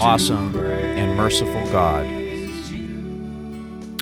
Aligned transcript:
awesome, 0.00 0.56
and 0.56 1.16
merciful 1.16 1.64
God. 1.70 2.06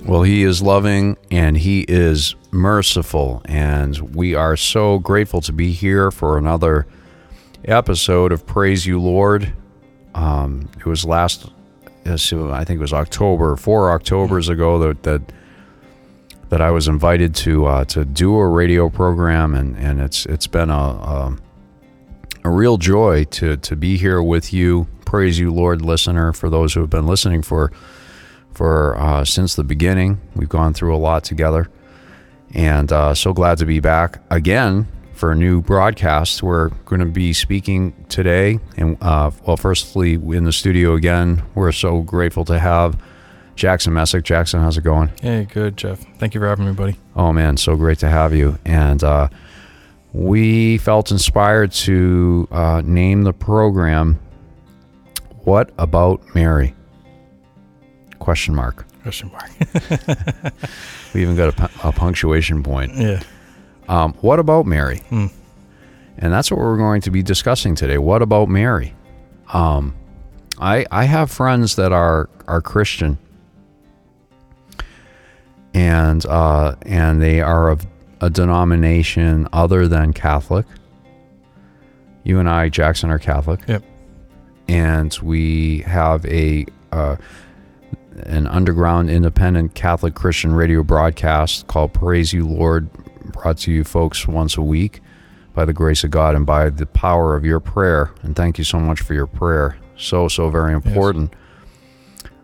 Well, 0.06 0.22
He 0.22 0.44
is 0.44 0.62
loving 0.62 1.16
and 1.30 1.56
He 1.56 1.84
is 1.88 2.34
merciful, 2.50 3.42
and 3.44 4.14
we 4.14 4.34
are 4.34 4.56
so 4.56 4.98
grateful 4.98 5.40
to 5.42 5.52
be 5.52 5.72
here 5.72 6.10
for 6.10 6.38
another 6.38 6.86
episode 7.64 8.32
of 8.32 8.46
Praise 8.46 8.86
You 8.86 9.00
Lord. 9.00 9.52
Um, 10.14 10.68
it 10.78 10.86
was 10.86 11.04
last, 11.04 11.50
I 12.06 12.16
think 12.16 12.70
it 12.70 12.80
was 12.80 12.92
October, 12.92 13.56
four 13.56 13.90
Octobers 13.90 14.48
ago 14.48 14.78
that 14.78 15.02
that, 15.02 15.20
that 16.48 16.62
I 16.62 16.70
was 16.70 16.88
invited 16.88 17.34
to 17.36 17.66
uh, 17.66 17.84
to 17.86 18.04
do 18.04 18.36
a 18.36 18.48
radio 18.48 18.88
program, 18.88 19.54
and, 19.54 19.76
and 19.76 20.00
it's 20.00 20.24
it's 20.26 20.46
been 20.46 20.70
a, 20.70 20.74
a 20.74 21.36
a 22.44 22.50
real 22.50 22.78
joy 22.78 23.24
to 23.24 23.56
to 23.58 23.76
be 23.76 23.98
here 23.98 24.22
with 24.22 24.52
you. 24.52 24.86
Praise 25.08 25.38
you, 25.38 25.50
Lord, 25.50 25.80
listener. 25.80 26.34
For 26.34 26.50
those 26.50 26.74
who 26.74 26.80
have 26.80 26.90
been 26.90 27.06
listening 27.06 27.40
for 27.40 27.72
for 28.52 28.94
uh, 28.98 29.24
since 29.24 29.54
the 29.54 29.64
beginning, 29.64 30.20
we've 30.36 30.50
gone 30.50 30.74
through 30.74 30.94
a 30.94 30.98
lot 30.98 31.24
together, 31.24 31.70
and 32.52 32.92
uh, 32.92 33.14
so 33.14 33.32
glad 33.32 33.56
to 33.56 33.64
be 33.64 33.80
back 33.80 34.20
again 34.28 34.86
for 35.14 35.32
a 35.32 35.34
new 35.34 35.62
broadcast. 35.62 36.42
We're 36.42 36.68
going 36.84 37.00
to 37.00 37.06
be 37.06 37.32
speaking 37.32 37.94
today, 38.10 38.58
and 38.76 38.98
uh, 39.00 39.30
well, 39.46 39.56
firstly, 39.56 40.12
in 40.12 40.44
the 40.44 40.52
studio 40.52 40.92
again, 40.92 41.42
we're 41.54 41.72
so 41.72 42.02
grateful 42.02 42.44
to 42.44 42.58
have 42.58 43.00
Jackson 43.56 43.94
Messick. 43.94 44.24
Jackson, 44.24 44.60
how's 44.60 44.76
it 44.76 44.82
going? 44.84 45.10
Hey, 45.22 45.46
good, 45.50 45.78
Jeff. 45.78 46.04
Thank 46.18 46.34
you 46.34 46.40
for 46.42 46.48
having 46.48 46.66
me, 46.66 46.72
buddy. 46.72 46.96
Oh 47.16 47.32
man, 47.32 47.56
so 47.56 47.76
great 47.76 48.00
to 48.00 48.10
have 48.10 48.34
you. 48.34 48.58
And 48.66 49.02
uh, 49.02 49.30
we 50.12 50.76
felt 50.76 51.10
inspired 51.10 51.72
to 51.72 52.46
uh, 52.50 52.82
name 52.84 53.22
the 53.22 53.32
program 53.32 54.20
"What 55.44 55.70
About 55.78 56.22
Mary?" 56.34 56.74
Question 58.18 58.54
mark. 58.54 58.84
Question 59.02 59.30
mark. 59.30 59.50
We 61.14 61.22
even 61.22 61.36
got 61.36 61.58
a, 61.58 61.88
a 61.88 61.92
punctuation 61.92 62.62
point. 62.62 62.94
yeah. 62.94 63.22
Um, 63.88 64.12
what 64.20 64.38
about 64.38 64.66
Mary? 64.66 64.98
Hmm. 65.08 65.28
And 66.18 66.30
that's 66.30 66.50
what 66.50 66.60
we're 66.60 66.76
going 66.76 67.00
to 67.02 67.10
be 67.10 67.22
discussing 67.22 67.74
today. 67.74 67.96
What 67.96 68.20
about 68.20 68.50
Mary? 68.50 68.94
Um, 69.54 69.94
I 70.60 70.84
I 70.90 71.04
have 71.04 71.30
friends 71.30 71.76
that 71.76 71.92
are 71.92 72.28
are 72.46 72.60
Christian, 72.60 73.16
and 75.72 76.24
uh, 76.26 76.74
and 76.82 77.22
they 77.22 77.40
are 77.40 77.68
of 77.68 77.86
a 78.20 78.28
denomination 78.30 79.48
other 79.52 79.88
than 79.88 80.12
Catholic. 80.12 80.66
You 82.24 82.38
and 82.40 82.48
I, 82.48 82.68
Jackson, 82.68 83.10
are 83.10 83.18
Catholic. 83.18 83.60
Yep. 83.66 83.82
And 84.68 85.16
we 85.22 85.80
have 85.80 86.24
a 86.26 86.66
uh, 86.92 87.16
an 88.26 88.46
underground 88.46 89.10
independent 89.10 89.74
Catholic 89.74 90.14
Christian 90.14 90.52
radio 90.52 90.82
broadcast 90.82 91.66
called 91.68 91.94
Praise 91.94 92.32
You 92.32 92.46
Lord, 92.46 92.92
brought 93.32 93.58
to 93.58 93.72
you 93.72 93.84
folks 93.84 94.26
once 94.26 94.56
a 94.56 94.62
week 94.62 95.00
by 95.54 95.64
the 95.64 95.72
grace 95.72 96.04
of 96.04 96.10
God 96.10 96.34
and 96.34 96.44
by 96.46 96.70
the 96.70 96.86
power 96.86 97.36
of 97.36 97.44
your 97.44 97.60
prayer. 97.60 98.12
And 98.22 98.34
thank 98.34 98.58
you 98.58 98.64
so 98.64 98.78
much 98.78 99.00
for 99.00 99.14
your 99.14 99.26
prayer. 99.26 99.76
So, 99.96 100.28
so 100.28 100.50
very 100.50 100.72
important. 100.72 101.34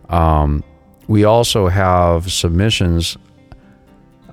Um, 0.09 0.65
we 1.07 1.25
also 1.25 1.69
have 1.69 2.33
submissions 2.33 3.17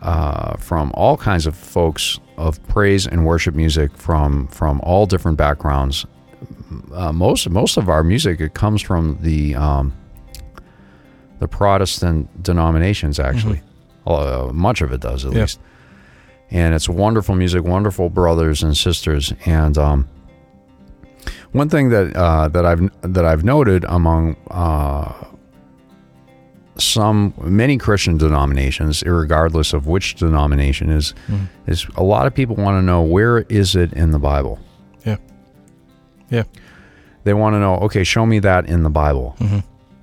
uh, 0.02 0.58
from 0.58 0.92
all 0.96 1.18
kinds 1.18 1.46
of 1.46 1.56
folks 1.56 2.20
of 2.38 2.62
praise 2.68 3.06
and 3.06 3.26
worship 3.26 3.54
music 3.54 3.96
from 3.96 4.48
from 4.48 4.82
all 4.82 5.06
different 5.06 5.38
backgrounds. 5.38 6.06
Uh, 6.94 7.12
most 7.12 7.50
most 7.50 7.78
of 7.78 7.90
our 7.90 8.04
music 8.04 8.40
it 8.42 8.54
comes 8.54 8.82
from 8.82 9.18
the 9.22 9.56
um, 9.56 9.94
the 11.40 11.48
Protestant 11.48 12.44
denominations, 12.44 13.20
actually. 13.20 13.62
Uh, 14.06 14.50
much 14.54 14.82
of 14.82 14.92
it 14.92 15.02
does, 15.02 15.26
at 15.26 15.34
Yeah. 15.34 15.42
least. 15.42 15.60
And 16.50 16.74
it's 16.76 16.90
wonderful 16.90 17.36
music, 17.36 17.64
wonderful 17.64 18.10
brothers 18.10 18.62
and 18.64 18.76
sisters. 18.76 19.34
And 19.46 19.78
um, 19.78 20.08
one 21.52 21.70
thing 21.70 21.90
that 21.90 22.16
uh, 22.16 22.48
that 22.50 22.66
I've 22.66 22.90
that 23.14 23.26
I've 23.26 23.44
noted 23.44 23.86
among 23.88 24.36
uh, 24.50 25.14
some 26.78 27.34
many 27.44 27.78
Christian 27.78 28.18
denominations, 28.18 29.04
regardless 29.04 29.74
of 29.74 29.88
which 29.88 30.16
denomination 30.16 30.90
is, 30.90 31.14
is 31.68 31.86
a 31.96 32.04
lot 32.04 32.26
of 32.28 32.34
people 32.34 32.56
want 32.56 32.78
to 32.78 32.82
know 32.82 33.02
where 33.02 33.40
is 33.50 33.76
it 33.76 33.94
in 33.94 34.12
the 34.12 34.20
Bible. 34.20 34.60
Yeah. 35.06 35.18
Yeah. 36.30 36.44
They 37.24 37.34
want 37.34 37.54
to 37.54 37.60
know, 37.60 37.76
okay, 37.80 38.04
show 38.04 38.26
me 38.26 38.40
that 38.40 38.66
in 38.68 38.84
the 38.84 38.90
Bible, 38.90 39.36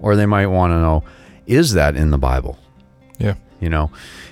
or 0.00 0.14
they 0.16 0.26
might 0.26 0.46
want 0.46 0.70
to 0.72 0.76
know, 0.80 1.02
is 1.46 1.72
that 1.74 1.96
in 1.96 2.10
the 2.10 2.18
Bible? 2.18 2.58
Yeah. 3.18 3.34
you 3.60 3.68
know? 3.68 3.90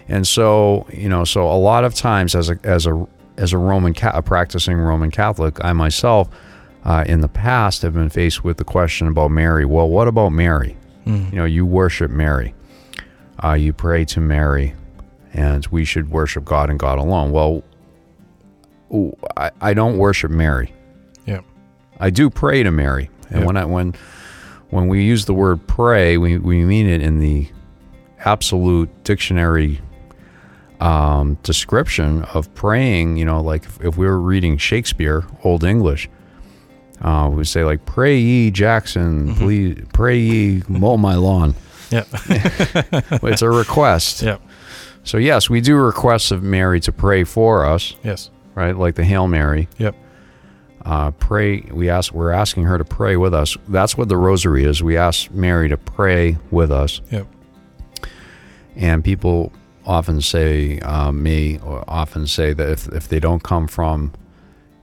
And 0.08 0.24
so 0.26 0.86
you 0.92 1.08
know 1.08 1.24
so 1.24 1.50
a 1.50 1.58
lot 1.58 1.84
of 1.84 1.94
times 1.94 2.34
as 2.36 2.48
a 2.50 2.58
as 2.62 2.86
a 2.86 3.06
as 3.36 3.52
a 3.52 3.58
roman 3.58 3.92
Ca- 3.92 4.12
a 4.14 4.22
practicing 4.22 4.78
roman 4.78 5.10
catholic 5.10 5.62
i 5.64 5.72
myself 5.72 6.28
uh, 6.84 7.02
in 7.08 7.20
the 7.20 7.28
past 7.28 7.82
have 7.82 7.92
been 7.92 8.08
faced 8.08 8.44
with 8.44 8.56
the 8.56 8.64
question 8.64 9.08
about 9.08 9.32
mary. 9.32 9.64
Well 9.64 9.88
what 9.88 10.06
about 10.06 10.28
mary? 10.30 10.76
You 11.04 11.12
know 11.32 11.44
you 11.44 11.66
worship 11.66 12.12
mary. 12.12 12.54
Uh, 13.42 13.54
you 13.54 13.72
pray 13.72 14.04
to 14.04 14.20
mary 14.20 14.74
and 15.34 15.66
we 15.72 15.84
should 15.84 16.08
worship 16.10 16.44
god 16.44 16.70
and 16.70 16.78
god 16.78 16.98
alone. 17.00 17.32
Well 17.32 17.64
ooh, 18.94 19.16
I, 19.36 19.50
I 19.60 19.74
don't 19.74 19.98
worship 19.98 20.30
mary. 20.30 20.72
I 22.00 22.10
do 22.10 22.30
pray 22.30 22.62
to 22.62 22.70
Mary, 22.70 23.10
and 23.30 23.40
Yeah. 23.40 23.46
when 23.46 23.56
I 23.56 23.64
when 23.64 23.94
when 24.70 24.88
we 24.88 25.04
use 25.04 25.24
the 25.26 25.34
word 25.34 25.66
pray, 25.68 26.16
we, 26.18 26.38
we 26.38 26.64
mean 26.64 26.88
it 26.88 27.00
in 27.00 27.20
the 27.20 27.48
absolute 28.24 28.90
dictionary 29.04 29.80
um, 30.80 31.38
description 31.42 32.24
of 32.34 32.52
praying. 32.54 33.16
You 33.16 33.24
know, 33.24 33.40
like 33.40 33.64
if, 33.64 33.80
if 33.84 33.96
we 33.96 34.06
were 34.06 34.20
reading 34.20 34.58
Shakespeare, 34.58 35.24
Old 35.44 35.64
English, 35.64 36.08
uh, 37.00 37.30
we 37.32 37.44
say 37.44 37.64
like, 37.64 37.86
"Pray 37.86 38.18
ye 38.18 38.50
Jackson, 38.50 39.34
please 39.36 39.82
pray 39.92 40.18
ye 40.18 40.62
mow 40.68 40.96
my 40.96 41.14
lawn." 41.14 41.54
Yeah. 41.90 42.04
it's 42.28 43.42
a 43.42 43.48
request. 43.50 44.22
yeah. 44.22 44.38
So 45.04 45.18
yes, 45.18 45.48
we 45.48 45.60
do 45.60 45.76
requests 45.76 46.32
of 46.32 46.42
Mary 46.42 46.80
to 46.80 46.90
pray 46.90 47.22
for 47.22 47.64
us, 47.64 47.94
Yes. 48.02 48.28
right? 48.56 48.76
Like 48.76 48.96
the 48.96 49.04
Hail 49.04 49.28
Mary. 49.28 49.68
Yep. 49.78 49.94
Uh, 50.86 51.10
pray. 51.10 51.60
We 51.72 51.90
ask. 51.90 52.14
We're 52.14 52.30
asking 52.30 52.62
her 52.64 52.78
to 52.78 52.84
pray 52.84 53.16
with 53.16 53.34
us. 53.34 53.56
That's 53.68 53.96
what 53.98 54.08
the 54.08 54.16
Rosary 54.16 54.64
is. 54.64 54.82
We 54.82 54.96
ask 54.96 55.30
Mary 55.32 55.68
to 55.68 55.76
pray 55.76 56.38
with 56.50 56.70
us, 56.70 57.00
Yep. 57.10 57.26
and 58.76 59.02
people 59.04 59.52
often 59.84 60.20
say, 60.20 60.78
uh, 60.80 61.12
may 61.12 61.58
often 61.88 62.26
say 62.26 62.52
that 62.52 62.68
if 62.70 62.88
if 62.88 63.08
they 63.08 63.20
don't 63.20 63.42
come 63.42 63.66
from 63.66 64.12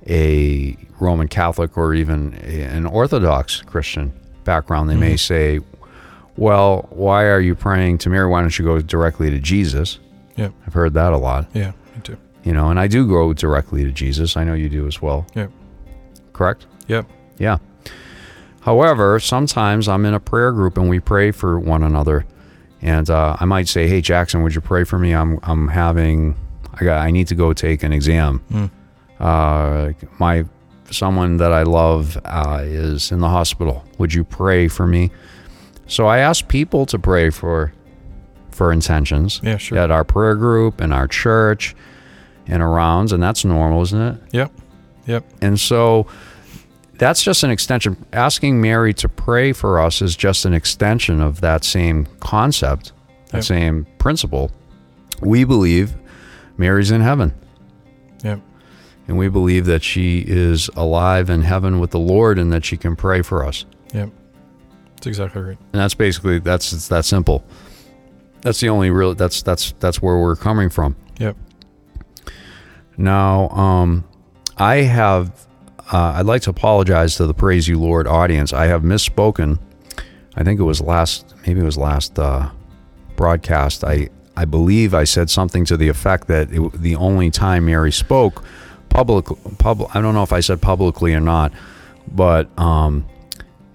a 0.09 0.77
Roman 0.99 1.27
Catholic 1.27 1.77
or 1.77 1.93
even 1.93 2.35
a- 2.43 2.61
an 2.63 2.85
Orthodox 2.85 3.61
Christian 3.61 4.11
background, 4.43 4.89
they 4.89 4.95
may 4.97 5.15
say, 5.15 5.59
"Well, 6.35 6.87
why 6.89 7.25
are 7.25 7.39
you 7.39 7.55
praying 7.55 7.99
to 7.99 8.09
Mary? 8.09 8.27
Why 8.27 8.41
don't 8.41 8.57
you 8.59 8.65
go 8.65 8.79
directly 8.81 9.29
to 9.29 9.39
Jesus?" 9.39 9.99
Yep. 10.35 10.51
I've 10.67 10.73
heard 10.73 10.93
that 10.95 11.13
a 11.13 11.17
lot, 11.17 11.45
Yeah. 11.53 11.71
Me 11.95 12.01
too. 12.03 12.17
you 12.43 12.53
know, 12.53 12.69
and 12.69 12.79
I 12.79 12.87
do 12.87 13.07
go 13.07 13.31
directly 13.33 13.83
to 13.85 13.91
Jesus. 13.91 14.35
I 14.35 14.43
know 14.43 14.53
you 14.53 14.67
do 14.67 14.87
as 14.87 15.01
well. 15.01 15.25
Yep. 15.35 15.51
Correct? 16.33 16.65
Yep. 16.87 17.05
Yeah. 17.37 17.57
However, 18.61 19.19
sometimes 19.19 19.87
I'm 19.87 20.05
in 20.05 20.13
a 20.13 20.19
prayer 20.19 20.51
group 20.51 20.77
and 20.77 20.89
we 20.89 20.99
pray 20.99 21.31
for 21.31 21.59
one 21.59 21.83
another, 21.83 22.25
and 22.81 23.09
uh, 23.09 23.35
I 23.39 23.45
might 23.45 23.67
say, 23.67 23.87
"Hey, 23.87 24.01
Jackson, 24.01 24.41
would 24.43 24.55
you 24.55 24.61
pray 24.61 24.83
for 24.83 24.97
me? 24.97 25.13
I'm 25.13 25.39
I'm 25.43 25.67
having 25.67 26.35
I 26.73 26.83
got 26.85 27.01
I 27.05 27.11
need 27.11 27.27
to 27.27 27.35
go 27.35 27.53
take 27.53 27.83
an 27.83 27.91
exam. 27.91 28.41
Uh, 29.19 29.91
my 30.19 30.45
someone 30.91 31.37
that 31.37 31.51
I 31.51 31.63
love 31.63 32.17
uh, 32.25 32.61
is 32.63 33.11
in 33.11 33.19
the 33.19 33.29
hospital. 33.29 33.83
Would 33.97 34.13
you 34.13 34.23
pray 34.23 34.67
for 34.69 34.87
me?" 34.87 35.11
So 35.85 36.07
I 36.07 36.19
ask 36.19 36.47
people 36.47 36.85
to 36.87 36.97
pray 36.97 37.29
for 37.29 37.73
for 38.51 38.71
intentions 38.71 39.41
Yeah, 39.43 39.57
sure. 39.57 39.77
at 39.77 39.91
our 39.91 40.03
prayer 40.05 40.35
group 40.35 40.79
and 40.79 40.93
our 40.93 41.07
church 41.07 41.75
and 42.47 42.61
arounds, 42.63 43.11
and 43.11 43.21
that's 43.21 43.43
normal, 43.43 43.81
isn't 43.81 44.01
it? 44.01 44.21
Yep. 44.31 44.51
Yep. 45.05 45.25
And 45.41 45.59
so 45.59 46.07
that's 46.97 47.23
just 47.23 47.43
an 47.43 47.49
extension. 47.51 47.97
Asking 48.13 48.61
Mary 48.61 48.93
to 48.95 49.09
pray 49.09 49.51
for 49.53 49.79
us 49.79 50.01
is 50.01 50.15
just 50.15 50.45
an 50.45 50.53
extension 50.53 51.21
of 51.21 51.41
that 51.41 51.63
same 51.63 52.07
concept, 52.19 52.91
that 53.31 53.37
Yep. 53.37 53.43
same 53.43 53.87
principle. 53.97 54.51
We 55.21 55.43
believe 55.43 55.95
Mary's 56.57 56.91
in 56.91 57.01
heaven, 57.01 57.33
Yep. 58.23 58.39
and 59.07 59.17
we 59.17 59.27
believe 59.27 59.65
that 59.65 59.83
she 59.83 60.19
is 60.27 60.69
alive 60.75 61.29
in 61.29 61.41
heaven 61.41 61.79
with 61.79 61.91
the 61.91 61.99
Lord, 61.99 62.37
and 62.39 62.51
that 62.53 62.63
she 62.63 62.77
can 62.77 62.95
pray 62.95 63.21
for 63.21 63.45
us. 63.45 63.65
Yep. 63.93 64.09
That's 64.95 65.07
exactly 65.07 65.41
right. 65.41 65.57
And 65.73 65.81
that's 65.81 65.93
basically 65.95 66.39
that's 66.39 66.71
it's 66.71 66.87
that 66.87 67.03
simple. 67.05 67.43
That's 68.41 68.59
the 68.59 68.69
only 68.69 68.89
real. 68.89 69.15
That's 69.15 69.41
that's 69.41 69.73
that's 69.79 70.01
where 70.01 70.17
we're 70.17 70.35
coming 70.35 70.69
from. 70.69 70.95
Yep. 71.19 71.35
Now, 72.97 73.49
um, 73.49 74.03
I 74.57 74.75
have. 74.77 75.47
Uh, 75.91 76.13
I'd 76.15 76.25
like 76.25 76.41
to 76.43 76.49
apologize 76.49 77.15
to 77.17 77.27
the 77.27 77.33
Praise 77.33 77.67
You 77.67 77.79
Lord 77.79 78.07
audience. 78.07 78.53
I 78.53 78.67
have 78.67 78.83
misspoken. 78.83 79.59
I 80.35 80.43
think 80.43 80.59
it 80.59 80.63
was 80.63 80.81
last. 80.81 81.33
Maybe 81.45 81.59
it 81.59 81.65
was 81.65 81.77
last 81.77 82.17
uh, 82.17 82.49
broadcast. 83.15 83.83
I 83.83 84.09
I 84.35 84.45
believe 84.45 84.93
I 84.93 85.03
said 85.03 85.29
something 85.29 85.65
to 85.65 85.77
the 85.77 85.89
effect 85.89 86.27
that 86.27 86.51
it, 86.51 86.71
the 86.73 86.95
only 86.95 87.29
time 87.29 87.65
Mary 87.65 87.91
spoke 87.91 88.43
public 88.89 89.25
public. 89.57 89.95
I 89.95 90.01
don't 90.01 90.13
know 90.13 90.23
if 90.23 90.33
I 90.33 90.39
said 90.39 90.61
publicly 90.61 91.13
or 91.13 91.19
not, 91.19 91.51
but 92.11 92.47
um, 92.57 93.05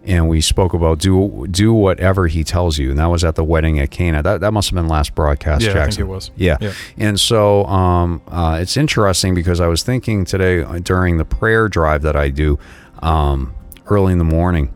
and 0.04 0.28
we 0.28 0.40
spoke 0.40 0.72
about 0.74 0.98
do 0.98 1.46
do 1.50 1.72
whatever 1.72 2.26
he 2.28 2.44
tells 2.44 2.78
you, 2.78 2.90
and 2.90 2.98
that 2.98 3.06
was 3.06 3.24
at 3.24 3.34
the 3.34 3.44
wedding 3.44 3.78
at 3.78 3.90
Cana. 3.90 4.22
That 4.22 4.40
that 4.40 4.52
must 4.52 4.70
have 4.70 4.74
been 4.76 4.88
last 4.88 5.14
broadcast. 5.14 5.62
Yeah, 5.62 5.70
I 5.70 5.72
think 5.74 5.84
Jackson. 5.86 6.02
it 6.04 6.06
was. 6.06 6.30
Yeah. 6.36 6.56
Yeah. 6.60 6.72
And 6.96 7.20
so 7.20 7.64
um, 7.66 8.22
uh, 8.28 8.58
it's 8.60 8.76
interesting 8.76 9.34
because 9.34 9.60
I 9.60 9.66
was 9.66 9.82
thinking 9.82 10.24
today 10.24 10.62
uh, 10.62 10.78
during 10.78 11.18
the 11.18 11.24
prayer 11.24 11.68
drive 11.68 12.02
that 12.02 12.16
I 12.16 12.30
do 12.30 12.58
um, 13.02 13.54
early 13.86 14.12
in 14.12 14.18
the 14.18 14.24
morning. 14.24 14.72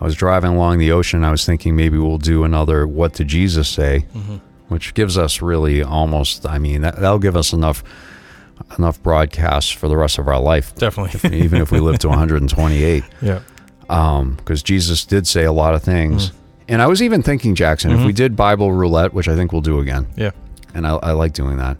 I 0.00 0.04
was 0.04 0.16
driving 0.16 0.52
along 0.52 0.78
the 0.78 0.90
ocean. 0.92 1.22
I 1.24 1.30
was 1.30 1.44
thinking 1.44 1.76
maybe 1.76 1.96
we'll 1.96 2.18
do 2.18 2.44
another 2.44 2.86
"What 2.86 3.12
did 3.14 3.28
Jesus 3.28 3.68
say," 3.68 4.00
which 4.68 4.94
gives 4.94 5.16
us 5.16 5.40
really 5.40 5.82
almost. 5.82 6.44
I 6.46 6.58
mean, 6.58 6.82
that, 6.82 6.96
that'll 6.96 7.18
give 7.20 7.36
us 7.36 7.52
enough 7.52 7.84
enough 8.78 9.02
broadcasts 9.02 9.70
for 9.70 9.88
the 9.88 9.96
rest 9.96 10.18
of 10.18 10.28
our 10.28 10.40
life, 10.40 10.74
Definitely. 10.76 11.40
even 11.40 11.60
if 11.60 11.70
we 11.72 11.80
live 11.80 11.98
to 12.00 12.08
128 12.10 13.02
yeah. 13.20 13.40
Because 14.36 14.62
Jesus 14.62 15.04
did 15.04 15.26
say 15.26 15.44
a 15.44 15.52
lot 15.52 15.74
of 15.74 15.82
things. 15.82 16.32
And 16.68 16.80
I 16.80 16.86
was 16.86 17.02
even 17.02 17.22
thinking, 17.22 17.54
Jackson, 17.54 17.90
if 17.90 18.04
we 18.06 18.12
did 18.12 18.34
Bible 18.36 18.72
roulette, 18.72 19.12
which 19.12 19.28
I 19.28 19.34
think 19.36 19.52
we'll 19.52 19.60
do 19.60 19.80
again, 19.80 20.06
Yeah. 20.16 20.30
and 20.74 20.86
I, 20.86 20.94
I 20.94 21.12
like 21.12 21.32
doing 21.34 21.58
that, 21.58 21.76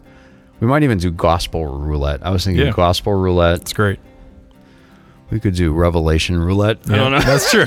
we 0.59 0.67
might 0.67 0.83
even 0.83 0.97
do 0.99 1.09
gospel 1.09 1.65
roulette. 1.65 2.19
I 2.25 2.29
was 2.29 2.45
thinking 2.45 2.65
Yeah. 2.65 2.71
gospel 2.73 3.13
roulette. 3.13 3.61
It's 3.61 3.73
great. 3.73 3.99
We 5.31 5.39
could 5.39 5.55
do 5.55 5.73
Revelation 5.73 6.37
roulette. 6.39 6.77
I 6.89 6.95
don't 6.95 7.11
know. 7.11 7.19
That's 7.19 7.49
true. 7.49 7.65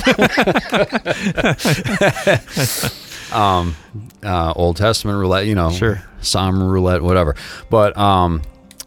uh, 3.33 4.53
Old 4.55 4.77
Testament 4.77 5.19
roulette, 5.19 5.47
you 5.47 5.55
know, 5.55 5.71
Sure. 5.71 6.03
Psalm 6.21 6.63
roulette, 6.63 7.03
whatever. 7.03 7.35
But 7.71 7.97
um, 7.99 8.43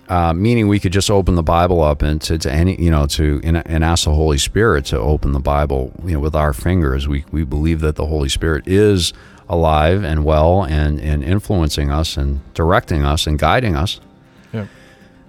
uh, 0.09 0.33
meaning 0.33 0.67
we 0.67 0.79
could 0.79 0.91
just 0.91 1.09
open 1.11 1.35
the 1.35 1.43
Bible 1.43 1.81
up 1.81 2.01
and 2.01 2.19
to, 2.23 2.37
to 2.39 2.51
any, 2.51 2.75
you 2.81 2.89
know, 2.89 3.05
to 3.05 3.39
and, 3.43 3.65
and 3.67 3.83
ask 3.83 4.05
the 4.05 4.13
Holy 4.13 4.39
Spirit 4.39 4.85
to 4.85 4.97
open 4.97 5.31
the 5.33 5.39
Bible, 5.39 5.93
you 6.03 6.13
know, 6.13 6.19
with 6.19 6.35
our 6.35 6.51
fingers. 6.51 7.07
We 7.07 7.25
we 7.31 7.43
believe 7.43 7.79
that 7.81 7.95
the 7.95 8.07
Holy 8.07 8.29
Spirit 8.29 8.67
is 8.67 9.13
alive 9.47 10.03
and 10.03 10.25
well 10.25 10.63
and 10.63 10.99
and 10.99 11.23
influencing 11.23 11.91
us 11.91 12.17
and 12.17 12.41
directing 12.53 13.05
us 13.05 13.27
and 13.27 13.37
guiding 13.39 13.75
us. 13.75 13.99
yeah. 14.51 14.65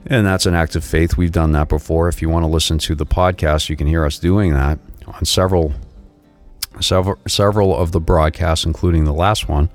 And 0.06 0.27
that's 0.27 0.47
an 0.47 0.55
act 0.55 0.77
of 0.77 0.82
faith. 0.85 1.19
We've 1.19 1.31
done 1.31 1.53
that 1.53 1.69
before. 1.69 2.09
If 2.09 2.23
you 2.23 2.31
want 2.31 2.44
to 2.44 2.50
listen 2.50 2.79
to 2.79 2.94
the 2.94 3.05
podcast, 3.05 3.69
you 3.69 3.77
can 3.77 3.87
hear 3.87 4.06
us 4.06 4.19
doing 4.19 4.55
that 4.55 4.79
on 5.06 5.27
several 5.27 5.75
several 6.81 7.19
several 7.29 7.77
of 7.77 7.93
the 7.93 8.00
broadcasts, 8.00 8.65
including 8.65 9.05
the 9.05 9.12
last 9.12 9.47
one, 9.47 9.69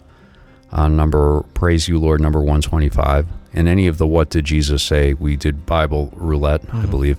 uh, 0.72 0.88
number 0.88 1.44
Praise 1.54 1.88
You 1.88 2.00
Lord 2.00 2.22
number 2.22 2.42
one 2.42 2.62
twenty 2.62 2.90
five, 2.90 3.28
and 3.56 3.68
any 3.68 3.88
of 3.88 3.98
the 3.98 4.06
What 4.06 4.30
Did 4.30 4.46
Jesus 4.46 4.84
Say? 4.84 5.14
We 5.14 5.36
did 5.36 5.66
Bible 5.66 6.12
roulette, 6.16 6.62
I 6.74 6.86
believe. 6.86 7.18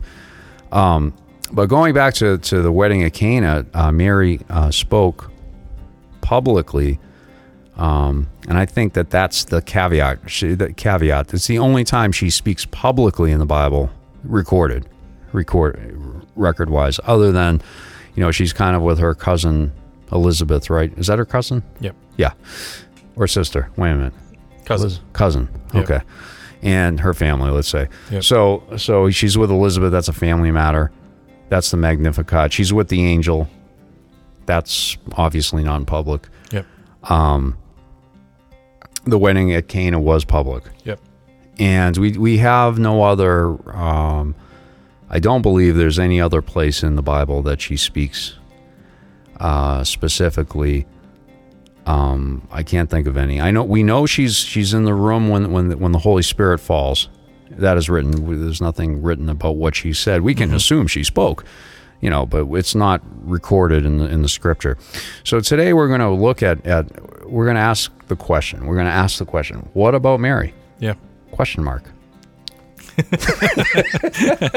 Um, 0.70 1.14
but 1.52 1.66
going 1.66 1.94
back 1.94 2.14
to, 2.14 2.38
to 2.38 2.62
the 2.62 2.72
wedding 2.72 3.02
at 3.02 3.12
Cana, 3.12 3.66
uh, 3.74 3.90
Mary 3.90 4.40
uh, 4.48 4.70
spoke 4.70 5.30
publicly 6.20 6.98
um, 7.76 8.28
and 8.48 8.56
I 8.56 8.64
think 8.64 8.94
that 8.94 9.10
that's 9.10 9.44
the 9.44 9.60
caveat. 9.60 10.30
She, 10.30 10.54
the 10.54 10.72
caveat. 10.72 11.34
It's 11.34 11.46
the 11.46 11.58
only 11.58 11.84
time 11.84 12.10
she 12.10 12.30
speaks 12.30 12.64
publicly 12.64 13.32
in 13.32 13.38
the 13.38 13.46
Bible, 13.46 13.90
recorded, 14.24 14.88
record, 15.32 16.24
record 16.36 16.70
wise. 16.70 16.98
Other 17.04 17.32
than, 17.32 17.60
you 18.14 18.22
know, 18.22 18.30
she's 18.30 18.52
kind 18.52 18.74
of 18.74 18.82
with 18.82 18.98
her 18.98 19.14
cousin 19.14 19.72
Elizabeth, 20.10 20.70
right? 20.70 20.96
Is 20.96 21.08
that 21.08 21.18
her 21.18 21.26
cousin? 21.26 21.62
Yep. 21.80 21.94
Yeah, 22.16 22.32
or 23.16 23.26
sister. 23.26 23.70
Wait 23.76 23.90
a 23.90 23.94
minute, 23.94 24.14
Cousin. 24.66 24.88
Liz- 24.90 25.00
cousin. 25.14 25.48
Yep. 25.72 25.84
Okay, 25.84 26.00
and 26.62 27.00
her 27.00 27.14
family. 27.14 27.50
Let's 27.50 27.68
say. 27.68 27.88
Yep. 28.10 28.22
So, 28.24 28.62
so 28.76 29.08
she's 29.10 29.38
with 29.38 29.50
Elizabeth. 29.50 29.90
That's 29.92 30.08
a 30.08 30.12
family 30.12 30.50
matter. 30.50 30.92
That's 31.48 31.70
the 31.70 31.76
Magnificat. 31.78 32.52
She's 32.52 32.72
with 32.72 32.88
the 32.88 33.02
angel. 33.04 33.48
That's 34.46 34.96
obviously 35.16 35.64
non-public 35.64 36.28
Yep. 36.52 36.66
the 39.04 39.18
wedding 39.18 39.52
at 39.52 39.68
Cana 39.68 39.98
was 40.00 40.24
public, 40.24 40.64
Yep. 40.84 41.00
and 41.58 41.96
we 41.96 42.12
we 42.12 42.38
have 42.38 42.78
no 42.78 43.02
other. 43.02 43.48
Um, 43.76 44.34
I 45.08 45.20
don't 45.20 45.42
believe 45.42 45.76
there's 45.76 45.98
any 46.00 46.20
other 46.20 46.42
place 46.42 46.82
in 46.82 46.96
the 46.96 47.02
Bible 47.02 47.42
that 47.42 47.60
she 47.60 47.76
speaks 47.76 48.34
uh, 49.38 49.84
specifically. 49.84 50.86
Um, 51.86 52.46
I 52.50 52.64
can't 52.64 52.90
think 52.90 53.06
of 53.06 53.16
any. 53.16 53.40
I 53.40 53.52
know 53.52 53.62
we 53.62 53.82
know 53.82 54.06
she's 54.06 54.36
she's 54.36 54.74
in 54.74 54.84
the 54.84 54.94
room 54.94 55.28
when 55.28 55.52
when 55.52 55.68
the, 55.68 55.76
when 55.76 55.92
the 55.92 56.00
Holy 56.00 56.22
Spirit 56.22 56.58
falls. 56.58 57.08
That 57.50 57.76
is 57.76 57.88
written. 57.88 58.10
There's 58.44 58.60
nothing 58.60 59.02
written 59.02 59.28
about 59.28 59.56
what 59.56 59.76
she 59.76 59.92
said. 59.92 60.22
We 60.22 60.34
can 60.34 60.52
assume 60.52 60.88
she 60.88 61.04
spoke, 61.04 61.44
you 62.00 62.10
know, 62.10 62.26
but 62.26 62.46
it's 62.54 62.74
not 62.74 63.02
recorded 63.22 63.86
in 63.86 63.98
the 63.98 64.06
in 64.06 64.22
the 64.22 64.28
scripture. 64.28 64.76
So 65.22 65.38
today 65.40 65.72
we're 65.72 65.88
going 65.88 66.00
to 66.00 66.10
look 66.10 66.42
at 66.42 66.66
at 66.66 66.86
we're 67.30 67.44
going 67.44 67.56
to 67.56 67.62
ask 67.62 67.92
the 68.08 68.16
question. 68.16 68.66
We're 68.66 68.74
going 68.74 68.86
to 68.86 68.92
ask 68.92 69.18
the 69.18 69.24
question. 69.24 69.68
What 69.72 69.94
about 69.94 70.18
Mary? 70.20 70.54
Yeah. 70.80 70.94
Question 71.30 71.62
mark. 71.62 71.84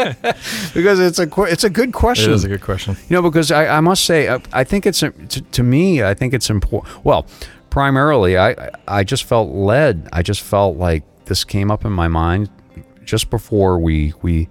because 0.74 1.00
it's 1.00 1.20
a 1.20 1.28
it's 1.44 1.64
a 1.64 1.70
good 1.70 1.94
question. 1.94 2.32
is 2.32 2.44
a 2.44 2.48
good 2.50 2.62
question. 2.62 2.96
You 3.10 3.18
know, 3.18 3.22
because 3.22 3.52
I, 3.52 3.78
I 3.78 3.80
must 3.80 4.06
say, 4.06 4.30
I, 4.30 4.42
I 4.52 4.64
think 4.64 4.86
it's 4.86 5.00
to, 5.00 5.12
to 5.12 5.64
me, 5.64 6.04
I 6.04 6.14
think 6.14 6.34
it's 6.34 6.50
important. 6.50 7.04
Well, 7.04 7.26
primarily, 7.70 8.38
I 8.38 8.70
I 8.88 9.04
just 9.04 9.24
felt 9.24 9.50
led. 9.50 10.08
I 10.14 10.22
just 10.22 10.42
felt 10.42 10.78
like 10.78 11.04
this 11.26 11.44
came 11.44 11.72
up 11.72 11.86
in 11.86 11.92
my 11.92 12.08
mind 12.08 12.50
just 13.04 13.30
before 13.30 13.80
we 13.80 14.14
we 14.22 14.50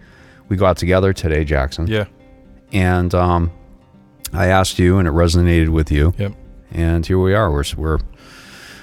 we 0.48 0.56
got 0.56 0.76
together 0.76 1.12
today, 1.12 1.44
Jackson. 1.44 1.86
Yeah. 1.86 2.04
And 2.72 3.14
um, 3.14 3.50
I 4.32 4.48
asked 4.48 4.78
you, 4.78 4.98
and 4.98 5.08
it 5.08 5.14
resonated 5.14 5.70
with 5.70 5.90
you. 5.90 6.14
Yep. 6.18 6.32
And 6.72 7.06
here 7.06 7.18
we 7.18 7.34
are. 7.34 7.50
We're 7.50 7.64
we're 7.76 7.98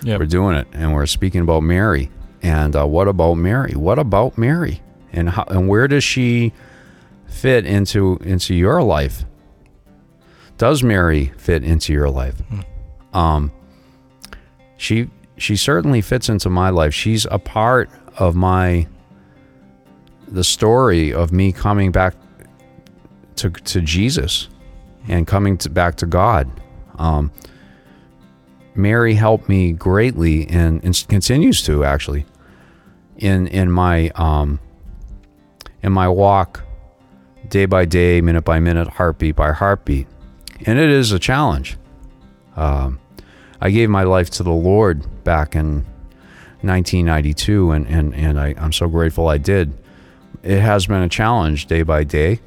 Yep. 0.04 0.20
we're 0.20 0.26
doing 0.28 0.56
it, 0.56 0.68
and 0.74 0.94
we're 0.94 1.06
speaking 1.08 1.42
about 1.42 1.64
Mary. 1.64 2.12
And 2.44 2.76
uh, 2.76 2.86
what 2.86 3.08
about 3.08 3.36
Mary? 3.36 3.72
What 3.74 3.98
about 3.98 4.38
Mary? 4.38 4.82
And 5.16 5.30
how 5.30 5.46
and 5.50 5.68
where 5.68 5.88
does 5.88 6.04
she 6.04 6.54
fit 7.28 7.66
into 7.66 8.18
into 8.22 8.54
your 8.54 8.84
life? 8.84 9.26
Does 10.58 10.84
Mary 10.84 11.32
fit 11.38 11.64
into 11.64 11.94
your 11.94 12.10
life? 12.10 12.36
Um, 13.14 13.52
she 14.78 15.10
she 15.38 15.56
certainly 15.56 16.02
fits 16.02 16.30
into 16.30 16.50
my 16.50 16.70
life. 16.70 16.94
She's 16.94 17.26
a 17.32 17.40
part 17.40 17.90
of 18.18 18.36
my 18.36 18.88
the 20.28 20.44
story 20.44 21.14
of 21.14 21.32
me 21.32 21.52
coming 21.52 21.92
back 21.92 22.16
to 23.38 23.50
to 23.50 23.82
Jesus 23.82 24.50
and 25.08 25.28
coming 25.28 25.58
to, 25.60 25.70
back 25.70 25.96
to 25.98 26.06
God. 26.06 26.50
Um, 26.98 27.32
Mary 28.74 29.14
helped 29.14 29.48
me 29.48 29.72
greatly 29.72 30.48
and, 30.50 30.84
and 30.84 31.06
continues 31.08 31.62
to 31.64 31.84
actually 31.84 32.26
in 33.18 33.48
in 33.48 33.72
my 33.72 34.10
um 34.16 34.60
in 35.86 35.92
my 35.92 36.10
walk 36.10 36.64
day 37.48 37.68
by 37.68 37.86
day, 37.86 38.20
minute 38.20 38.44
by 38.44 38.60
minute, 38.60 38.88
heartbeat 38.88 39.36
by 39.36 39.52
heartbeat. 39.52 40.08
And 40.66 40.80
it 40.80 40.90
is 40.90 41.12
a 41.12 41.20
challenge. 41.20 41.78
Um, 42.56 43.00
I 43.62 43.70
gave 43.70 43.90
my 43.92 44.02
life 44.02 44.32
to 44.32 44.44
the 44.44 44.52
Lord 44.52 45.24
back 45.24 45.56
in 45.56 45.86
1992, 46.62 47.72
and, 47.72 47.88
and, 47.88 48.16
and 48.16 48.40
I, 48.40 48.56
I'm 48.58 48.74
so 48.74 48.88
grateful 48.88 49.28
I 49.28 49.38
did. 49.38 49.78
It 50.42 50.60
has 50.60 50.88
been 50.88 51.04
a 51.04 51.10
challenge 51.10 51.68
day 51.68 51.84
by 51.84 52.04
day, 52.04 52.40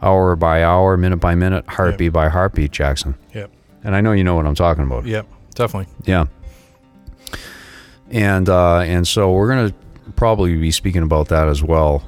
hour 0.00 0.36
by 0.36 0.64
hour, 0.64 0.96
minute 0.96 1.18
by 1.18 1.34
minute, 1.34 1.66
heartbeat 1.68 2.14
by 2.14 2.28
heartbeat, 2.28 2.70
Jackson. 2.70 3.14
Yep. 3.34 3.50
And 3.84 3.94
I 3.94 4.00
know 4.00 4.12
you 4.12 4.24
know 4.24 4.36
what 4.36 4.46
I'm 4.46 4.54
talking 4.54 4.84
about. 4.84 5.04
Yep. 5.04 5.26
Definitely. 5.54 5.92
Yeah. 6.04 6.26
And 8.10 8.48
uh, 8.48 8.78
and 8.78 9.06
so 9.06 9.32
we're 9.32 9.48
gonna 9.48 9.74
probably 10.18 10.56
be 10.56 10.72
speaking 10.72 11.04
about 11.04 11.28
that 11.28 11.46
as 11.48 11.62
well, 11.62 12.02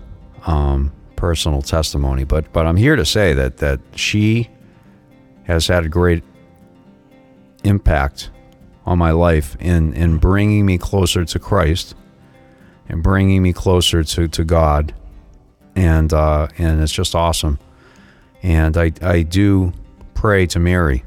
um, 0.45 0.93
personal 1.15 1.63
testimony, 1.63 2.25
but 2.25 2.53
but 2.53 2.67
I'm 2.67 2.77
here 2.77 2.97
to 2.97 3.05
say 3.05 3.33
that 3.35 3.59
that 3.59 3.79
she 3.95 4.51
has 5.45 5.69
had 5.69 5.85
a 5.85 5.89
great 5.89 6.25
impact 7.63 8.31
on 8.85 8.99
my 8.99 9.13
life 9.13 9.57
in 9.61 9.95
in 9.95 10.19
bringing 10.19 10.67
me 10.67 10.77
closer 10.77 11.25
to 11.25 11.39
Christ 11.39 11.95
and 12.89 13.01
bringing 13.01 13.45
me 13.45 13.53
closer 13.53 14.03
to 14.03 14.27
to 14.27 14.45
God, 14.45 14.93
and 15.77 16.13
uh, 16.13 16.49
and 16.59 16.83
it's 16.83 16.93
just 16.93 17.15
awesome. 17.15 17.61
And 18.43 18.77
I 18.77 18.91
I 19.03 19.23
do 19.23 19.73
pray 20.15 20.47
to 20.47 20.59
Mary. 20.59 21.05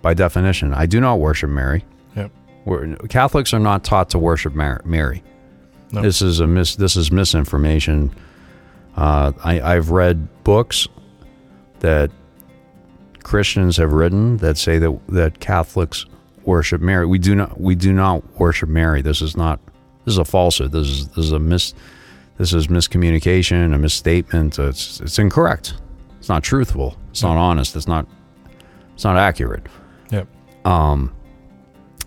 By 0.00 0.14
definition, 0.14 0.72
I 0.72 0.86
do 0.86 1.00
not 1.00 1.18
worship 1.18 1.50
Mary. 1.50 1.84
Yep. 2.16 2.30
We're, 2.64 2.96
Catholics 3.08 3.52
are 3.52 3.60
not 3.60 3.84
taught 3.84 4.08
to 4.10 4.18
worship 4.18 4.54
Mar- 4.54 4.80
Mary. 4.86 5.22
No. 5.94 6.02
This 6.02 6.20
is 6.22 6.40
a 6.40 6.46
mis- 6.46 6.76
this 6.76 6.96
is 6.96 7.10
misinformation. 7.12 8.14
Uh, 8.96 9.32
I, 9.42 9.60
I've 9.60 9.90
read 9.90 10.44
books 10.44 10.88
that 11.80 12.10
Christians 13.22 13.76
have 13.76 13.92
written 13.92 14.38
that 14.38 14.58
say 14.58 14.78
that 14.78 14.98
that 15.08 15.40
Catholics 15.40 16.06
worship 16.44 16.80
Mary. 16.80 17.06
We 17.06 17.18
do 17.18 17.34
not 17.34 17.60
we 17.60 17.74
do 17.74 17.92
not 17.92 18.38
worship 18.38 18.68
Mary. 18.68 19.02
This 19.02 19.22
is 19.22 19.36
not 19.36 19.60
this 20.04 20.12
is 20.12 20.18
a 20.18 20.24
falsehood. 20.24 20.72
This 20.72 20.88
is 20.88 21.08
this 21.08 21.24
is 21.26 21.32
a 21.32 21.38
mis 21.38 21.74
this 22.38 22.52
is 22.52 22.66
miscommunication, 22.66 23.74
a 23.74 23.78
misstatement. 23.78 24.58
It's 24.58 25.00
it's 25.00 25.18
incorrect. 25.18 25.74
It's 26.18 26.28
not 26.28 26.42
truthful. 26.42 26.96
It's 27.10 27.22
not 27.22 27.36
honest. 27.36 27.76
It's 27.76 27.86
not 27.86 28.06
it's 28.94 29.04
not 29.04 29.16
accurate 29.16 29.66
Yep. 30.10 30.28
Um, 30.64 31.14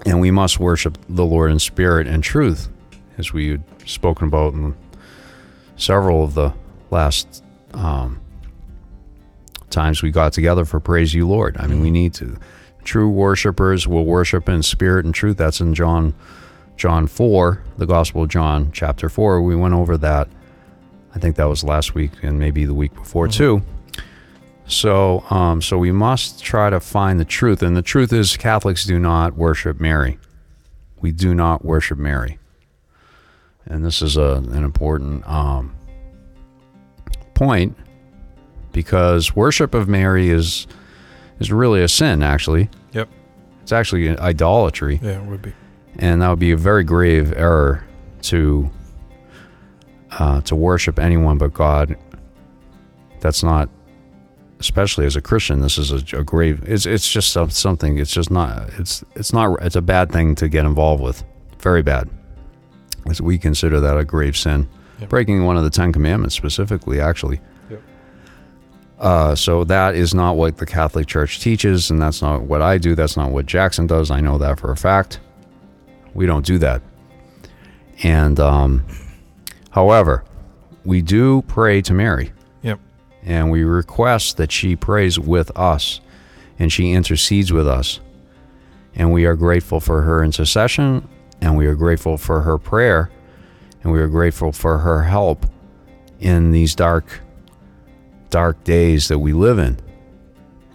and 0.06 0.22
we 0.22 0.32
must 0.32 0.60
worship 0.60 0.98
the 1.10 1.25
Lord 1.25 1.51
in 1.51 1.60
spirit 1.60 2.08
and 2.08 2.24
truth, 2.24 2.70
as 3.17 3.34
we 3.34 3.60
spoken 3.88 4.27
about 4.27 4.53
in 4.53 4.75
several 5.75 6.24
of 6.24 6.34
the 6.34 6.53
last 6.91 7.44
um, 7.74 8.20
times 9.70 10.01
we 10.01 10.12
got 10.12 10.34
together 10.34 10.65
for 10.65 10.79
Praise 10.79 11.13
You, 11.13 11.27
Lord. 11.27 11.58
I 11.58 11.67
mean, 11.67 11.82
we 11.82 11.91
need 11.91 12.13
to. 12.15 12.38
True 12.84 13.10
worshipers 13.10 13.88
will 13.88 14.06
worship 14.06 14.48
in 14.48 14.63
spirit 14.63 15.06
and 15.06 15.13
truth. 15.13 15.38
That's 15.38 15.60
in 15.60 15.74
John, 15.74 16.13
John 16.77 17.08
four, 17.08 17.63
the 17.77 17.86
Gospel 17.86 18.24
of 18.24 18.29
John, 18.29 18.72
chapter 18.72 19.10
four. 19.10 19.41
We 19.41 19.56
went 19.56 19.74
over 19.74 19.98
that. 19.98 20.29
I 21.13 21.20
think 21.20 21.36
that 21.36 21.46
was 21.50 21.63
last 21.63 21.96
week 21.96 22.12
and 22.22 22.39
maybe 22.39 22.65
the 22.65 22.74
week 22.74 22.94
before 22.94 23.27
too. 23.27 23.62
So, 24.67 25.24
um, 25.29 25.62
so 25.62 25.77
we 25.77 25.91
must 25.91 26.44
try 26.44 26.70
to 26.70 26.79
find 26.79 27.20
the 27.20 27.25
truth, 27.25 27.62
and 27.62 27.75
the 27.75 27.82
truth 27.82 28.12
is, 28.12 28.36
Catholics 28.36 28.86
do 28.86 29.00
not 29.00 29.36
worship 29.36 29.79
Mary. 29.79 30.20
We 31.00 31.12
do 31.12 31.34
not 31.34 31.63
worship 31.63 31.98
Mary, 31.98 32.38
and 33.69 33.83
this 33.86 34.01
is 34.01 34.17
a 34.17 34.36
an 34.51 34.63
important 34.63 35.27
um, 35.27 35.75
point 37.33 37.75
because 38.71 39.36
worship 39.36 39.74
of 39.74 39.88
Mary 39.88 40.29
is 40.29 40.67
is 41.39 41.51
really 41.51 41.81
a 41.83 41.88
sin. 41.88 42.24
Actually, 42.24 42.69
Yep. 42.93 43.09
it's 43.62 43.71
actually 43.71 44.17
idolatry 44.17 45.00
Yeah, 45.01 45.21
it 45.21 45.25
would 45.25 45.41
be. 45.41 45.53
and 45.97 46.21
that 46.21 46.29
would 46.29 46.39
be 46.39 46.51
a 46.51 46.57
very 46.57 46.83
grave 46.83 47.33
error 47.36 47.83
to 48.24 48.69
uh, 50.12 50.41
to 50.41 50.55
worship 50.55 51.00
anyone 51.00 51.38
but 51.38 51.53
God. 51.53 51.95
That's 53.19 53.41
not, 53.43 53.67
especially 54.59 55.05
as 55.07 55.15
a 55.15 55.21
Christian. 55.21 55.59
This 55.62 55.77
is 55.79 55.91
a, 55.91 56.17
a 56.19 56.24
grave. 56.24 56.63
It's 56.67 56.86
it's 56.86 57.09
just 57.12 57.31
something. 57.51 57.97
It's 57.97 58.12
just 58.12 58.29
not. 58.31 58.69
It's 58.79 59.03
it's 59.15 59.33
not. 59.33 59.62
It's 59.62 59.75
a 59.75 59.81
bad 59.81 60.12
thing 60.12 60.36
to 60.36 60.47
get 60.47 60.65
involved 60.65 61.01
with. 61.03 61.24
Very 61.59 61.81
bad. 61.81 62.09
As 63.09 63.21
we 63.21 63.37
consider 63.37 63.79
that 63.79 63.97
a 63.97 64.03
grave 64.05 64.35
sin, 64.35 64.67
Yep. 64.99 65.09
breaking 65.09 65.45
one 65.45 65.57
of 65.57 65.63
the 65.63 65.69
Ten 65.69 65.93
Commandments 65.93 66.35
specifically. 66.35 66.99
Actually, 66.99 67.39
Yep. 67.69 67.81
uh, 68.99 69.35
so 69.35 69.63
that 69.63 69.95
is 69.95 70.13
not 70.13 70.35
what 70.35 70.57
the 70.57 70.65
Catholic 70.65 71.07
Church 71.07 71.39
teaches, 71.39 71.89
and 71.91 72.01
that's 72.01 72.21
not 72.21 72.41
what 72.43 72.61
I 72.61 72.77
do. 72.77 72.95
That's 72.95 73.15
not 73.15 73.31
what 73.31 73.45
Jackson 73.45 73.87
does. 73.87 74.09
I 74.11 74.21
know 74.21 74.37
that 74.39 74.59
for 74.59 74.71
a 74.71 74.77
fact. 74.77 75.19
We 76.13 76.25
don't 76.25 76.45
do 76.45 76.57
that. 76.57 76.81
And, 78.03 78.39
um, 78.39 78.83
however, 79.71 80.23
we 80.83 81.01
do 81.01 81.43
pray 81.47 81.81
to 81.83 81.93
Mary, 81.93 82.31
Yep. 82.63 82.79
and 83.23 83.51
we 83.51 83.63
request 83.63 84.37
that 84.37 84.51
she 84.51 84.75
prays 84.75 85.19
with 85.19 85.51
us, 85.55 85.99
and 86.59 86.71
she 86.73 86.91
intercedes 86.91 87.53
with 87.53 87.67
us. 87.67 87.99
And 88.95 89.11
we 89.13 89.25
are 89.25 89.35
grateful 89.35 89.79
for 89.79 90.01
her 90.01 90.23
intercession, 90.23 91.07
and 91.41 91.58
we 91.58 91.65
are 91.67 91.75
grateful 91.75 92.17
for 92.17 92.41
her 92.41 92.58
prayer, 92.58 93.12
and 93.84 93.91
we 93.91 94.00
are 94.00 94.08
grateful 94.08 94.51
for 94.51 94.79
her 94.79 95.03
help 95.03 95.46
in 96.20 96.51
these 96.51 96.75
dark 96.75 97.22
dark 98.29 98.62
days 98.63 99.08
that 99.08 99.20
we 99.20 99.34
live 99.34 99.60
in. 99.60 99.77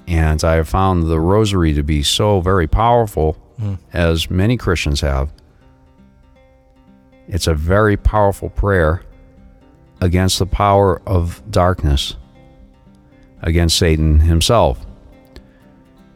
And 0.06 0.42
I 0.42 0.54
have 0.54 0.68
found 0.68 1.04
the 1.04 1.20
rosary 1.20 1.74
to 1.74 1.82
be 1.82 2.02
so 2.02 2.40
very 2.40 2.66
powerful, 2.66 3.36
as 3.92 4.30
many 4.30 4.56
Christians 4.56 5.00
have. 5.02 5.32
It's 7.28 7.46
a 7.46 7.54
very 7.54 7.96
powerful 7.96 8.50
prayer 8.50 9.02
against 10.00 10.38
the 10.38 10.46
power 10.46 11.00
of 11.06 11.42
darkness, 11.50 12.16
against 13.42 13.78
Satan 13.78 14.18
himself. 14.18 14.84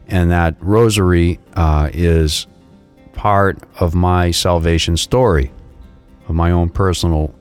And 0.07 0.31
that 0.31 0.55
rosary 0.59 1.39
uh, 1.53 1.89
is 1.93 2.47
part 3.17 3.57
of 3.79 3.93
my 3.95 4.31
salvation 4.31 4.95
story, 4.95 5.51
of 6.29 6.35
my 6.35 6.51
own 6.51 6.69
personal 6.69 7.33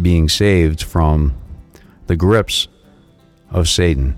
being 0.00 0.28
saved 0.28 0.82
from 0.82 1.34
the 2.06 2.16
grips 2.16 2.68
of 3.50 3.68
Satan. 3.68 4.16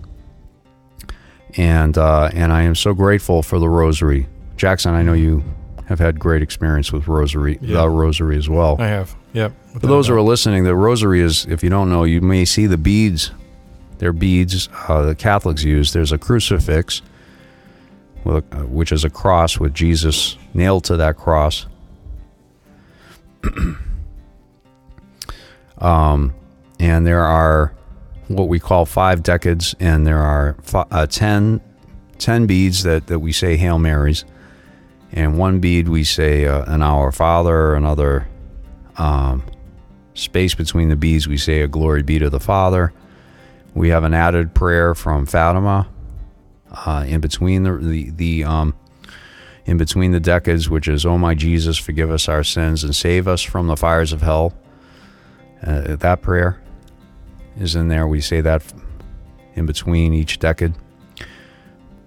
And 1.56 1.96
uh, 1.96 2.30
and 2.34 2.52
I 2.52 2.62
am 2.62 2.74
so 2.74 2.92
grateful 2.92 3.42
for 3.42 3.58
the 3.58 3.68
rosary, 3.68 4.28
Jackson. 4.56 4.94
I 4.94 5.02
know 5.02 5.14
you 5.14 5.42
have 5.86 5.98
had 5.98 6.18
great 6.18 6.42
experience 6.42 6.92
with 6.92 7.08
rosary, 7.08 7.58
Yeah. 7.62 7.80
the 7.82 7.88
rosary 7.88 8.36
as 8.36 8.48
well. 8.48 8.76
I 8.78 8.88
have. 8.88 9.14
Yep. 9.32 9.52
For 9.80 9.86
those 9.86 10.08
who 10.08 10.14
are 10.14 10.20
listening, 10.22 10.64
the 10.64 10.74
rosary 10.74 11.20
is, 11.20 11.46
if 11.46 11.62
you 11.62 11.70
don't 11.70 11.88
know, 11.88 12.04
you 12.04 12.20
may 12.20 12.44
see 12.44 12.66
the 12.66 12.76
beads. 12.76 13.30
They're 13.98 14.12
beads 14.12 14.68
uh, 14.88 15.02
the 15.02 15.14
Catholics 15.14 15.62
use. 15.62 15.92
There's 15.92 16.12
a 16.12 16.18
crucifix, 16.18 17.00
which 18.26 18.92
is 18.92 19.04
a 19.04 19.10
cross 19.10 19.58
with 19.58 19.74
Jesus 19.74 20.36
nailed 20.54 20.84
to 20.84 20.96
that 20.96 21.16
cross. 21.16 21.66
um, 25.78 26.34
and 26.78 27.06
there 27.06 27.24
are 27.24 27.72
what 28.28 28.48
we 28.48 28.58
call 28.58 28.84
five 28.84 29.22
decades, 29.22 29.74
and 29.78 30.06
there 30.06 30.18
are 30.18 30.56
fi- 30.62 30.86
uh, 30.90 31.06
10, 31.06 31.60
10 32.18 32.46
beads 32.46 32.82
that, 32.82 33.06
that 33.06 33.20
we 33.20 33.32
say 33.32 33.56
Hail 33.56 33.78
Marys. 33.78 34.24
And 35.12 35.38
one 35.38 35.60
bead 35.60 35.88
we 35.88 36.02
say 36.02 36.46
uh, 36.46 36.64
an 36.66 36.82
Our 36.82 37.12
Father, 37.12 37.74
another 37.74 38.28
um, 38.96 39.44
space 40.14 40.54
between 40.54 40.88
the 40.88 40.96
beads, 40.96 41.28
we 41.28 41.38
say 41.38 41.60
a 41.60 41.68
glory 41.68 42.02
be 42.02 42.18
to 42.18 42.28
the 42.28 42.40
Father. 42.40 42.92
We 43.74 43.90
have 43.90 44.02
an 44.04 44.14
added 44.14 44.54
prayer 44.54 44.94
from 44.94 45.26
Fatima 45.26 45.88
uh, 46.84 47.04
in 47.06 47.20
between 47.20 47.62
the 47.62 47.76
the, 47.76 48.10
the 48.10 48.44
um, 48.44 48.74
in 49.64 49.76
between 49.76 50.12
the 50.12 50.20
decades, 50.20 50.68
which 50.68 50.88
is 50.88 51.06
"Oh 51.06 51.18
my 51.18 51.34
Jesus, 51.34 51.76
forgive 51.76 52.10
us 52.10 52.28
our 52.28 52.44
sins 52.44 52.84
and 52.84 52.94
save 52.94 53.26
us 53.28 53.42
from 53.42 53.66
the 53.66 53.76
fires 53.76 54.12
of 54.12 54.22
hell." 54.22 54.52
Uh, 55.66 55.96
that 55.96 56.22
prayer 56.22 56.60
is 57.58 57.74
in 57.74 57.88
there. 57.88 58.06
We 58.06 58.20
say 58.20 58.40
that 58.42 58.62
in 59.54 59.66
between 59.66 60.12
each 60.12 60.38
decade. 60.38 60.74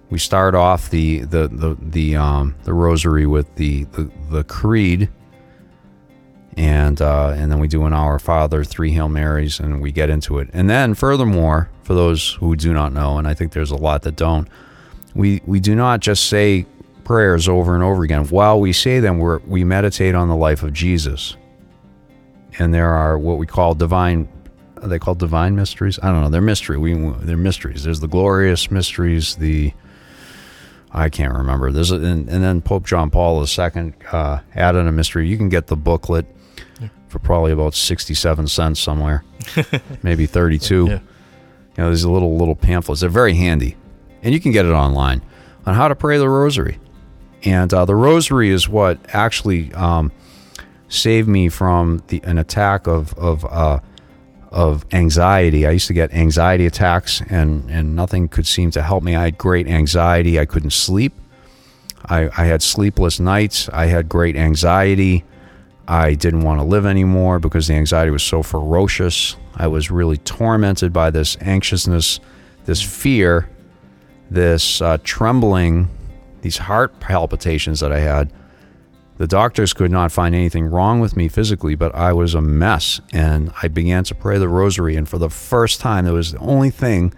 We 0.08 0.18
start 0.18 0.54
off 0.54 0.90
the 0.90 1.20
the 1.20 1.48
the 1.48 1.76
the 1.80 2.16
um, 2.16 2.54
the 2.64 2.72
rosary 2.72 3.26
with 3.26 3.54
the 3.56 3.84
the, 3.84 4.10
the 4.30 4.44
creed 4.44 5.08
and 6.56 7.00
uh, 7.00 7.34
and 7.36 7.50
then 7.50 7.58
we 7.58 7.68
do 7.68 7.84
an 7.84 7.92
Our 7.92 8.18
Father, 8.18 8.64
three 8.64 8.92
Hail 8.92 9.08
Marys, 9.08 9.60
and 9.60 9.80
we 9.80 9.92
get 9.92 10.10
into 10.10 10.38
it. 10.38 10.50
And 10.52 10.68
then, 10.68 10.94
furthermore, 10.94 11.70
for 11.82 11.94
those 11.94 12.34
who 12.34 12.56
do 12.56 12.72
not 12.72 12.92
know, 12.92 13.18
and 13.18 13.26
I 13.26 13.34
think 13.34 13.52
there's 13.52 13.70
a 13.70 13.76
lot 13.76 14.02
that 14.02 14.16
don't, 14.16 14.48
we 15.14 15.40
we 15.46 15.60
do 15.60 15.74
not 15.74 16.00
just 16.00 16.26
say 16.26 16.66
prayers 17.04 17.48
over 17.48 17.74
and 17.74 17.82
over 17.82 18.02
again. 18.02 18.24
While 18.26 18.60
we 18.60 18.72
say 18.72 19.00
them, 19.00 19.18
we 19.18 19.36
we 19.46 19.64
meditate 19.64 20.14
on 20.14 20.28
the 20.28 20.36
life 20.36 20.62
of 20.62 20.72
Jesus. 20.72 21.36
And 22.58 22.74
there 22.74 22.92
are 22.92 23.18
what 23.18 23.38
we 23.38 23.46
call 23.46 23.74
divine. 23.74 24.28
They 24.82 24.98
called 24.98 25.18
divine 25.18 25.56
mysteries? 25.56 25.98
I 26.02 26.10
don't 26.10 26.22
know. 26.22 26.30
They're 26.30 26.40
mystery. 26.40 26.78
We 26.78 26.94
they're 27.20 27.36
mysteries. 27.36 27.84
There's 27.84 28.00
the 28.00 28.08
glorious 28.08 28.70
mysteries. 28.70 29.36
The 29.36 29.72
I 30.92 31.08
can't 31.08 31.32
remember. 31.34 31.70
There's 31.70 31.92
a, 31.92 31.96
and, 31.96 32.28
and 32.28 32.42
then 32.42 32.60
Pope 32.60 32.84
John 32.84 33.10
Paul 33.10 33.44
II 33.46 33.92
uh, 34.10 34.40
added 34.54 34.86
a 34.86 34.92
mystery. 34.92 35.28
You 35.28 35.36
can 35.36 35.48
get 35.48 35.68
the 35.68 35.76
booklet 35.76 36.26
for 37.08 37.18
probably 37.18 37.52
about 37.52 37.74
sixty-seven 37.74 38.46
cents 38.46 38.80
somewhere, 38.80 39.24
maybe 40.02 40.26
thirty-two. 40.26 40.86
Yeah. 40.86 40.98
You 41.76 41.84
know, 41.84 41.90
these 41.90 42.04
little 42.04 42.36
little 42.36 42.56
pamphlets. 42.56 43.00
They're 43.00 43.10
very 43.10 43.34
handy, 43.34 43.76
and 44.22 44.34
you 44.34 44.40
can 44.40 44.52
get 44.52 44.66
it 44.66 44.72
online 44.72 45.22
on 45.66 45.74
how 45.74 45.88
to 45.88 45.94
pray 45.94 46.18
the 46.18 46.28
Rosary. 46.28 46.78
And 47.44 47.72
uh, 47.72 47.84
the 47.84 47.94
Rosary 47.94 48.50
is 48.50 48.68
what 48.68 48.98
actually 49.14 49.72
um, 49.74 50.12
saved 50.88 51.28
me 51.28 51.48
from 51.48 52.02
the 52.08 52.20
an 52.24 52.38
attack 52.38 52.86
of 52.86 53.14
of 53.14 53.44
uh, 53.44 53.80
of 54.50 54.84
anxiety. 54.92 55.66
I 55.66 55.70
used 55.70 55.86
to 55.86 55.94
get 55.94 56.12
anxiety 56.12 56.66
attacks, 56.66 57.22
and 57.28 57.70
and 57.70 57.96
nothing 57.96 58.28
could 58.28 58.46
seem 58.46 58.70
to 58.72 58.82
help 58.82 59.02
me. 59.02 59.14
I 59.14 59.24
had 59.24 59.38
great 59.38 59.66
anxiety. 59.66 60.38
I 60.38 60.44
couldn't 60.44 60.72
sleep. 60.72 61.14
I, 62.06 62.24
I 62.36 62.46
had 62.46 62.62
sleepless 62.62 63.20
nights. 63.20 63.68
I 63.68 63.86
had 63.86 64.08
great 64.08 64.36
anxiety. 64.36 65.24
I 65.88 66.14
didn't 66.14 66.42
want 66.42 66.60
to 66.60 66.64
live 66.64 66.86
anymore 66.86 67.38
because 67.38 67.66
the 67.66 67.74
anxiety 67.74 68.10
was 68.10 68.22
so 68.22 68.42
ferocious. 68.42 69.36
I 69.56 69.66
was 69.66 69.90
really 69.90 70.18
tormented 70.18 70.92
by 70.92 71.10
this 71.10 71.36
anxiousness, 71.40 72.20
this 72.64 72.80
fear, 72.80 73.48
this 74.30 74.80
uh, 74.80 74.98
trembling, 75.02 75.88
these 76.42 76.58
heart 76.58 76.98
palpitations 77.00 77.80
that 77.80 77.92
I 77.92 78.00
had. 78.00 78.32
The 79.18 79.26
doctors 79.26 79.74
could 79.74 79.90
not 79.90 80.12
find 80.12 80.34
anything 80.34 80.66
wrong 80.66 81.00
with 81.00 81.14
me 81.14 81.28
physically, 81.28 81.74
but 81.74 81.94
I 81.94 82.12
was 82.14 82.34
a 82.34 82.40
mess. 82.40 83.00
And 83.12 83.52
I 83.62 83.68
began 83.68 84.04
to 84.04 84.14
pray 84.14 84.38
the 84.38 84.48
rosary. 84.48 84.96
And 84.96 85.06
for 85.06 85.18
the 85.18 85.28
first 85.28 85.80
time, 85.80 86.06
it 86.06 86.12
was 86.12 86.32
the 86.32 86.38
only 86.38 86.70
thing 86.70 87.12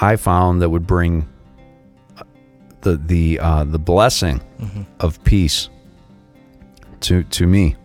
I 0.00 0.16
found 0.16 0.60
that 0.62 0.70
would 0.70 0.86
bring 0.86 1.28
uh, 2.18 2.24
the 2.80 2.96
the 2.96 3.38
uh, 3.38 3.64
the 3.64 3.78
blessing 3.78 4.40
of 5.00 5.22
peace 5.24 5.68
to 7.00 7.22
to 7.24 7.46
me. 7.46 7.76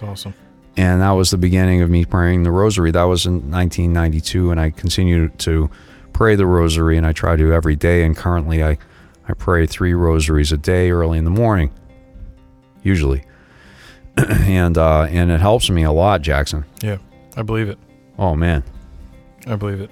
It's 0.00 0.08
awesome. 0.08 0.34
And 0.78 1.02
that 1.02 1.10
was 1.10 1.30
the 1.30 1.36
beginning 1.36 1.82
of 1.82 1.90
me 1.90 2.06
praying 2.06 2.44
the 2.44 2.50
rosary. 2.50 2.90
That 2.90 3.02
was 3.02 3.26
in 3.26 3.50
1992, 3.50 4.50
and 4.50 4.58
I 4.58 4.70
continued 4.70 5.38
to 5.40 5.68
pray 6.14 6.36
the 6.36 6.46
rosary, 6.46 6.96
and 6.96 7.06
I 7.06 7.12
try 7.12 7.36
to 7.36 7.52
every 7.52 7.76
day. 7.76 8.04
And 8.04 8.16
currently, 8.16 8.64
I 8.64 8.78
I 9.28 9.34
pray 9.34 9.66
three 9.66 9.92
rosaries 9.92 10.52
a 10.52 10.56
day 10.56 10.90
early 10.90 11.18
in 11.18 11.24
the 11.24 11.30
morning, 11.30 11.70
usually, 12.82 13.24
and 14.16 14.78
uh, 14.78 15.02
and 15.02 15.30
it 15.30 15.40
helps 15.40 15.68
me 15.68 15.82
a 15.82 15.92
lot, 15.92 16.22
Jackson. 16.22 16.64
Yeah, 16.80 16.96
I 17.36 17.42
believe 17.42 17.68
it. 17.68 17.78
Oh 18.18 18.34
man, 18.34 18.64
I 19.46 19.56
believe 19.56 19.82
it. 19.82 19.90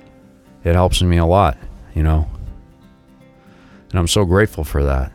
it 0.64 0.74
helps 0.74 1.02
me 1.02 1.18
a 1.18 1.26
lot, 1.26 1.58
you 1.94 2.02
know. 2.02 2.30
And 3.90 3.98
I'm 3.98 4.08
so 4.08 4.24
grateful 4.24 4.64
for 4.64 4.82
that. 4.84 5.12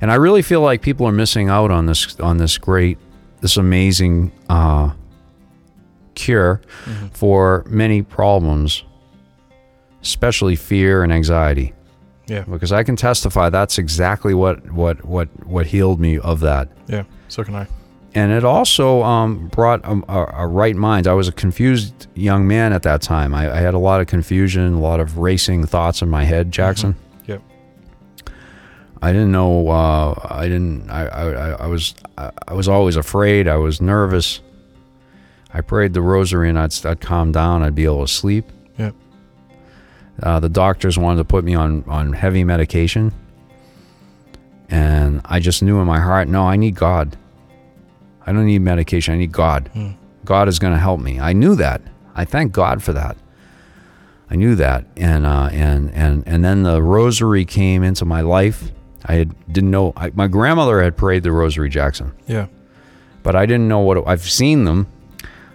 And 0.00 0.12
I 0.12 0.14
really 0.14 0.42
feel 0.42 0.60
like 0.60 0.80
people 0.80 1.06
are 1.08 1.12
missing 1.12 1.48
out 1.48 1.72
on 1.72 1.86
this 1.86 2.20
on 2.20 2.36
this 2.36 2.56
great, 2.56 2.98
this 3.40 3.56
amazing 3.56 4.32
uh, 4.48 4.90
cure 6.14 6.60
for 7.12 7.64
many 7.68 8.02
problems, 8.02 8.82
especially 10.02 10.56
fear 10.56 11.02
and 11.02 11.12
anxiety. 11.12 11.72
Yeah, 12.26 12.42
Because 12.42 12.72
I 12.72 12.82
can 12.82 12.94
testify 12.94 13.48
that's 13.48 13.78
exactly 13.78 14.34
what 14.34 14.70
what 14.70 15.02
what 15.04 15.28
what 15.46 15.66
healed 15.66 15.98
me 15.98 16.18
of 16.18 16.40
that. 16.40 16.68
yeah. 16.86 17.04
So 17.28 17.42
can 17.42 17.54
I. 17.54 17.66
and 18.14 18.32
it 18.32 18.44
also 18.44 19.02
um, 19.02 19.48
brought 19.48 19.82
a, 19.84 19.92
a, 20.08 20.42
a 20.44 20.46
right 20.46 20.76
mind. 20.76 21.06
I 21.06 21.14
was 21.14 21.26
a 21.28 21.32
confused 21.32 22.06
young 22.14 22.46
man 22.46 22.72
at 22.74 22.82
that 22.82 23.00
time. 23.00 23.32
I, 23.34 23.50
I 23.50 23.60
had 23.60 23.72
a 23.74 23.78
lot 23.78 24.00
of 24.02 24.08
confusion, 24.08 24.74
a 24.74 24.78
lot 24.80 25.00
of 25.00 25.16
racing 25.18 25.64
thoughts 25.66 26.02
in 26.02 26.08
my 26.10 26.24
head. 26.24 26.50
Jackson, 26.52 26.96
Yep. 26.98 27.07
I 29.00 29.12
didn't 29.12 29.30
know. 29.32 29.68
Uh, 29.68 30.14
I 30.28 30.48
didn't. 30.48 30.90
I, 30.90 31.06
I, 31.06 31.50
I- 31.50 31.66
was. 31.66 31.94
I, 32.16 32.30
I 32.48 32.54
was 32.54 32.68
always 32.68 32.96
afraid. 32.96 33.46
I 33.48 33.56
was 33.56 33.80
nervous. 33.80 34.40
I 35.54 35.60
prayed 35.62 35.94
the 35.94 36.02
rosary 36.02 36.48
and 36.50 36.58
I'd, 36.58 36.74
I'd 36.84 37.00
calm 37.00 37.32
down. 37.32 37.62
I'd 37.62 37.74
be 37.74 37.84
able 37.84 38.04
to 38.06 38.12
sleep. 38.12 38.44
Yep. 38.76 38.94
Uh, 40.22 40.40
the 40.40 40.48
doctors 40.48 40.98
wanted 40.98 41.18
to 41.18 41.24
put 41.24 41.44
me 41.44 41.54
on 41.54 41.84
on 41.86 42.12
heavy 42.12 42.42
medication, 42.44 43.12
and 44.68 45.20
I 45.24 45.40
just 45.40 45.62
knew 45.62 45.78
in 45.80 45.86
my 45.86 46.00
heart, 46.00 46.28
no, 46.28 46.42
I 46.42 46.56
need 46.56 46.74
God. 46.74 47.16
I 48.26 48.32
don't 48.32 48.46
need 48.46 48.58
medication. 48.60 49.14
I 49.14 49.16
need 49.16 49.32
God. 49.32 49.70
God 50.24 50.48
is 50.48 50.58
going 50.58 50.74
to 50.74 50.78
help 50.78 51.00
me. 51.00 51.18
I 51.18 51.32
knew 51.32 51.54
that. 51.54 51.80
I 52.14 52.24
thank 52.26 52.52
God 52.52 52.82
for 52.82 52.92
that. 52.92 53.16
I 54.30 54.36
knew 54.36 54.54
that, 54.56 54.84
and 54.96 55.24
uh, 55.24 55.48
and 55.52 55.90
and 55.94 56.22
and 56.26 56.44
then 56.44 56.62
the 56.64 56.82
rosary 56.82 57.44
came 57.46 57.82
into 57.82 58.04
my 58.04 58.20
life. 58.20 58.70
I 59.08 59.14
had, 59.14 59.52
didn't 59.52 59.70
know. 59.70 59.92
I, 59.96 60.10
my 60.10 60.28
grandmother 60.28 60.82
had 60.82 60.96
prayed 60.96 61.22
the 61.22 61.32
rosary, 61.32 61.68
Jackson 61.70 62.12
Yeah. 62.26 62.46
but 63.22 63.34
I 63.34 63.46
didn't 63.46 63.66
know 63.68 63.80
what 63.80 63.96
it, 63.96 64.04
I've 64.06 64.28
seen 64.28 64.64
them. 64.64 64.86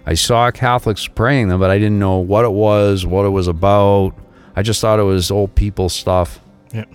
I 0.05 0.15
saw 0.15 0.49
Catholics 0.51 1.07
praying 1.07 1.47
them, 1.47 1.59
but 1.59 1.69
I 1.69 1.77
didn't 1.77 1.99
know 1.99 2.17
what 2.17 2.43
it 2.45 2.51
was, 2.51 3.05
what 3.05 3.25
it 3.25 3.29
was 3.29 3.47
about. 3.47 4.13
I 4.55 4.61
just 4.63 4.81
thought 4.81 4.99
it 4.99 5.03
was 5.03 5.31
old 5.31 5.55
people 5.55 5.87
stuff. 5.87 6.39
Yeah. 6.73 6.85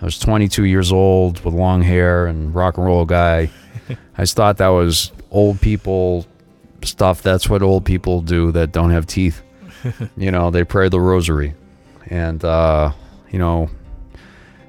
I 0.00 0.04
was 0.04 0.18
22 0.18 0.64
years 0.64 0.92
old 0.92 1.40
with 1.44 1.54
long 1.54 1.82
hair 1.82 2.26
and 2.26 2.54
rock 2.54 2.76
and 2.76 2.86
roll 2.86 3.04
guy. 3.06 3.50
I 4.18 4.22
just 4.22 4.36
thought 4.36 4.58
that 4.58 4.68
was 4.68 5.12
old 5.30 5.60
people 5.60 6.26
stuff. 6.82 7.22
That's 7.22 7.48
what 7.48 7.62
old 7.62 7.84
people 7.84 8.20
do 8.20 8.52
that 8.52 8.70
don't 8.72 8.90
have 8.90 9.06
teeth. 9.06 9.42
you 10.16 10.30
know, 10.30 10.50
they 10.50 10.64
pray 10.64 10.88
the 10.88 11.00
rosary. 11.00 11.54
And, 12.08 12.44
uh, 12.44 12.92
you 13.30 13.38
know, 13.38 13.70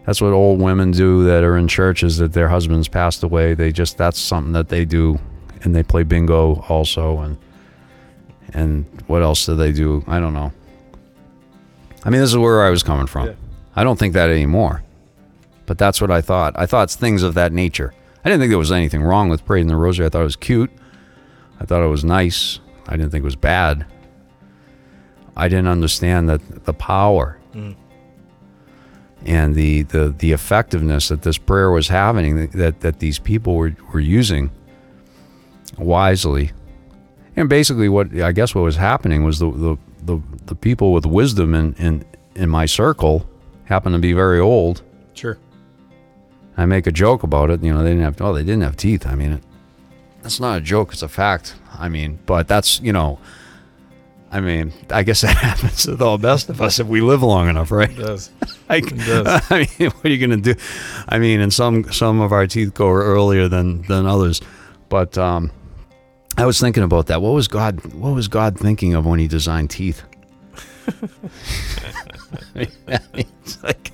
that's 0.09 0.21
what 0.21 0.33
old 0.33 0.59
women 0.59 0.89
do 0.89 1.23
that 1.25 1.43
are 1.43 1.55
in 1.55 1.67
churches 1.67 2.17
that 2.17 2.33
their 2.33 2.49
husbands 2.49 2.87
passed 2.87 3.21
away. 3.21 3.53
They 3.53 3.71
just, 3.71 3.95
that's 3.95 4.17
something 4.17 4.53
that 4.53 4.67
they 4.67 4.83
do. 4.83 5.19
And 5.61 5.75
they 5.75 5.83
play 5.83 6.01
bingo 6.01 6.65
also. 6.67 7.19
And, 7.19 7.37
and 8.51 8.87
what 9.05 9.21
else 9.21 9.45
do 9.45 9.53
they 9.53 9.71
do? 9.71 10.03
I 10.07 10.19
don't 10.19 10.33
know. 10.33 10.51
I 12.03 12.09
mean, 12.09 12.21
this 12.21 12.31
is 12.31 12.37
where 12.39 12.63
I 12.63 12.71
was 12.71 12.81
coming 12.81 13.05
from. 13.05 13.27
Yeah. 13.27 13.33
I 13.75 13.83
don't 13.83 13.99
think 13.99 14.15
that 14.15 14.31
anymore. 14.31 14.81
But 15.67 15.77
that's 15.77 16.01
what 16.01 16.09
I 16.09 16.21
thought. 16.21 16.55
I 16.57 16.65
thought 16.65 16.85
it's 16.85 16.95
things 16.95 17.21
of 17.21 17.35
that 17.35 17.53
nature. 17.53 17.93
I 18.25 18.29
didn't 18.29 18.39
think 18.39 18.49
there 18.49 18.57
was 18.57 18.71
anything 18.71 19.03
wrong 19.03 19.29
with 19.29 19.45
praying 19.45 19.67
the 19.67 19.75
rosary. 19.75 20.07
I 20.07 20.09
thought 20.09 20.21
it 20.21 20.23
was 20.23 20.35
cute. 20.35 20.71
I 21.59 21.65
thought 21.65 21.83
it 21.83 21.87
was 21.87 22.03
nice. 22.03 22.59
I 22.87 22.97
didn't 22.97 23.11
think 23.11 23.21
it 23.21 23.25
was 23.25 23.35
bad. 23.35 23.85
I 25.37 25.49
didn't 25.49 25.67
understand 25.67 26.29
that 26.29 26.65
the 26.65 26.73
power 26.73 27.37
mm. 27.53 27.75
And 29.25 29.55
the, 29.55 29.83
the, 29.83 30.15
the 30.17 30.31
effectiveness 30.31 31.09
that 31.09 31.23
this 31.23 31.37
prayer 31.37 31.71
was 31.71 31.89
having, 31.89 32.47
that, 32.51 32.79
that 32.81 32.99
these 32.99 33.19
people 33.19 33.55
were, 33.55 33.75
were 33.93 33.99
using 33.99 34.51
wisely. 35.77 36.51
And 37.35 37.47
basically, 37.49 37.89
what 37.89 38.19
I 38.19 38.31
guess 38.31 38.55
what 38.55 38.61
was 38.61 38.75
happening 38.75 39.23
was 39.23 39.39
the, 39.39 39.51
the, 39.51 39.77
the, 40.03 40.21
the 40.45 40.55
people 40.55 40.93
with 40.93 41.05
wisdom 41.05 41.53
in, 41.53 41.73
in, 41.75 42.05
in 42.35 42.49
my 42.49 42.65
circle 42.65 43.29
happened 43.65 43.93
to 43.93 43.99
be 43.99 44.13
very 44.13 44.39
old. 44.39 44.81
Sure. 45.13 45.37
I 46.57 46.65
make 46.65 46.87
a 46.87 46.91
joke 46.91 47.23
about 47.23 47.49
it. 47.49 47.63
You 47.63 47.73
know, 47.73 47.83
they 47.83 47.91
didn't 47.91 48.03
have. 48.03 48.21
Oh, 48.21 48.33
they 48.33 48.43
didn't 48.43 48.63
have 48.63 48.75
teeth. 48.75 49.07
I 49.07 49.15
mean, 49.15 49.33
it, 49.33 49.43
that's 50.21 50.39
not 50.39 50.57
a 50.57 50.61
joke. 50.61 50.91
It's 50.91 51.01
a 51.01 51.07
fact. 51.07 51.55
I 51.77 51.87
mean, 51.87 52.19
but 52.25 52.47
that's 52.47 52.81
you 52.81 52.91
know. 52.91 53.19
I 54.31 54.39
mean, 54.41 54.73
I 54.89 55.03
guess 55.03 55.21
that 55.21 55.35
happens 55.37 55.83
to 55.83 55.95
the 55.95 56.17
best 56.17 56.49
of 56.49 56.61
us 56.61 56.79
if 56.79 56.87
we 56.87 57.01
live 57.01 57.23
long 57.23 57.49
enough, 57.49 57.71
right? 57.71 57.89
It 57.89 57.97
does. 57.97 58.31
Like, 58.69 58.91
It 58.91 58.97
does. 58.97 59.43
I 59.49 59.67
mean, 59.79 59.89
what 59.89 60.05
are 60.05 60.09
you 60.09 60.27
going 60.27 60.43
to 60.43 60.53
do? 60.53 60.59
I 61.07 61.17
mean, 61.17 61.39
and 61.39 61.51
some 61.51 61.91
some 61.91 62.21
of 62.21 62.31
our 62.31 62.45
teeth 62.45 62.75
go 62.75 62.87
earlier 62.87 63.47
than 63.47 63.81
than 63.87 64.05
others, 64.05 64.41
but 64.89 65.17
um, 65.17 65.49
I 66.37 66.45
was 66.45 66.59
thinking 66.59 66.83
about 66.83 67.07
that. 67.07 67.19
What 67.19 67.31
was 67.31 67.47
God? 67.47 67.83
What 67.95 68.11
was 68.11 68.27
God 68.27 68.59
thinking 68.59 68.93
of 68.93 69.07
when 69.07 69.17
He 69.17 69.27
designed 69.27 69.71
teeth? 69.71 70.03
it's 72.55 73.63
like, 73.63 73.91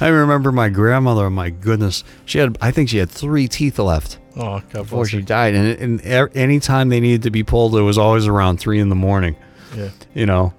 I 0.00 0.08
remember 0.08 0.52
my 0.52 0.68
grandmother. 0.68 1.30
My 1.30 1.48
goodness, 1.48 2.04
she 2.26 2.36
had. 2.38 2.58
I 2.60 2.70
think 2.70 2.90
she 2.90 2.98
had 2.98 3.10
three 3.10 3.48
teeth 3.48 3.78
left 3.78 4.18
Oh, 4.36 4.60
God 4.70 4.82
before 4.82 5.06
she 5.06 5.22
died, 5.22 5.54
and 5.54 6.00
and 6.02 6.36
any 6.36 6.60
time 6.60 6.88
they 6.88 7.00
needed 7.00 7.22
to 7.22 7.30
be 7.30 7.42
pulled, 7.42 7.74
it 7.76 7.82
was 7.82 7.98
always 7.98 8.26
around 8.26 8.58
three 8.58 8.78
in 8.78 8.88
the 8.88 8.94
morning 8.94 9.36
Yeah. 9.76 9.88
you 10.14 10.26
know. 10.26 10.52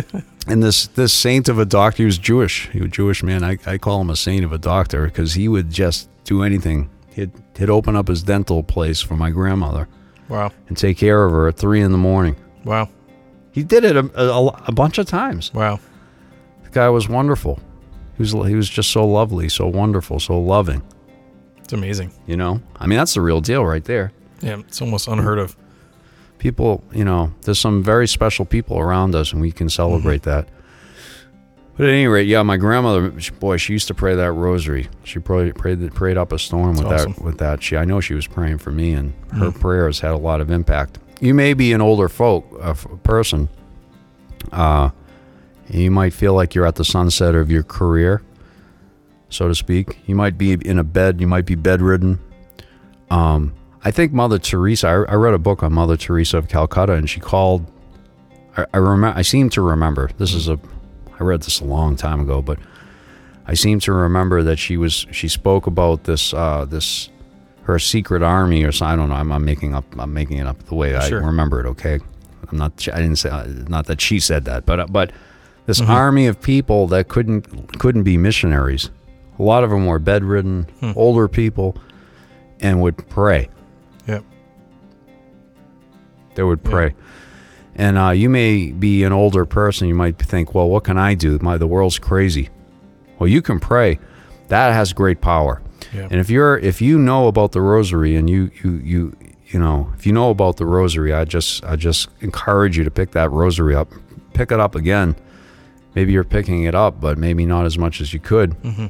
and 0.46 0.62
this 0.62 0.86
this 0.88 1.12
saint 1.12 1.48
of 1.48 1.58
a 1.58 1.64
doctor, 1.64 1.98
he 2.02 2.04
was 2.06 2.18
Jewish. 2.18 2.68
He 2.70 2.78
was 2.80 2.86
a 2.86 2.90
Jewish 2.90 3.22
man. 3.22 3.42
I, 3.44 3.58
I 3.66 3.78
call 3.78 4.00
him 4.00 4.10
a 4.10 4.16
saint 4.16 4.44
of 4.44 4.52
a 4.52 4.58
doctor 4.58 5.06
because 5.06 5.34
he 5.34 5.48
would 5.48 5.70
just 5.70 6.08
do 6.24 6.42
anything. 6.42 6.88
He'd 7.12 7.32
he'd 7.58 7.70
open 7.70 7.96
up 7.96 8.08
his 8.08 8.22
dental 8.22 8.62
place 8.62 9.00
for 9.00 9.16
my 9.16 9.30
grandmother 9.30 9.88
Wow. 10.28 10.52
and 10.68 10.76
take 10.76 10.96
care 10.98 11.24
of 11.24 11.32
her 11.32 11.48
at 11.48 11.56
three 11.56 11.80
in 11.80 11.90
the 11.92 11.98
morning. 11.98 12.36
Wow. 12.64 12.88
He 13.52 13.64
did 13.64 13.84
it 13.84 13.96
a, 13.96 14.08
a, 14.14 14.46
a 14.68 14.72
bunch 14.72 14.98
of 14.98 15.06
times. 15.06 15.52
Wow. 15.52 15.80
The 16.62 16.70
guy 16.70 16.88
was 16.88 17.08
wonderful. 17.08 17.58
He 18.16 18.22
was 18.22 18.32
he 18.48 18.54
was 18.54 18.68
just 18.70 18.90
so 18.92 19.04
lovely, 19.06 19.48
so 19.48 19.66
wonderful, 19.66 20.20
so 20.20 20.38
loving. 20.38 20.82
It's 21.58 21.72
amazing. 21.72 22.12
You 22.26 22.36
know, 22.36 22.62
I 22.76 22.86
mean 22.86 22.98
that's 22.98 23.14
the 23.14 23.20
real 23.20 23.40
deal 23.40 23.64
right 23.66 23.84
there. 23.84 24.12
Yeah. 24.40 24.58
It's 24.60 24.80
almost 24.80 25.08
unheard 25.08 25.38
of. 25.40 25.56
People, 26.40 26.82
you 26.92 27.04
know, 27.04 27.32
there's 27.42 27.60
some 27.60 27.84
very 27.84 28.08
special 28.08 28.44
people 28.44 28.78
around 28.78 29.14
us, 29.14 29.32
and 29.32 29.40
we 29.40 29.52
can 29.52 29.68
celebrate 29.68 30.22
that. 30.24 30.48
But 31.76 31.86
at 31.86 31.92
any 31.92 32.08
rate, 32.08 32.26
yeah, 32.26 32.42
my 32.42 32.56
grandmother, 32.56 33.12
boy, 33.38 33.56
she 33.58 33.72
used 33.72 33.86
to 33.88 33.94
pray 33.94 34.16
that 34.16 34.32
rosary. 34.32 34.88
She 35.04 35.20
prayed 35.20 35.54
prayed, 35.54 35.94
prayed 35.94 36.16
up 36.16 36.32
a 36.32 36.38
storm 36.38 36.76
with 36.76 36.88
That's 36.88 37.04
that. 37.04 37.22
With 37.22 37.38
that, 37.38 37.62
she 37.62 37.76
I 37.76 37.84
know 37.84 38.00
she 38.00 38.14
was 38.14 38.26
praying 38.26 38.58
for 38.58 38.72
me, 38.72 38.92
and 38.92 39.14
her 39.32 39.52
prayers 39.52 40.00
had 40.00 40.10
a 40.10 40.18
lot 40.18 40.40
of 40.40 40.50
impact. 40.50 40.98
You 41.20 41.32
may 41.32 41.54
be 41.54 41.72
an 41.72 41.80
older 41.80 42.08
folk 42.08 42.46
uh, 42.60 42.74
person. 43.02 43.48
Uh, 44.50 44.90
you 45.68 45.90
might 45.90 46.12
feel 46.12 46.34
like 46.34 46.54
you're 46.54 46.66
at 46.66 46.74
the 46.74 46.84
sunset 46.84 47.34
of 47.34 47.50
your 47.50 47.62
career, 47.62 48.22
so 49.28 49.46
to 49.46 49.54
speak. 49.54 49.98
You 50.06 50.16
might 50.16 50.36
be 50.36 50.52
in 50.52 50.78
a 50.78 50.84
bed. 50.84 51.20
You 51.20 51.28
might 51.28 51.46
be 51.46 51.54
bedridden. 51.54 52.18
Um, 53.10 53.54
I 53.82 53.90
think 53.90 54.12
Mother 54.12 54.38
Teresa. 54.38 54.88
I, 54.88 55.12
I 55.12 55.14
read 55.14 55.34
a 55.34 55.38
book 55.38 55.62
on 55.62 55.72
Mother 55.72 55.96
Teresa 55.96 56.38
of 56.38 56.48
Calcutta, 56.48 56.92
and 56.92 57.08
she 57.08 57.20
called. 57.20 57.66
I 58.56 58.66
I, 58.74 58.76
remember. 58.78 59.18
I 59.18 59.22
seem 59.22 59.48
to 59.50 59.62
remember. 59.62 60.10
This 60.18 60.34
is 60.34 60.48
a. 60.48 60.58
I 61.18 61.22
read 61.22 61.42
this 61.42 61.60
a 61.60 61.64
long 61.64 61.96
time 61.96 62.20
ago, 62.20 62.42
but 62.42 62.58
I 63.46 63.54
seem 63.54 63.80
to 63.80 63.92
remember 63.92 64.42
that 64.42 64.58
she 64.58 64.76
was. 64.76 65.06
She 65.12 65.28
spoke 65.28 65.66
about 65.66 66.04
this. 66.04 66.34
Uh, 66.34 66.66
this 66.66 67.08
her 67.62 67.78
secret 67.78 68.22
army 68.22 68.64
or. 68.64 68.72
I 68.82 68.96
don't 68.96 69.08
know. 69.08 69.14
I'm, 69.14 69.32
I'm 69.32 69.44
making 69.44 69.74
up. 69.74 69.84
I'm 69.98 70.12
making 70.12 70.38
it 70.38 70.46
up 70.46 70.62
the 70.64 70.74
way 70.74 70.98
Sure. 71.08 71.22
I 71.22 71.26
remember 71.26 71.60
it. 71.60 71.66
Okay. 71.70 72.00
I'm 72.50 72.58
not. 72.58 72.86
I 72.92 72.98
didn't 73.00 73.16
say. 73.16 73.30
Uh, 73.30 73.46
not 73.68 73.86
that 73.86 74.00
she 74.00 74.20
said 74.20 74.44
that, 74.44 74.66
but 74.66 74.80
uh, 74.80 74.86
but 74.88 75.12
this 75.64 75.80
mm-hmm. 75.80 75.90
army 75.90 76.26
of 76.26 76.40
people 76.40 76.86
that 76.88 77.08
couldn't 77.08 77.78
couldn't 77.78 78.02
be 78.02 78.18
missionaries. 78.18 78.90
A 79.38 79.42
lot 79.42 79.64
of 79.64 79.70
them 79.70 79.86
were 79.86 79.98
bedridden, 79.98 80.64
hmm. 80.80 80.92
older 80.96 81.26
people, 81.26 81.74
and 82.60 82.82
would 82.82 83.08
pray. 83.08 83.48
They 86.34 86.42
would 86.42 86.62
pray. 86.62 86.94
And 87.74 87.96
uh, 87.96 88.10
you 88.10 88.28
may 88.28 88.72
be 88.72 89.04
an 89.04 89.12
older 89.12 89.44
person. 89.44 89.88
You 89.88 89.94
might 89.94 90.18
think, 90.18 90.54
well, 90.54 90.68
what 90.68 90.84
can 90.84 90.98
I 90.98 91.14
do? 91.14 91.38
My 91.40 91.56
the 91.56 91.66
world's 91.66 91.98
crazy. 91.98 92.48
Well, 93.18 93.28
you 93.28 93.42
can 93.42 93.60
pray. 93.60 93.98
That 94.48 94.72
has 94.72 94.92
great 94.92 95.20
power. 95.20 95.62
Yeah. 95.94 96.08
And 96.10 96.20
if 96.20 96.30
you're 96.30 96.58
if 96.58 96.80
you 96.80 96.98
know 96.98 97.28
about 97.28 97.52
the 97.52 97.60
rosary 97.60 98.16
and 98.16 98.28
you 98.28 98.50
you 98.62 98.72
you 98.84 99.16
you 99.46 99.58
know 99.58 99.92
if 99.96 100.06
you 100.06 100.12
know 100.12 100.30
about 100.30 100.56
the 100.56 100.66
rosary, 100.66 101.12
I 101.12 101.24
just 101.24 101.64
I 101.64 101.76
just 101.76 102.08
encourage 102.20 102.76
you 102.76 102.84
to 102.84 102.90
pick 102.90 103.12
that 103.12 103.30
rosary 103.30 103.74
up, 103.74 103.92
pick 104.34 104.52
it 104.52 104.60
up 104.60 104.74
again. 104.74 105.16
Maybe 105.94 106.12
you're 106.12 106.24
picking 106.24 106.64
it 106.64 106.74
up, 106.74 107.00
but 107.00 107.18
maybe 107.18 107.46
not 107.46 107.66
as 107.66 107.76
much 107.76 108.00
as 108.00 108.12
you 108.12 108.20
could. 108.20 108.50
Mm-hmm. 108.62 108.86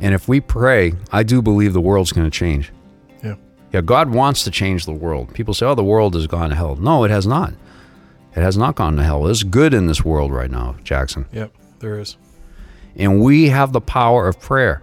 And 0.00 0.14
if 0.14 0.26
we 0.26 0.40
pray, 0.40 0.94
I 1.10 1.22
do 1.22 1.42
believe 1.42 1.74
the 1.74 1.80
world's 1.80 2.12
going 2.12 2.28
to 2.28 2.30
change. 2.30 2.72
Yeah. 3.72 3.80
God 3.80 4.10
wants 4.10 4.44
to 4.44 4.50
change 4.50 4.84
the 4.84 4.92
world. 4.92 5.32
People 5.34 5.54
say, 5.54 5.66
"Oh, 5.66 5.74
the 5.74 5.84
world 5.84 6.14
has 6.14 6.26
gone 6.26 6.50
to 6.50 6.56
hell." 6.56 6.76
No, 6.76 7.04
it 7.04 7.10
has 7.10 7.26
not. 7.26 7.52
It 8.34 8.40
has 8.40 8.56
not 8.56 8.76
gone 8.76 8.96
to 8.96 9.02
hell. 9.02 9.24
There's 9.24 9.42
good 9.42 9.74
in 9.74 9.86
this 9.86 10.04
world 10.04 10.32
right 10.32 10.50
now, 10.50 10.76
Jackson. 10.84 11.26
Yep. 11.32 11.52
There 11.80 11.98
is. 11.98 12.16
And 12.96 13.20
we 13.22 13.48
have 13.48 13.72
the 13.72 13.80
power 13.80 14.28
of 14.28 14.40
prayer, 14.40 14.82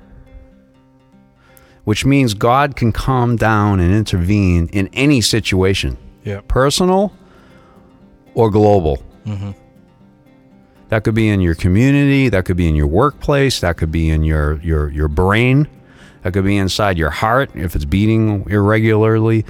which 1.84 2.06
means 2.06 2.34
God 2.34 2.75
can 2.75 2.91
come 2.91 3.36
down 3.36 3.80
and 3.80 3.93
intervene 3.93 4.67
in 4.73 4.88
any 4.93 5.21
situation, 5.21 5.97
Yep. 6.25 6.47
personal 6.47 7.13
or 8.34 8.49
global. 8.52 9.04
Mm-hmm. 9.25 9.52
That 10.89 11.04
could 11.04 11.13
be 11.15 11.30
in 11.30 11.39
your 11.39 11.56
community, 11.56 12.30
that 12.30 12.45
could 12.45 12.58
be 12.58 12.67
in 12.67 12.75
your 12.75 12.88
workplace, 12.88 13.60
that 13.62 13.78
could 13.78 13.91
be 13.91 14.10
in 14.10 14.23
your, 14.23 14.60
your, 14.62 14.89
your 14.89 15.08
brain, 15.08 15.67
that 16.23 16.34
could 16.34 16.43
be 16.43 16.58
inside 16.58 16.97
your 16.97 17.10
heart 17.10 17.51
if 17.55 17.75
it's 17.75 17.86
beating 17.86 18.45
irregularly, 18.49 19.45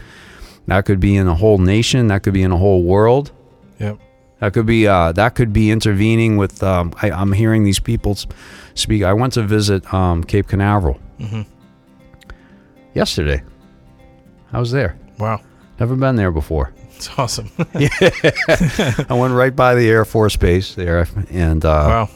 that 0.67 0.86
could 0.86 0.99
be 0.99 1.15
in 1.15 1.27
a 1.27 1.36
whole 1.36 1.58
nation, 1.58 2.08
that 2.08 2.23
could 2.23 2.34
be 2.34 2.43
in 2.43 2.51
a 2.51 2.58
whole 2.58 2.84
world. 2.84 3.32
Yep. 3.79 3.99
That 4.39 4.53
could 4.53 4.65
be 4.65 4.88
uh, 4.88 5.12
that 5.13 5.36
could 5.36 5.51
be 5.51 5.69
intervening 5.71 6.38
with. 6.38 6.63
Um, 6.63 6.93
I, 7.01 7.12
I'm 7.12 7.34
hearing 7.34 7.63
these 7.63 7.79
people 7.79 8.17
speak. 8.73 9.03
I 9.03 9.13
went 9.13 9.34
to 9.34 9.43
visit 9.43 9.91
um, 9.93 10.23
Cape 10.23 10.47
Canaveral 10.47 10.99
yesterday. 12.93 13.43
I 14.53 14.60
was 14.60 14.71
there. 14.71 14.97
Wow. 15.17 15.41
Never 15.79 15.95
been 15.95 16.15
there 16.15 16.32
before. 16.32 16.73
It's 16.95 17.10
awesome. 17.17 17.49
yeah. 17.77 17.89
I 19.10 19.13
went 19.13 19.34
right 19.34 19.55
by 19.55 19.75
the 19.75 19.89
Air 19.89 20.05
Force 20.05 20.36
Base 20.36 20.75
there, 20.75 21.08
and 21.32 21.63
uh, 21.63 21.67
wow. 21.67 22.10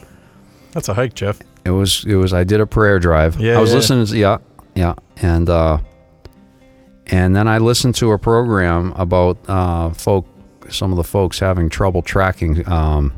That's 0.72 0.88
a 0.88 0.94
hike, 0.94 1.14
Jeff. 1.14 1.38
It 1.64 1.70
was 1.70 2.04
it 2.06 2.14
was. 2.16 2.32
I 2.32 2.44
did 2.44 2.60
a 2.60 2.66
prayer 2.66 2.98
drive. 2.98 3.38
Yeah, 3.40 3.58
I 3.58 3.60
was 3.60 3.70
yeah. 3.70 3.76
listening. 3.76 4.06
To, 4.06 4.16
yeah, 4.16 4.38
yeah, 4.74 4.94
and 5.22 5.48
uh, 5.48 5.78
and 7.06 7.34
then 7.34 7.48
I 7.48 7.58
listened 7.58 7.94
to 7.96 8.12
a 8.12 8.18
program 8.18 8.92
about 8.96 9.38
uh, 9.48 9.90
folk. 9.90 10.26
Some 10.70 10.92
of 10.92 10.96
the 10.96 11.04
folks 11.04 11.38
having 11.38 11.68
trouble 11.68 12.00
tracking 12.02 12.66
um, 12.70 13.12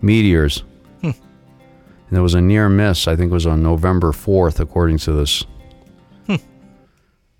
meteors, 0.00 0.64
Hmm. 1.02 1.06
and 1.10 2.10
there 2.10 2.22
was 2.22 2.34
a 2.34 2.40
near 2.40 2.68
miss. 2.68 3.06
I 3.06 3.14
think 3.16 3.30
it 3.30 3.34
was 3.34 3.46
on 3.46 3.62
November 3.62 4.12
fourth, 4.12 4.58
according 4.60 4.98
to 4.98 5.12
this 5.12 5.44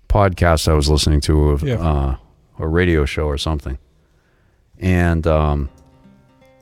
podcast 0.09 0.67
I 0.67 0.73
was 0.73 0.89
listening 0.89 1.21
to 1.21 1.49
of 1.51 1.61
Hmm. 1.61 1.67
Yeah. 1.67 1.75
uh, 1.75 2.15
a 2.59 2.67
radio 2.67 3.05
show 3.05 3.25
or 3.25 3.37
something, 3.37 3.77
and 4.79 5.25
um, 5.25 5.69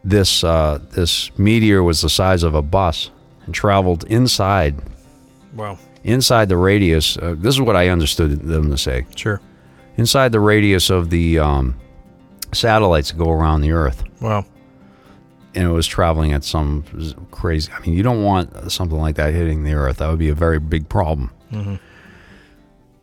this 0.03 0.43
uh, 0.43 0.79
this 0.91 1.37
meteor 1.37 1.83
was 1.83 2.01
the 2.01 2.09
size 2.09 2.43
of 2.43 2.55
a 2.55 2.61
bus 2.61 3.11
and 3.49 3.55
traveled 3.55 4.03
inside 4.03 4.75
Wow. 5.55 5.79
inside 6.03 6.49
the 6.49 6.55
radius. 6.57 7.17
Uh, 7.17 7.33
this 7.35 7.55
is 7.55 7.61
what 7.61 7.75
I 7.75 7.89
understood 7.89 8.41
them 8.41 8.69
to 8.69 8.77
say. 8.77 9.07
Sure. 9.15 9.41
Inside 9.97 10.31
the 10.31 10.39
radius 10.39 10.91
of 10.91 11.09
the 11.09 11.39
um, 11.39 11.75
satellites 12.53 13.09
that 13.11 13.17
go 13.17 13.31
around 13.31 13.61
the 13.61 13.71
Earth, 13.71 14.03
Wow. 14.21 14.45
and 15.55 15.63
it 15.67 15.71
was 15.71 15.87
traveling 15.87 16.31
at 16.33 16.43
some 16.43 16.83
crazy. 17.31 17.71
I 17.75 17.79
mean, 17.81 17.95
you 17.97 18.03
don't 18.03 18.23
want 18.23 18.71
something 18.71 18.99
like 18.99 19.15
that 19.15 19.33
hitting 19.33 19.63
the 19.63 19.73
Earth. 19.73 19.97
That 19.97 20.09
would 20.11 20.19
be 20.19 20.29
a 20.29 20.35
very 20.35 20.59
big 20.59 20.87
problem. 20.87 21.31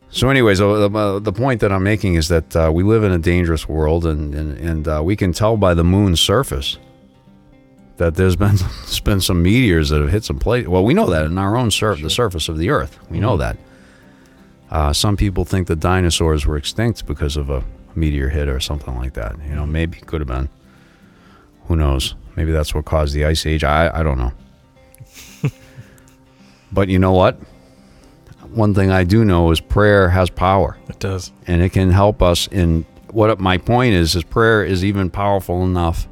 So, 0.08 0.30
anyways, 0.30 0.60
uh, 0.60 0.88
the, 0.88 0.96
uh, 0.98 1.18
the 1.18 1.32
point 1.32 1.60
that 1.60 1.72
I'm 1.72 1.82
making 1.82 2.14
is 2.14 2.28
that 2.28 2.54
uh, 2.54 2.70
we 2.72 2.84
live 2.84 3.02
in 3.02 3.10
a 3.10 3.18
dangerous 3.18 3.68
world, 3.68 4.06
and 4.06 4.32
and, 4.34 4.56
and 4.58 4.88
uh, 4.88 5.02
we 5.04 5.16
can 5.16 5.32
tell 5.32 5.56
by 5.56 5.74
the 5.74 5.82
moon's 5.84 6.20
surface 6.20 6.78
that 7.98 8.14
there's 8.14 8.36
been 8.36 8.56
there's 8.56 9.00
been 9.04 9.20
some 9.20 9.42
meteors 9.42 9.88
that 9.90 10.00
have 10.00 10.10
hit 10.10 10.24
some 10.24 10.38
place. 10.38 10.66
Well, 10.66 10.84
we 10.84 10.94
know 10.94 11.06
that 11.10 11.24
in 11.26 11.38
our 11.38 11.56
own 11.56 11.70
surf, 11.70 12.00
the 12.02 12.10
surface 12.10 12.48
of 12.48 12.58
the 12.58 12.70
Earth, 12.70 12.98
we 13.10 13.20
know 13.20 13.36
that. 13.36 13.56
Uh, 14.70 14.92
some 14.92 15.16
people 15.16 15.44
think 15.44 15.68
the 15.68 15.76
dinosaurs 15.76 16.44
were 16.44 16.56
extinct 16.56 17.06
because 17.06 17.36
of 17.36 17.50
a 17.50 17.62
meteor 17.94 18.28
hit 18.28 18.48
or 18.48 18.58
something 18.60 18.96
like 18.96 19.14
that. 19.14 19.36
You 19.48 19.54
know, 19.54 19.64
maybe 19.66 19.98
could 20.00 20.20
have 20.20 20.28
been. 20.28 20.48
Who 21.68 21.76
knows? 21.76 22.14
Maybe 22.36 22.52
that's 22.52 22.74
what 22.74 22.84
caused 22.84 23.14
the 23.14 23.24
ice 23.24 23.46
age. 23.46 23.64
I 23.64 23.90
I 23.98 24.02
don't 24.02 24.18
know. 24.18 24.32
but 26.72 26.88
you 26.88 26.98
know 26.98 27.12
what? 27.12 27.38
One 28.52 28.74
thing 28.74 28.90
I 28.90 29.04
do 29.04 29.24
know 29.24 29.50
is 29.50 29.60
prayer 29.60 30.08
has 30.10 30.30
power 30.30 30.76
It 30.88 30.98
does. 30.98 31.32
and 31.46 31.60
it 31.62 31.70
can 31.70 31.90
help 31.90 32.22
us 32.22 32.46
in 32.48 32.86
what 33.10 33.38
my 33.40 33.58
point 33.58 33.94
is 33.94 34.14
is 34.14 34.22
prayer 34.24 34.64
is 34.64 34.84
even 34.84 35.10
powerful 35.10 35.64
enough 35.64 36.06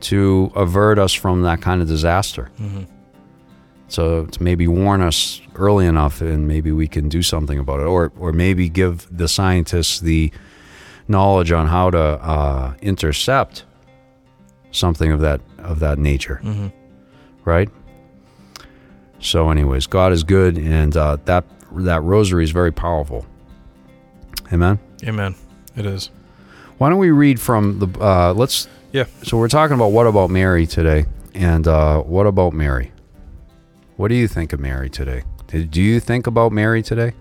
to 0.00 0.52
avert 0.54 0.98
us 0.98 1.12
from 1.12 1.42
that 1.42 1.60
kind 1.60 1.82
of 1.82 1.88
disaster. 1.88 2.50
So 3.88 4.26
to 4.26 4.42
maybe 4.42 4.68
warn 4.68 5.00
us 5.00 5.40
early 5.54 5.86
enough 5.86 6.20
and 6.20 6.46
maybe 6.46 6.72
we 6.72 6.86
can 6.88 7.08
do 7.08 7.22
something 7.22 7.58
about 7.58 7.80
it 7.80 7.86
or 7.86 8.12
or 8.18 8.32
maybe 8.32 8.68
give 8.68 9.06
the 9.10 9.26
scientists 9.28 10.00
the 10.00 10.30
knowledge 11.08 11.52
on 11.52 11.66
how 11.68 11.90
to 11.90 11.98
uh, 11.98 12.74
intercept 12.82 13.64
something 14.72 15.10
of 15.10 15.20
that 15.20 15.40
of 15.58 15.78
that 15.80 15.98
nature. 15.98 16.40
Right? 17.44 17.70
So 19.20 19.50
anyways 19.50 19.86
god 19.86 20.12
is 20.12 20.22
good 20.22 20.58
and 20.58 20.94
uh, 20.96 21.16
that 21.24 21.44
that 21.72 22.02
rosary 22.02 22.44
is 22.44 22.50
very 22.50 22.72
powerful. 22.72 23.24
Amen? 24.52 24.78
Amen. 25.04 25.34
It 25.76 25.86
is. 25.86 26.10
why 26.76 26.90
don't 26.90 26.98
we 26.98 27.10
read 27.10 27.40
from 27.40 27.78
the 27.78 27.88
uh, 28.00 28.32
let's 28.34 28.68
Yeah. 28.98 29.06
so 29.22 29.36
we're 29.36 29.46
talking 29.46 29.76
about 29.76 29.92
what 29.92 30.08
about 30.08 30.28
mary 30.28 30.66
today? 30.66 31.06
And 31.32 31.68
uh, 31.68 32.00
what 32.02 32.26
about 32.26 32.52
mary? 32.52 32.90
What 33.96 34.08
do 34.08 34.16
you 34.16 34.26
think 34.26 34.52
of 34.52 34.58
mary 34.58 34.90
today? 34.90 35.22
Do 35.46 35.80
you 35.80 36.00
think 36.00 36.26
about 36.26 36.50
mary 36.50 36.82
today? 36.82 37.12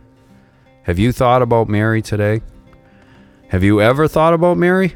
Have 0.84 0.98
you 0.98 1.12
thought 1.12 1.44
about 1.44 1.70
mary 1.70 2.02
today? 2.02 2.42
Have 3.50 3.64
you 3.64 3.80
ever 3.80 4.08
thought 4.08 4.34
about 4.34 4.58
mary? 4.58 4.96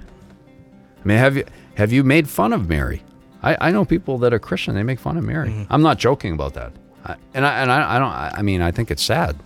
I 1.04 1.08
mean 1.08 1.20
have 1.20 1.38
you 1.38 1.46
have 1.76 1.92
you 1.92 2.04
made 2.04 2.28
fun 2.28 2.52
of 2.52 2.68
mary? 2.68 3.04
I, 3.44 3.68
I 3.68 3.72
know 3.72 3.86
people 3.86 4.18
that 4.18 4.34
are 4.34 4.40
christian 4.40 4.74
they 4.74 4.82
make 4.82 5.00
fun 5.00 5.18
of 5.18 5.24
mary. 5.24 5.68
I'm 5.70 5.84
not 5.84 6.00
joking 6.00 6.34
about 6.34 6.56
that. 6.56 6.74
I, 7.06 7.16
and 7.36 7.46
I 7.46 7.62
and 7.62 7.72
I, 7.72 7.96
I 7.96 8.00
don't 8.00 8.10
I, 8.10 8.32
I 8.38 8.42
mean 8.42 8.64
i 8.64 8.72
think 8.72 8.90
it's 8.90 9.04
sad. 9.04 9.38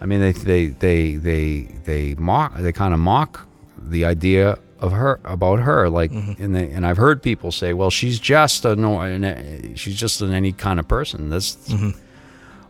I 0.00 0.06
mean, 0.06 0.20
they 0.20 0.32
they 0.32 0.66
they 0.68 1.16
they 1.16 1.62
they 1.84 2.14
mock 2.14 2.56
they 2.56 2.72
kind 2.72 2.94
of 2.94 3.00
mock 3.00 3.46
the 3.76 4.06
idea 4.06 4.58
of 4.80 4.92
her 4.92 5.20
about 5.24 5.60
her 5.60 5.88
like 5.88 6.10
and 6.10 6.54
they, 6.56 6.70
and 6.70 6.86
I've 6.86 6.96
heard 6.96 7.22
people 7.22 7.52
say 7.52 7.72
well 7.74 7.90
she's 7.90 8.18
just 8.18 8.64
a 8.64 8.74
no 8.74 8.98
she's 9.76 9.94
just 9.96 10.20
an 10.22 10.32
any 10.32 10.52
kind 10.52 10.80
of 10.80 10.88
person 10.88 11.28
that's 11.28 11.56
well 11.70 11.92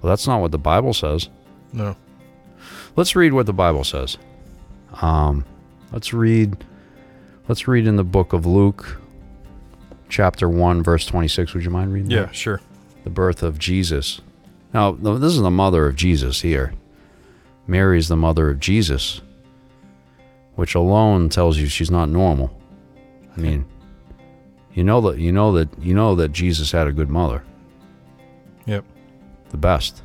that's 0.02 0.26
not 0.26 0.40
what 0.40 0.50
the 0.50 0.58
Bible 0.58 0.92
says 0.92 1.28
No. 1.72 1.96
let's 2.96 3.14
read 3.14 3.32
what 3.32 3.46
the 3.46 3.52
Bible 3.52 3.84
says 3.84 4.18
um 5.00 5.44
let's 5.92 6.12
read 6.12 6.64
let's 7.48 7.68
read 7.68 7.86
in 7.86 7.94
the 7.96 8.04
book 8.04 8.32
of 8.32 8.44
Luke 8.44 9.00
chapter 10.08 10.48
1 10.48 10.82
verse 10.82 11.06
26 11.06 11.54
would 11.54 11.64
you 11.64 11.70
mind 11.70 11.92
reading 11.92 12.08
that? 12.08 12.14
Yeah. 12.14 12.30
Sure. 12.32 12.60
the 13.04 13.10
birth 13.10 13.42
of 13.44 13.58
Jesus. 13.58 14.20
Now, 14.74 14.92
this 14.92 15.32
is 15.32 15.40
the 15.40 15.50
mother 15.50 15.86
of 15.86 15.96
Jesus 15.96 16.42
here. 16.42 16.74
Mary 17.66 17.98
is 17.98 18.06
the 18.08 18.16
mother 18.16 18.50
of 18.50 18.60
Jesus, 18.60 19.20
which 20.60 20.74
alone 20.74 21.30
tells 21.30 21.56
you 21.56 21.66
she's 21.66 21.90
not 21.90 22.10
normal. 22.10 22.54
I 23.34 23.40
mean, 23.40 23.64
you 24.74 24.84
know 24.84 25.00
that 25.00 25.18
you 25.18 25.32
know 25.32 25.52
that 25.52 25.70
you 25.80 25.94
know 25.94 26.14
that 26.16 26.32
Jesus 26.32 26.70
had 26.70 26.86
a 26.86 26.92
good 26.92 27.08
mother, 27.08 27.42
Yep. 28.66 28.84
the 29.48 29.56
best. 29.56 30.02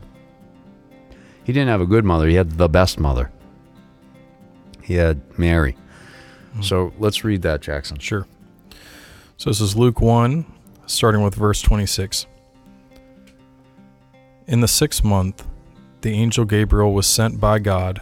He 1.43 1.51
didn't 1.51 1.67
have 1.67 1.81
a 1.81 1.85
good 1.85 2.05
mother; 2.05 2.29
he 2.29 2.35
had 2.35 2.51
the 2.51 2.69
best 2.69 3.01
mother. 3.01 3.33
He 4.81 4.93
had 4.93 5.19
Mary. 5.37 5.75
Hmm. 6.53 6.61
So 6.61 6.93
let's 6.99 7.25
read 7.25 7.41
that, 7.41 7.59
Jackson. 7.61 7.99
Sure. 7.99 8.25
So 9.35 9.49
this 9.49 9.59
is 9.59 9.75
Luke 9.75 9.99
1, 9.99 10.45
starting 10.85 11.21
with 11.21 11.35
verse 11.35 11.61
26. 11.61 12.27
In 14.47 14.61
the 14.61 14.69
sixth 14.69 15.03
month, 15.03 15.45
the 15.99 16.11
angel 16.11 16.45
Gabriel 16.45 16.93
was 16.93 17.07
sent 17.07 17.41
by 17.41 17.59
God 17.59 18.01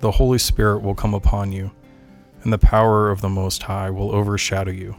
The 0.00 0.12
Holy 0.12 0.38
Spirit 0.38 0.82
will 0.82 0.94
come 0.94 1.14
upon 1.14 1.52
you, 1.52 1.70
and 2.42 2.52
the 2.52 2.58
power 2.58 3.10
of 3.10 3.20
the 3.20 3.28
Most 3.28 3.62
High 3.62 3.90
will 3.90 4.14
overshadow 4.14 4.70
you. 4.70 4.96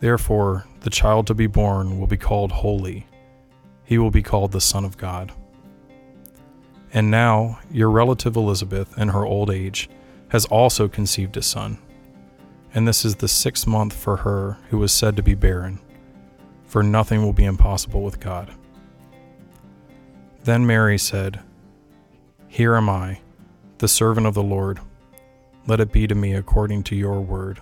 Therefore, 0.00 0.66
the 0.80 0.90
child 0.90 1.26
to 1.28 1.34
be 1.34 1.46
born 1.46 1.98
will 1.98 2.06
be 2.06 2.16
called 2.16 2.52
Holy. 2.52 3.06
He 3.84 3.98
will 3.98 4.10
be 4.10 4.22
called 4.22 4.52
the 4.52 4.60
Son 4.60 4.84
of 4.84 4.98
God. 4.98 5.32
And 6.92 7.10
now, 7.10 7.58
your 7.70 7.90
relative 7.90 8.36
Elizabeth, 8.36 8.96
in 8.98 9.08
her 9.08 9.24
old 9.24 9.50
age, 9.50 9.88
has 10.28 10.44
also 10.46 10.88
conceived 10.88 11.36
a 11.36 11.42
son 11.42 11.78
and 12.74 12.88
this 12.88 13.04
is 13.04 13.16
the 13.16 13.28
sixth 13.28 13.66
month 13.66 13.92
for 13.92 14.18
her 14.18 14.58
who 14.68 14.78
was 14.78 14.92
said 14.92 15.14
to 15.16 15.22
be 15.22 15.34
barren, 15.34 15.78
for 16.66 16.82
nothing 16.82 17.22
will 17.22 17.32
be 17.32 17.44
impossible 17.44 18.02
with 18.02 18.18
God. 18.18 18.52
Then 20.42 20.66
Mary 20.66 20.98
said, 20.98 21.40
Here 22.48 22.74
am 22.74 22.90
I, 22.90 23.20
the 23.78 23.88
servant 23.88 24.26
of 24.26 24.34
the 24.34 24.42
Lord. 24.42 24.80
Let 25.66 25.80
it 25.80 25.92
be 25.92 26.06
to 26.06 26.14
me 26.14 26.34
according 26.34 26.82
to 26.84 26.96
your 26.96 27.20
word. 27.20 27.60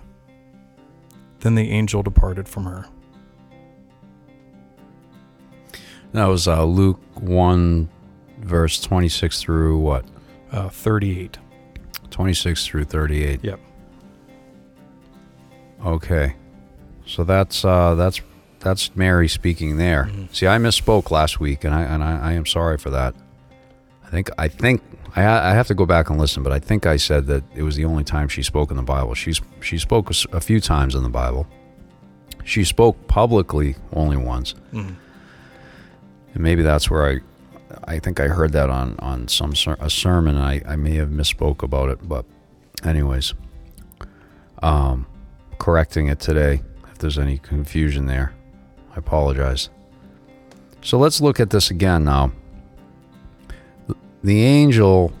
Then 1.39 1.55
the 1.55 1.71
angel 1.71 2.03
departed 2.03 2.47
from 2.47 2.65
her. 2.65 2.85
That 6.13 6.25
was 6.25 6.47
uh, 6.47 6.63
Luke 6.63 7.01
1, 7.15 7.89
verse 8.39 8.79
26 8.81 9.41
through 9.41 9.79
what? 9.79 10.05
Uh, 10.51 10.69
38. 10.69 11.37
26 12.11 12.67
through 12.67 12.83
38. 12.83 13.43
Yep. 13.43 13.59
Okay. 15.83 16.35
So 17.05 17.23
that's 17.23 17.65
uh, 17.65 17.95
that's 17.95 18.21
that's 18.59 18.95
Mary 18.95 19.27
speaking 19.27 19.77
there. 19.77 20.09
See, 20.31 20.47
I 20.47 20.57
misspoke 20.57 21.11
last 21.11 21.39
week, 21.39 21.63
and 21.65 21.73
I 21.73 21.81
and 21.81 22.03
I, 22.03 22.29
I 22.29 22.31
am 22.33 22.45
sorry 22.45 22.77
for 22.77 22.91
that. 22.91 23.13
I 24.05 24.09
think 24.09 24.29
I 24.37 24.47
think 24.47 24.81
I, 25.15 25.21
I 25.23 25.53
have 25.53 25.67
to 25.67 25.75
go 25.75 25.85
back 25.85 26.09
and 26.09 26.19
listen, 26.19 26.41
but 26.43 26.51
I 26.51 26.59
think 26.59 26.85
I 26.85 26.97
said 26.97 27.27
that 27.27 27.43
it 27.55 27.63
was 27.63 27.75
the 27.75 27.85
only 27.85 28.03
time 28.03 28.27
she 28.27 28.41
spoke 28.43 28.71
in 28.71 28.77
the 28.77 28.83
Bible. 28.83 29.13
She's 29.13 29.41
she 29.61 29.77
spoke 29.77 30.09
a 30.31 30.41
few 30.41 30.59
times 30.59 30.95
in 30.95 31.03
the 31.03 31.09
Bible. 31.09 31.47
She 32.43 32.63
spoke 32.63 33.07
publicly 33.07 33.75
only 33.93 34.17
once, 34.17 34.55
Mhm. 34.73 34.95
and 36.33 36.43
maybe 36.43 36.61
that's 36.63 36.89
where 36.89 37.07
I 37.09 37.19
I 37.85 37.99
think 37.99 38.19
I 38.19 38.27
heard 38.27 38.51
that 38.53 38.69
on 38.69 38.95
on 38.99 39.27
some 39.27 39.55
ser- 39.55 39.77
a 39.79 39.89
sermon. 39.89 40.37
I 40.37 40.61
I 40.67 40.75
may 40.75 40.95
have 40.95 41.09
misspoke 41.09 41.63
about 41.63 41.89
it, 41.89 41.99
but 42.07 42.25
anyways, 42.83 43.33
um, 44.61 45.05
correcting 45.59 46.07
it 46.07 46.19
today. 46.19 46.61
If 46.91 46.97
there's 46.99 47.17
any 47.19 47.37
confusion 47.37 48.05
there, 48.07 48.33
I 48.95 48.97
apologize. 48.99 49.69
So 50.81 50.97
let's 50.97 51.21
look 51.21 51.39
at 51.39 51.49
this 51.49 51.69
again 51.71 52.03
now. 52.03 52.31
The 54.23 54.41
angel 54.43 55.11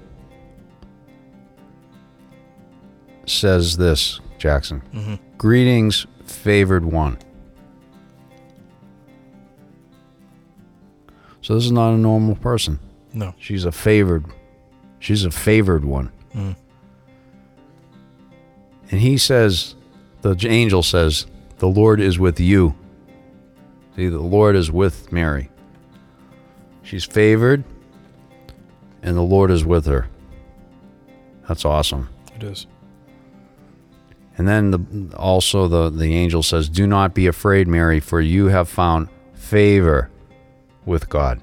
says 3.25 3.77
this, 3.77 4.19
Jackson. 4.37 4.81
Mhm. 4.93 5.19
Greetings, 5.37 6.05
favored 6.25 6.85
one. 6.85 7.17
So 11.41 11.55
this 11.55 11.65
is 11.65 11.71
not 11.71 11.93
a 11.93 11.97
normal 11.97 12.35
person. 12.35 12.79
No. 13.13 13.33
She's 13.37 13.65
a 13.65 13.71
favored. 13.71 14.25
She's 14.99 15.25
a 15.25 15.31
favored 15.31 15.83
one. 15.83 16.09
Mm. 16.33 16.55
And 18.89 19.01
he 19.01 19.17
says, 19.17 19.75
the 20.21 20.35
angel 20.47 20.81
says, 20.83 21.25
the 21.57 21.67
Lord 21.67 21.99
is 21.99 22.17
with 22.17 22.39
you. 22.39 22.75
See, 23.97 24.07
the 24.07 24.19
Lord 24.19 24.55
is 24.55 24.71
with 24.71 25.11
Mary. 25.11 25.49
She's 26.83 27.03
favored, 27.03 27.63
and 29.03 29.15
the 29.15 29.21
Lord 29.21 29.51
is 29.51 29.63
with 29.63 29.85
her. 29.85 30.07
That's 31.47 31.65
awesome. 31.65 32.09
It 32.35 32.43
is. 32.43 32.65
And 34.37 34.47
then 34.47 34.71
the, 34.71 35.15
also 35.17 35.67
the, 35.67 35.89
the 35.89 36.15
angel 36.15 36.41
says, 36.41 36.69
Do 36.69 36.87
not 36.87 37.13
be 37.13 37.27
afraid, 37.27 37.67
Mary, 37.67 37.99
for 37.99 38.19
you 38.19 38.47
have 38.47 38.67
found 38.67 39.09
favor 39.33 40.09
with 40.85 41.09
God. 41.09 41.39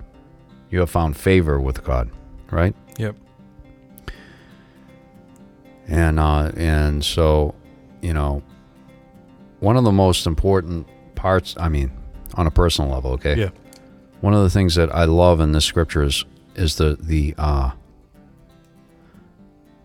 You 0.71 0.81
have 0.81 0.91
found 0.91 1.17
favor 1.17 1.61
with 1.61 1.85
God, 1.85 2.11
right? 2.51 2.75
Yep. 2.99 3.17
And 5.87 6.19
uh, 6.21 6.53
and 6.57 7.05
so, 7.05 7.55
you 8.01 8.13
know, 8.13 8.43
one 9.59 9.77
of 9.77 9.85
the 9.85 9.93
most 9.93 10.27
important 10.27 10.87
parts. 11.17 11.55
I 11.59 11.69
mean, 11.69 11.91
on 12.35 12.47
a 12.47 12.51
personal 12.51 12.91
level, 12.93 13.13
okay. 13.13 13.37
Yeah. 13.37 13.51
One 14.21 14.35
of 14.35 14.43
the 14.43 14.51
things 14.51 14.75
that 14.77 14.95
I 14.95 15.05
love 15.05 15.41
in 15.41 15.53
this 15.53 15.65
scripture 15.65 16.03
is 16.03 16.25
the 16.55 16.97
the 17.01 17.35
uh, 17.39 17.71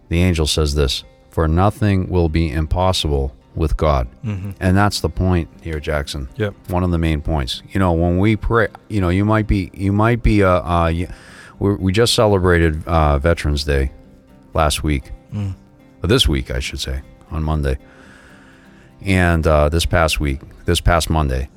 the 0.10 0.21
angel 0.21 0.47
says 0.47 0.75
this: 0.75 1.04
"For 1.30 1.47
nothing 1.47 2.10
will 2.10 2.30
be 2.30 2.51
impossible 2.51 3.36
with 3.56 3.78
God," 3.78 4.08
hmm 4.23 4.51
and 4.60 4.75
that's 4.78 4.99
the 5.01 5.10
point 5.10 5.49
here, 5.62 5.80
Jackson. 5.80 6.28
Yep. 6.38 6.54
One 6.69 6.84
of 6.84 6.91
the 6.91 6.97
main 6.97 7.21
points. 7.21 7.62
You 7.71 7.80
know, 7.80 7.93
when 7.93 8.17
we 8.19 8.36
pray, 8.36 8.67
you 8.89 9.01
know, 9.01 9.10
you 9.10 9.25
might 9.25 9.47
be, 9.47 9.71
you 9.73 9.91
might 9.91 10.21
be, 10.23 10.43
uh, 10.43 10.49
uh 10.62 10.91
we 11.60 11.75
we 11.75 11.91
just 11.91 12.13
celebrated 12.13 12.86
uh, 12.88 13.17
Veterans 13.19 13.63
Day 13.63 13.91
last 14.54 14.84
week, 14.84 15.12
Mm. 15.34 15.54
or 16.04 16.08
this 16.08 16.28
week, 16.28 16.51
I 16.51 16.60
should 16.60 16.80
say, 16.80 17.01
on 17.32 17.43
Monday, 17.43 17.78
and 19.01 19.45
uh, 19.47 19.69
this 19.69 19.86
past 19.86 20.19
week, 20.19 20.39
this 20.65 20.80
past 20.82 21.10
Monday, 21.10 21.49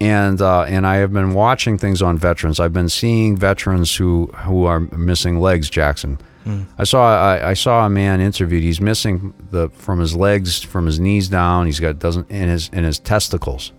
and 0.00 0.40
uh, 0.40 0.62
and 0.62 0.86
I 0.86 0.96
have 0.96 1.12
been 1.12 1.34
watching 1.34 1.76
things 1.78 2.00
on 2.02 2.16
veterans. 2.18 2.58
I've 2.60 2.72
been 2.72 2.88
seeing 2.88 3.36
veterans 3.36 3.94
who 3.96 4.26
who 4.44 4.64
are 4.64 4.80
missing 4.80 5.38
legs. 5.40 5.68
Jackson, 5.70 6.18
Mm. 6.46 6.66
I 6.78 6.84
saw 6.84 7.22
I, 7.34 7.50
I 7.50 7.54
saw 7.54 7.84
a 7.84 7.90
man 7.90 8.20
interviewed. 8.22 8.62
He's 8.62 8.80
missing 8.80 9.34
the 9.50 9.68
from 9.70 9.98
his 10.00 10.16
legs, 10.16 10.62
from 10.62 10.86
his 10.86 10.98
knees 10.98 11.28
down. 11.28 11.66
He's 11.66 11.80
got 11.80 11.98
doesn't 11.98 12.30
in 12.30 12.48
his 12.48 12.70
in 12.72 12.82
his 12.84 12.98
testicles. 12.98 13.72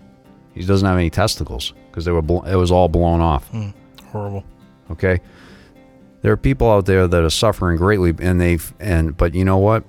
He 0.53 0.63
doesn't 0.63 0.87
have 0.87 0.97
any 0.97 1.09
testicles 1.09 1.73
because 1.89 2.05
they 2.05 2.11
were 2.11 2.21
bl- 2.21 2.43
it 2.45 2.55
was 2.55 2.71
all 2.71 2.87
blown 2.87 3.19
off. 3.19 3.51
Mm. 3.51 3.73
Horrible. 4.11 4.43
Okay, 4.91 5.21
there 6.21 6.31
are 6.31 6.37
people 6.37 6.69
out 6.69 6.85
there 6.85 7.07
that 7.07 7.23
are 7.23 7.29
suffering 7.31 7.77
greatly, 7.77 8.13
and 8.19 8.39
they've 8.39 8.71
and 8.79 9.17
but 9.17 9.33
you 9.33 9.43
know 9.43 9.57
what, 9.57 9.83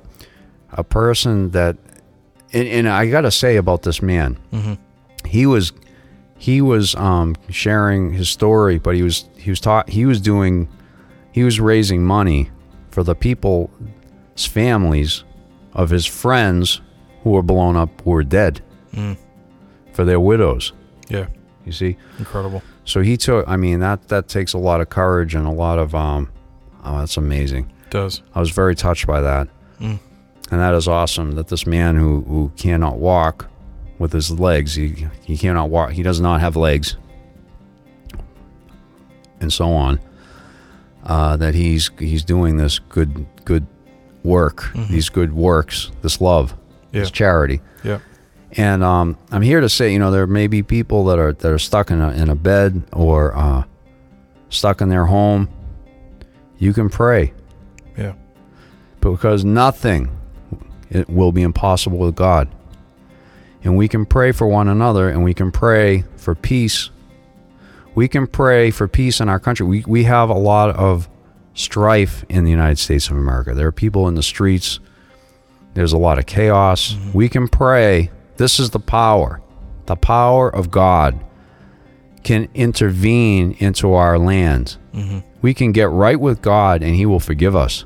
a 0.71 0.83
person 0.83 1.51
that 1.51 1.77
and, 2.55 2.67
and 2.69 2.89
I 2.89 3.11
got 3.11 3.23
to 3.23 3.31
say 3.31 3.57
about 3.57 3.83
this 3.83 4.01
man, 4.01 4.39
hmm 4.51 4.75
he 5.27 5.47
was 5.47 5.73
he 6.43 6.61
was 6.61 6.95
um, 6.97 7.37
sharing 7.51 8.13
his 8.13 8.29
story, 8.29 8.79
but 8.79 8.97
he 8.97 9.03
was 9.03 9.29
he 9.37 9.49
was 9.51 9.61
taught 9.61 9.89
he 9.89 10.05
was 10.07 10.21
doing 10.21 10.69
he 11.31 11.45
was 11.45 11.61
raising 11.61 12.05
money 12.05 12.51
for 12.91 13.05
the 13.05 13.15
people's 13.15 13.71
families 14.37 15.25
of 15.73 15.91
his 15.91 16.05
friends 16.07 16.81
who 17.23 17.31
were 17.31 17.43
blown 17.43 17.77
up 17.77 18.01
who 18.03 18.11
were 18.11 18.25
dead 18.25 18.61
Mm. 18.93 19.17
for 19.95 20.05
their 20.05 20.21
widows. 20.21 20.73
Yeah. 21.09 21.29
You 21.65 21.73
see, 21.73 21.97
Incredible. 22.19 22.63
so 22.85 23.01
he 23.01 23.17
took. 23.17 23.49
I 23.49 23.57
mean 23.57 23.81
that 23.81 24.09
that 24.09 24.29
takes 24.29 24.53
a 24.53 24.59
lot 24.59 24.81
of 24.83 24.89
courage 24.91 25.35
and 25.35 25.47
a 25.47 25.51
lot 25.51 25.79
of 25.79 25.95
um. 25.95 26.29
Oh, 26.85 26.99
that's 26.99 27.17
amazing. 27.17 27.71
It 27.87 27.91
does. 27.91 28.21
I 28.35 28.41
was 28.41 28.51
very 28.51 28.75
touched 28.75 29.07
by 29.07 29.21
that. 29.21 29.49
Mm. 29.81 29.99
And 30.51 30.61
that 30.61 30.75
is 30.75 30.89
awesome 30.89 31.33
that 31.37 31.49
this 31.49 31.67
man 31.67 31.97
who, 31.97 32.23
who 32.29 32.51
cannot 32.57 32.99
walk 32.99 33.49
with 34.03 34.13
his 34.13 34.31
legs, 34.33 34.75
he, 34.75 35.07
he 35.25 35.37
cannot 35.39 35.71
walk, 35.71 35.93
he 35.93 36.03
does 36.03 36.21
not 36.21 36.41
have 36.41 36.57
legs, 36.57 36.97
and 39.41 39.53
so 39.53 39.71
on, 39.73 40.01
uh, 41.05 41.37
that 41.37 41.55
he's 41.55 41.91
he's 41.99 42.25
doing 42.25 42.57
this 42.57 42.79
good 42.79 43.27
good 43.45 43.67
work, 44.25 44.71
these 44.91 45.09
good 45.09 45.33
works, 45.33 45.91
this 46.03 46.21
love, 46.21 46.55
Yeah. 46.93 47.01
this 47.01 47.11
charity. 47.11 47.61
Yeah. 47.83 47.99
And 48.57 48.85
um, 48.85 49.17
I'm 49.31 49.43
here 49.43 49.61
to 49.61 49.69
say, 49.69 49.93
you 49.93 49.99
know, 49.99 50.11
there 50.11 50.27
may 50.27 50.47
be 50.47 50.63
people 50.63 51.05
that 51.07 51.19
are 51.19 51.33
that 51.33 51.51
are 51.53 51.59
stuck 51.59 51.91
in 51.91 52.01
a 52.01 52.11
in 52.11 52.29
a 52.29 52.35
bed 52.37 52.83
or 52.93 53.35
uh, 53.37 53.65
stuck 54.51 54.81
in 54.81 54.89
their 54.89 55.07
home. 55.07 55.49
You 56.59 56.73
can 56.73 56.89
pray 56.89 57.33
Yeah. 57.97 58.13
because 59.01 59.45
nothing 59.45 60.11
it 60.91 61.09
will 61.09 61.33
be 61.33 61.43
impossible 61.43 61.99
with 61.99 62.15
God. 62.15 62.49
And 63.65 63.77
we 63.77 63.89
can 63.89 64.07
pray 64.07 64.33
for 64.33 64.47
one 64.47 64.69
another 64.69 65.09
and 65.09 65.23
we 65.23 65.35
can 65.35 65.53
pray 65.53 66.05
for 66.17 66.35
peace. 66.35 66.91
We 67.95 68.09
can 68.09 68.27
pray 68.27 68.71
for 68.71 68.89
peace 68.89 69.21
in 69.21 69.29
our 69.29 69.39
country. 69.39 69.67
We, 69.67 69.85
we 69.87 70.05
have 70.05 70.31
a 70.31 70.35
lot 70.35 70.71
of 70.71 71.09
strife 71.55 72.25
in 72.29 72.45
the 72.45 72.51
United 72.51 72.79
States 72.79 73.09
of 73.09 73.17
America. 73.17 73.55
There 73.55 73.67
are 73.69 73.73
people 73.73 74.09
in 74.09 74.15
the 74.15 74.23
streets. 74.23 74.81
There's 75.75 75.93
a 75.93 75.99
lot 75.99 76.19
of 76.19 76.27
chaos. 76.27 76.93
Mm-hmm. 76.93 77.13
We 77.13 77.29
can 77.29 77.49
pray. 77.49 78.11
This 78.37 78.59
is 78.59 78.71
the 78.71 78.81
power. 78.81 79.43
The 79.87 79.97
power 79.97 80.49
of 80.49 80.71
God 80.71 81.23
can 82.23 82.49
intervene 82.55 83.53
into 83.59 83.93
our 83.93 84.19
land. 84.19 84.77
Mm-hmm. 84.95 85.21
We 85.41 85.55
can 85.55 85.73
get 85.73 85.91
right 85.91 86.19
with 86.19 86.41
God 86.41 86.83
and 86.83 86.95
He 86.95 87.07
will 87.07 87.21
forgive 87.21 87.57
us. 87.57 87.85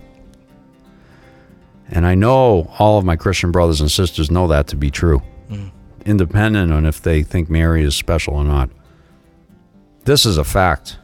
And 1.88 2.06
I 2.06 2.14
know 2.14 2.70
all 2.78 2.98
of 2.98 3.04
my 3.04 3.16
Christian 3.16 3.52
brothers 3.52 3.80
and 3.80 3.90
sisters 3.90 4.30
know 4.30 4.48
that 4.48 4.66
to 4.68 4.76
be 4.76 4.90
true, 4.90 5.22
independent 6.07 6.73
on 6.73 6.87
if 6.87 7.03
they 7.03 7.23
think 7.23 7.51
Mary 7.51 7.83
is 7.83 7.95
special 7.95 8.35
or 8.35 8.45
not. 8.45 8.71
This 10.05 10.25
is 10.25 10.38
a 10.38 10.45
fact. 10.45 10.99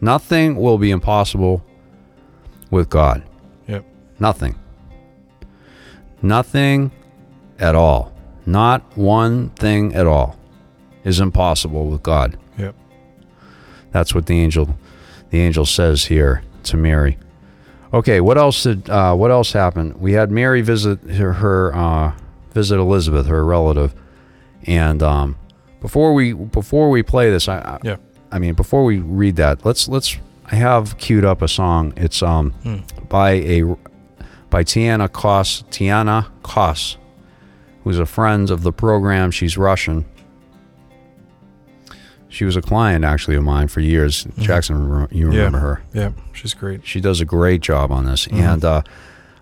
Nothing 0.00 0.56
will 0.56 0.78
be 0.78 0.90
impossible 0.90 1.64
with 2.70 2.88
God. 2.88 3.22
Yep. 3.66 3.84
Nothing. 4.18 4.54
Nothing 6.22 6.92
at 7.58 7.74
all. 7.74 8.12
Not 8.46 8.96
one 8.96 9.50
thing 9.50 9.94
at 9.94 10.06
all 10.06 10.38
is 11.02 11.20
impossible 11.20 11.86
with 11.88 12.02
God. 12.02 12.38
Yep. 12.58 12.74
That's 13.90 14.14
what 14.14 14.26
the 14.26 14.38
angel, 14.40 14.76
the 15.30 15.40
angel 15.40 15.66
says 15.66 16.04
here 16.06 16.42
to 16.64 16.76
Mary. 16.76 17.18
Okay, 17.92 18.20
what 18.20 18.36
else 18.36 18.64
did 18.64 18.90
uh, 18.90 19.14
what 19.14 19.30
else 19.30 19.52
happened? 19.52 20.00
We 20.00 20.12
had 20.12 20.30
Mary 20.30 20.62
visit 20.62 21.00
her, 21.10 21.34
her 21.34 21.74
uh, 21.74 22.12
visit 22.54 22.78
Elizabeth, 22.78 23.26
her 23.26 23.44
relative, 23.44 23.94
and 24.66 25.02
um, 25.02 25.36
before 25.80 26.14
we 26.14 26.32
before 26.32 26.88
we 26.88 27.02
play 27.02 27.30
this, 27.30 27.48
I, 27.48 27.58
I 27.58 27.78
Yeah. 27.82 27.96
I 28.32 28.38
mean 28.38 28.54
before 28.54 28.84
we 28.84 28.98
read 28.98 29.36
that, 29.36 29.64
let's 29.66 29.88
let's 29.88 30.16
I 30.50 30.56
have 30.56 30.96
queued 30.98 31.24
up 31.24 31.42
a 31.42 31.48
song. 31.48 31.92
It's 31.96 32.22
um 32.22 32.54
by 33.08 33.32
a 33.32 33.62
by 34.50 34.62
Tiana 34.64 35.08
Koss 35.08 35.64
Tiana 35.70 36.26
Koss, 36.42 36.96
who's 37.82 37.98
a 37.98 38.06
friend 38.06 38.50
of 38.50 38.62
the 38.62 38.72
program. 38.72 39.30
She's 39.30 39.58
Russian. 39.58 40.04
She 42.28 42.44
was 42.44 42.56
a 42.56 42.62
client 42.62 43.04
actually 43.04 43.36
of 43.36 43.44
mine 43.44 43.68
for 43.68 43.78
years. 43.80 44.26
Jackson, 44.38 45.06
you 45.12 45.28
remember 45.28 45.58
her? 45.58 45.82
Yeah. 45.92 46.10
She's 46.32 46.52
great. 46.52 46.84
She 46.84 47.00
does 47.00 47.20
a 47.20 47.24
great 47.24 47.60
job 47.60 47.92
on 47.92 48.06
this, 48.06 48.26
and 48.26 48.64
uh, 48.64 48.82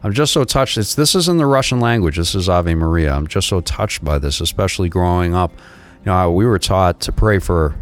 I'm 0.03 0.13
just 0.13 0.33
so 0.33 0.45
touched. 0.45 0.79
It's 0.79 0.95
this 0.95 1.15
is 1.15 1.29
in 1.29 1.37
the 1.37 1.47
Russian 1.47 1.81
language. 1.81 2.17
This 2.17 2.35
is 2.35 2.49
Ave 2.49 2.75
Maria. 2.75 3.13
I'm 3.15 3.27
just 3.27 3.49
so 3.49 3.61
touched 3.61 4.05
by 4.05 4.19
this, 4.19 4.41
especially 4.41 4.89
growing 4.89 5.35
up. 5.35 5.53
You 6.05 6.07
know, 6.07 6.31
we 6.33 6.45
were 6.45 6.59
taught 6.59 7.01
to 7.03 7.13
pray 7.13 7.39
for 7.39 7.77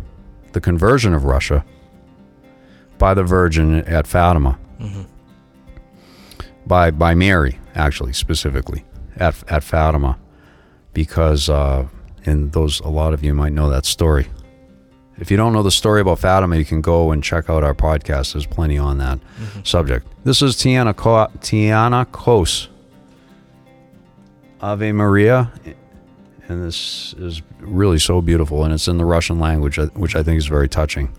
the 0.52 0.60
conversion 0.60 1.14
of 1.14 1.24
Russia 1.24 1.64
by 2.98 3.14
the 3.14 3.24
Virgin 3.24 3.76
at 3.86 4.06
Fatima, 4.06 4.58
by 6.66 6.90
by 6.90 7.14
Mary, 7.14 7.58
actually 7.74 8.12
specifically 8.12 8.84
at 9.16 9.42
at 9.50 9.64
Fatima, 9.64 10.18
because 10.92 11.48
uh, 11.48 11.88
and 12.26 12.52
those 12.52 12.80
a 12.80 12.88
lot 12.88 13.14
of 13.14 13.24
you 13.24 13.32
might 13.32 13.52
know 13.54 13.70
that 13.70 13.86
story. 13.86 14.28
If 15.20 15.30
you 15.30 15.36
don't 15.36 15.52
know 15.52 15.62
the 15.62 15.70
story 15.70 16.00
about 16.00 16.18
Fatima, 16.18 16.56
you 16.56 16.64
can 16.64 16.80
go 16.80 17.12
and 17.12 17.22
check 17.22 17.50
out 17.50 17.62
our 17.62 17.74
podcast. 17.74 18.32
There's 18.32 18.46
plenty 18.46 18.78
on 18.78 18.98
that 18.98 19.20
subject. 19.64 20.06
This 20.24 20.40
is 20.42 20.56
Tiana 20.56 20.96
Ko- 20.96 21.30
Tiana 21.40 22.10
Kos. 22.10 22.68
Ave 24.62 24.92
Maria, 24.92 25.50
and 26.48 26.62
this 26.62 27.14
is 27.18 27.40
really 27.60 27.98
so 27.98 28.20
beautiful, 28.20 28.64
and 28.64 28.74
it's 28.74 28.88
in 28.88 28.98
the 28.98 29.04
Russian 29.06 29.38
language, 29.38 29.78
uh, 29.78 29.86
which 29.94 30.14
I 30.16 30.22
think 30.22 30.36
is 30.36 30.46
very 30.46 30.68
touching. 30.68 31.10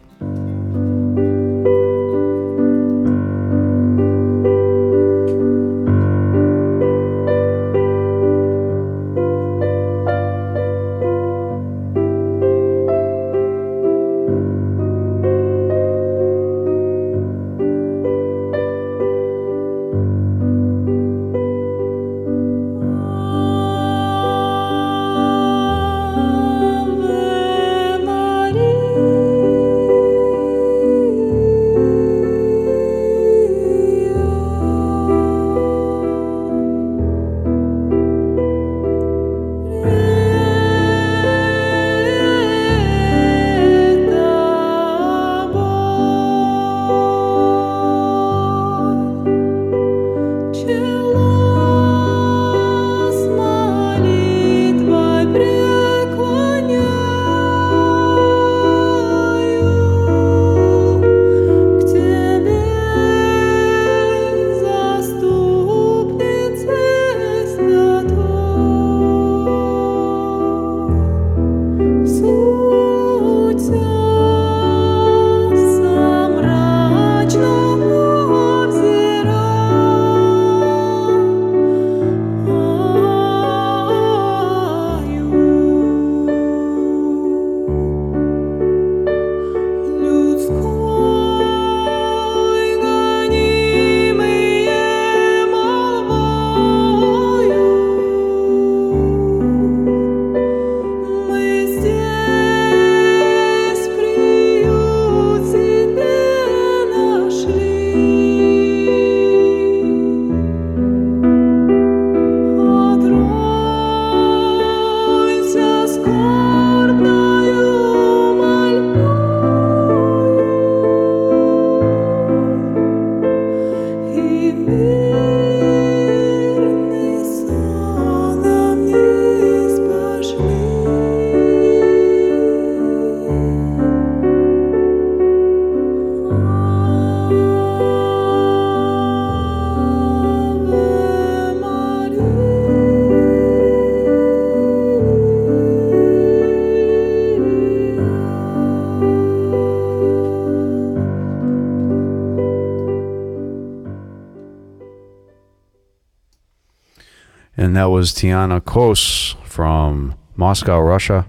That 157.82 157.90
was 157.90 158.14
Tiana 158.14 158.64
Kos 158.64 159.36
from 159.44 160.14
Moscow, 160.36 160.80
Russia. 160.80 161.26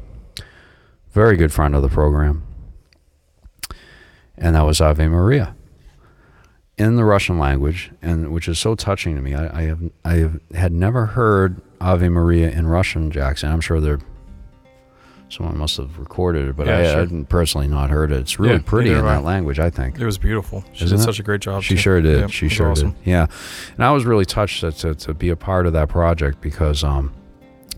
Very 1.12 1.34
good 1.34 1.50
friend 1.50 1.74
of 1.74 1.80
the 1.80 1.88
program. 1.88 2.42
And 4.36 4.55
that 4.55 4.66
was 4.66 4.78
Ave 4.78 5.09
Maria 5.09 5.57
in 6.76 6.96
the 6.96 7.07
Russian 7.07 7.38
language, 7.38 7.90
and 8.03 8.34
which 8.34 8.48
is 8.48 8.59
so 8.59 8.74
touching 8.74 9.14
to 9.16 9.22
me. 9.22 9.34
I, 9.34 9.61
I 9.61 9.62
have 9.62 9.90
I 10.05 10.14
have, 10.16 10.40
had 10.55 10.72
never 10.72 11.07
heard 11.07 11.62
Ave 11.80 12.11
Maria 12.11 12.50
in 12.50 12.66
Russian, 12.66 13.11
Jackson. 13.11 13.50
I'm 13.50 13.62
sure 13.62 13.80
there 13.80 14.00
someone 15.32 15.56
must 15.56 15.78
have 15.78 15.98
recorded 15.98 16.46
it, 16.48 16.56
but 16.56 16.66
Yeah, 16.66 16.78
I 16.78 16.82
sure. 16.84 16.96
hadn't 17.00 17.24
personally 17.30 17.66
not 17.66 17.88
heard 17.88 18.12
it. 18.12 18.18
It's 18.20 18.38
really 18.38 18.56
Yeah, 18.56 18.62
pretty 18.66 18.90
in 18.92 19.02
that 19.02 19.24
language, 19.24 19.58
I 19.58 19.70
think. 19.70 19.98
It 19.98 20.04
was 20.04 20.18
beautiful. 20.18 20.62
She 20.74 20.84
Isn't 20.84 20.98
did 20.98 21.02
it? 21.02 21.06
such 21.06 21.18
a 21.20 21.22
great 21.22 21.40
job. 21.40 21.62
She 21.62 21.74
too. 21.74 21.80
sure 21.80 22.00
did. 22.02 22.20
Yeah, 22.20 22.26
she 22.26 22.48
sure 22.50 22.70
awesome. 22.70 22.90
did. 22.90 22.98
Yeah, 23.06 23.26
and 23.76 23.82
I 23.84 23.90
was 23.92 24.04
really 24.04 24.26
touched 24.26 24.60
to, 24.60 24.72
to, 24.72 24.94
to 24.94 25.14
be 25.14 25.30
a 25.30 25.36
part 25.36 25.66
of 25.66 25.72
that 25.72 25.88
project 25.88 26.42
because 26.42 26.84
um, 26.84 27.12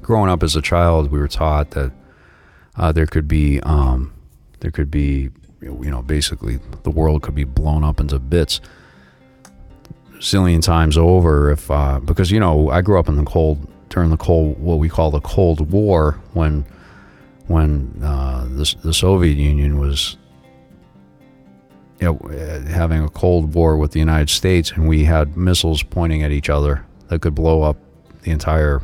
growing 0.02 0.30
up 0.30 0.42
as 0.42 0.56
a 0.56 0.62
child, 0.62 1.12
we 1.12 1.18
were 1.20 1.28
taught 1.28 1.70
that 1.70 1.92
uh, 2.76 2.90
there 2.90 3.06
could 3.06 3.28
be 3.28 3.60
um, 3.60 4.12
there 4.60 4.72
could 4.72 4.90
be 4.90 5.30
you 5.62 5.90
know 5.90 6.02
basically 6.02 6.58
the 6.82 6.90
world 6.90 7.22
could 7.22 7.34
be 7.36 7.44
blown 7.44 7.84
up 7.84 8.00
into 8.00 8.18
bits 8.18 8.60
a 9.46 10.18
zillion 10.18 10.60
times 10.62 10.98
over 10.98 11.50
if 11.52 11.70
uh, 11.70 12.00
because 12.00 12.30
you 12.32 12.40
know 12.40 12.68
I 12.70 12.82
grew 12.82 12.98
up 12.98 13.08
in 13.08 13.16
the 13.16 13.22
cold 13.24 13.66
during 13.90 14.10
the 14.10 14.16
cold 14.16 14.58
what 14.58 14.78
we 14.80 14.88
call 14.88 15.10
the 15.12 15.20
Cold 15.20 15.70
War 15.70 16.18
when 16.32 16.64
when 17.46 18.00
uh, 18.02 18.44
the, 18.48 18.74
the 18.82 18.94
Soviet 18.94 19.36
Union 19.36 19.78
was 19.78 20.16
you 22.00 22.06
know, 22.06 22.16
uh, 22.30 22.60
having 22.68 23.02
a 23.04 23.08
cold 23.08 23.54
war 23.54 23.76
with 23.76 23.92
the 23.92 23.98
United 23.98 24.30
States, 24.30 24.72
and 24.72 24.88
we 24.88 25.04
had 25.04 25.36
missiles 25.36 25.82
pointing 25.82 26.22
at 26.22 26.30
each 26.30 26.50
other 26.50 26.84
that 27.08 27.20
could 27.20 27.34
blow 27.34 27.62
up 27.62 27.76
the 28.22 28.30
entire 28.30 28.82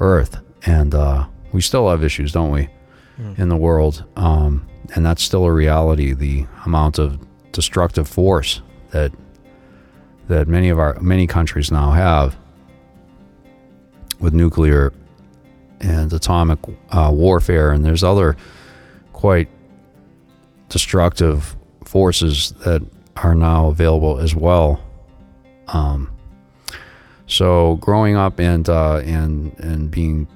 Earth. 0.00 0.38
And 0.66 0.94
uh, 0.94 1.26
we 1.52 1.60
still 1.60 1.88
have 1.88 2.02
issues, 2.02 2.32
don't 2.32 2.50
we, 2.50 2.68
in 3.36 3.48
the 3.48 3.56
world? 3.56 4.04
Um, 4.16 4.66
and 4.94 5.04
that's 5.04 5.22
still 5.22 5.44
a 5.44 5.52
reality. 5.52 6.12
The 6.12 6.46
amount 6.64 6.98
of 6.98 7.18
destructive 7.52 8.08
force 8.08 8.62
that 8.90 9.12
that 10.28 10.46
many 10.46 10.68
of 10.68 10.78
our 10.78 10.98
many 11.00 11.26
countries 11.26 11.72
now 11.72 11.92
have 11.92 12.36
with 14.20 14.34
nuclear 14.34 14.92
and 15.80 16.12
atomic 16.12 16.58
uh, 16.90 17.10
warfare, 17.12 17.70
and 17.72 17.84
there's 17.84 18.04
other 18.04 18.36
quite 19.12 19.48
destructive 20.68 21.56
forces 21.84 22.52
that 22.64 22.82
are 23.16 23.34
now 23.34 23.68
available 23.68 24.18
as 24.18 24.34
well. 24.34 24.80
Um, 25.68 26.10
so 27.26 27.76
growing 27.76 28.16
up 28.16 28.40
and 28.40 28.68
uh, 28.68 28.98
and 28.98 29.58
and 29.58 29.90
being 29.90 30.26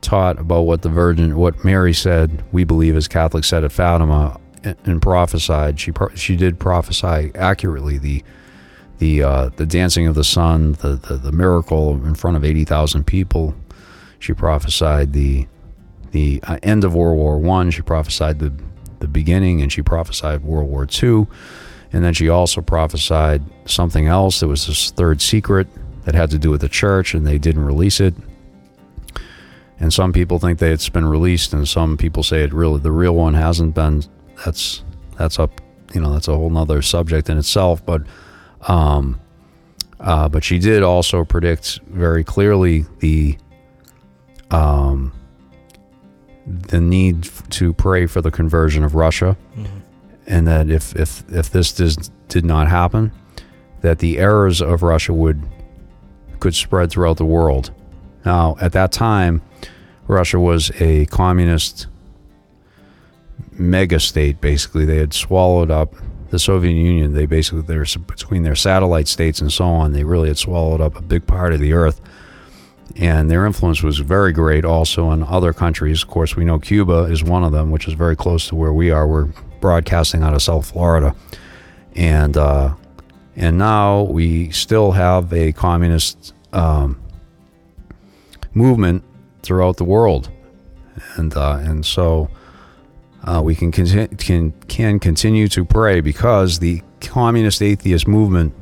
taught 0.00 0.38
about 0.38 0.62
what 0.62 0.82
the 0.82 0.88
Virgin, 0.88 1.36
what 1.36 1.64
Mary 1.64 1.92
said, 1.92 2.42
we 2.52 2.64
believe 2.64 2.96
as 2.96 3.08
Catholics 3.08 3.48
said 3.48 3.64
at 3.64 3.72
Fatima 3.72 4.38
and, 4.64 4.76
and 4.84 5.02
prophesied. 5.02 5.80
She 5.80 5.92
she 6.14 6.36
did 6.36 6.58
prophesy 6.58 7.30
accurately 7.34 7.98
the 7.98 8.22
the 8.98 9.22
uh, 9.22 9.50
the 9.56 9.66
dancing 9.66 10.06
of 10.06 10.14
the 10.14 10.24
sun, 10.24 10.72
the, 10.74 10.96
the 10.96 11.14
the 11.16 11.32
miracle 11.32 11.92
in 12.04 12.14
front 12.14 12.36
of 12.36 12.44
eighty 12.44 12.64
thousand 12.64 13.06
people. 13.06 13.54
She 14.22 14.34
prophesied 14.34 15.12
the 15.12 15.48
the 16.12 16.40
uh, 16.44 16.58
end 16.62 16.84
of 16.84 16.94
World 16.94 17.18
War 17.18 17.38
One. 17.38 17.70
She 17.70 17.82
prophesied 17.82 18.38
the 18.38 18.52
the 19.00 19.08
beginning, 19.08 19.62
and 19.62 19.72
she 19.72 19.82
prophesied 19.82 20.44
World 20.44 20.70
War 20.70 20.86
Two, 20.86 21.26
and 21.92 22.04
then 22.04 22.14
she 22.14 22.28
also 22.28 22.60
prophesied 22.60 23.42
something 23.64 24.06
else. 24.06 24.38
There 24.38 24.48
was 24.48 24.68
this 24.68 24.92
third 24.92 25.20
secret 25.20 25.66
that 26.04 26.14
had 26.14 26.30
to 26.30 26.38
do 26.38 26.50
with 26.50 26.60
the 26.60 26.68
church, 26.68 27.14
and 27.14 27.26
they 27.26 27.36
didn't 27.36 27.64
release 27.64 27.98
it. 27.98 28.14
And 29.80 29.92
some 29.92 30.12
people 30.12 30.38
think 30.38 30.60
that 30.60 30.70
it's 30.70 30.88
been 30.88 31.06
released, 31.06 31.52
and 31.52 31.66
some 31.66 31.96
people 31.96 32.22
say 32.22 32.44
it 32.44 32.52
really 32.52 32.78
the 32.78 32.92
real 32.92 33.16
one 33.16 33.34
hasn't 33.34 33.74
been. 33.74 34.04
That's 34.44 34.84
that's 35.18 35.40
up, 35.40 35.60
you 35.92 36.00
know, 36.00 36.12
that's 36.12 36.28
a 36.28 36.36
whole 36.36 36.50
nother 36.50 36.80
subject 36.82 37.28
in 37.28 37.38
itself. 37.38 37.84
But 37.84 38.02
um, 38.68 39.20
uh, 39.98 40.28
but 40.28 40.44
she 40.44 40.60
did 40.60 40.84
also 40.84 41.24
predict 41.24 41.80
very 41.88 42.22
clearly 42.22 42.86
the 43.00 43.36
um, 44.52 45.12
the 46.46 46.80
need 46.80 47.28
to 47.50 47.72
pray 47.72 48.06
for 48.06 48.20
the 48.20 48.30
conversion 48.30 48.84
of 48.84 48.94
Russia, 48.94 49.36
and 50.26 50.46
that 50.46 50.70
if 50.70 50.94
if 50.96 51.24
if 51.32 51.50
this 51.50 51.72
does, 51.72 52.10
did 52.28 52.44
not 52.44 52.68
happen, 52.68 53.12
that 53.80 53.98
the 53.98 54.18
errors 54.18 54.60
of 54.60 54.82
Russia 54.82 55.12
would 55.12 55.42
could 56.40 56.54
spread 56.54 56.90
throughout 56.90 57.16
the 57.16 57.24
world. 57.24 57.70
Now, 58.24 58.56
at 58.60 58.72
that 58.72 58.92
time, 58.92 59.42
Russia 60.06 60.38
was 60.38 60.70
a 60.80 61.06
communist 61.06 61.86
mega 63.52 64.00
state. 64.00 64.40
Basically, 64.40 64.84
they 64.84 64.98
had 64.98 65.14
swallowed 65.14 65.70
up 65.70 65.94
the 66.30 66.38
Soviet 66.38 66.72
Union. 66.72 67.14
They 67.14 67.26
basically 67.26 67.62
they're 67.62 67.86
between 68.06 68.42
their 68.42 68.54
satellite 68.56 69.08
states 69.08 69.40
and 69.40 69.52
so 69.52 69.64
on. 69.64 69.92
They 69.92 70.04
really 70.04 70.28
had 70.28 70.38
swallowed 70.38 70.80
up 70.80 70.96
a 70.96 71.02
big 71.02 71.26
part 71.26 71.52
of 71.52 71.60
the 71.60 71.72
earth 71.72 72.00
and 72.96 73.30
their 73.30 73.46
influence 73.46 73.82
was 73.82 73.98
very 73.98 74.32
great 74.32 74.64
also 74.64 75.10
in 75.12 75.22
other 75.22 75.52
countries. 75.52 76.02
Of 76.02 76.08
course, 76.08 76.36
we 76.36 76.44
know 76.44 76.58
Cuba 76.58 77.04
is 77.04 77.24
one 77.24 77.44
of 77.44 77.52
them, 77.52 77.70
which 77.70 77.88
is 77.88 77.94
very 77.94 78.16
close 78.16 78.48
to 78.48 78.54
where 78.54 78.72
we 78.72 78.90
are. 78.90 79.06
We're 79.06 79.28
broadcasting 79.60 80.22
out 80.22 80.34
of 80.34 80.42
South 80.42 80.70
Florida, 80.70 81.14
and 81.94 82.36
uh, 82.36 82.74
and 83.36 83.56
now 83.58 84.02
we 84.02 84.50
still 84.50 84.92
have 84.92 85.32
a 85.32 85.52
communist 85.52 86.34
um, 86.52 87.00
movement 88.52 89.04
throughout 89.42 89.78
the 89.78 89.84
world, 89.84 90.30
and 91.16 91.34
uh, 91.36 91.58
and 91.60 91.84
so. 91.84 92.30
Uh, 93.24 93.40
we 93.40 93.54
can, 93.54 93.70
conti- 93.70 94.08
can 94.16 94.50
can 94.66 94.98
continue 94.98 95.46
to 95.46 95.64
pray 95.64 96.00
because 96.00 96.58
the 96.58 96.82
communist 97.00 97.62
atheist 97.62 98.08
movement 98.08 98.52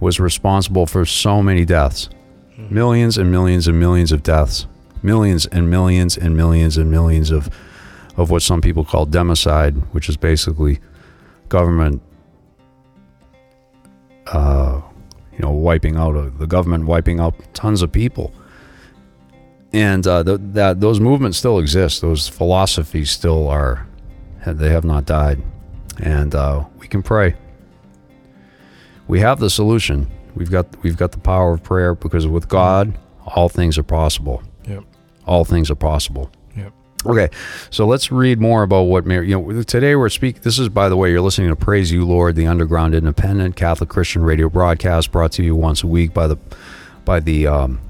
was 0.00 0.18
responsible 0.18 0.86
for 0.86 1.04
so 1.04 1.42
many 1.42 1.66
deaths 1.66 2.08
millions 2.56 3.18
and 3.18 3.30
millions 3.30 3.68
and 3.68 3.78
millions 3.78 4.12
of 4.12 4.22
deaths, 4.22 4.66
millions 5.02 5.46
and 5.46 5.70
millions 5.70 6.16
and 6.16 6.36
millions 6.36 6.76
and 6.76 6.90
millions 6.90 7.30
of 7.30 7.50
of 8.16 8.30
what 8.30 8.42
some 8.42 8.60
people 8.60 8.84
call 8.84 9.06
democide, 9.06 9.74
which 9.92 10.08
is 10.08 10.16
basically 10.16 10.78
government, 11.48 12.00
uh, 14.28 14.80
you 15.32 15.38
know, 15.40 15.50
wiping 15.50 15.96
out 15.96 16.16
a, 16.16 16.30
the 16.30 16.46
government 16.46 16.86
wiping 16.86 17.18
out 17.18 17.34
tons 17.54 17.82
of 17.82 17.90
people. 17.90 18.32
And 19.72 20.06
uh, 20.06 20.22
th- 20.22 20.38
that 20.52 20.80
those 20.80 21.00
movements 21.00 21.36
still 21.38 21.58
exist. 21.58 22.00
Those 22.00 22.28
philosophies 22.28 23.10
still 23.10 23.48
are. 23.48 23.86
They 24.46 24.70
have 24.70 24.84
not 24.84 25.06
died, 25.06 25.42
and 26.00 26.34
uh, 26.34 26.64
we 26.78 26.86
can 26.86 27.02
pray. 27.02 27.34
We 29.08 29.20
have 29.20 29.40
the 29.40 29.50
solution. 29.50 30.10
We've 30.34 30.50
got 30.50 30.66
we've 30.82 30.96
got 30.96 31.12
the 31.12 31.18
power 31.18 31.54
of 31.54 31.62
prayer 31.62 31.94
because 31.94 32.26
with 32.26 32.48
God, 32.48 32.96
all 33.26 33.48
things 33.48 33.78
are 33.78 33.84
possible. 33.84 34.42
Yep. 34.68 34.84
All 35.26 35.44
things 35.44 35.70
are 35.70 35.76
possible. 35.76 36.30
Yep. 36.56 36.72
Okay, 37.06 37.28
so 37.70 37.86
let's 37.86 38.10
read 38.10 38.40
more 38.40 38.62
about 38.62 38.82
what 38.82 39.06
Mary. 39.06 39.28
You 39.28 39.40
know, 39.40 39.62
today 39.62 39.94
we're 39.94 40.08
speak. 40.08 40.42
This 40.42 40.58
is, 40.58 40.68
by 40.68 40.88
the 40.88 40.96
way, 40.96 41.10
you're 41.10 41.20
listening 41.20 41.50
to 41.50 41.56
"Praise 41.56 41.92
You, 41.92 42.04
Lord," 42.04 42.34
the 42.34 42.46
underground 42.46 42.94
independent 42.94 43.56
Catholic 43.56 43.88
Christian 43.88 44.22
radio 44.22 44.48
broadcast 44.48 45.12
brought 45.12 45.32
to 45.32 45.42
you 45.42 45.54
once 45.54 45.82
a 45.82 45.86
week 45.86 46.12
by 46.12 46.26
the 46.26 46.38
by 47.04 47.20
the 47.20 47.46
um, 47.46 47.80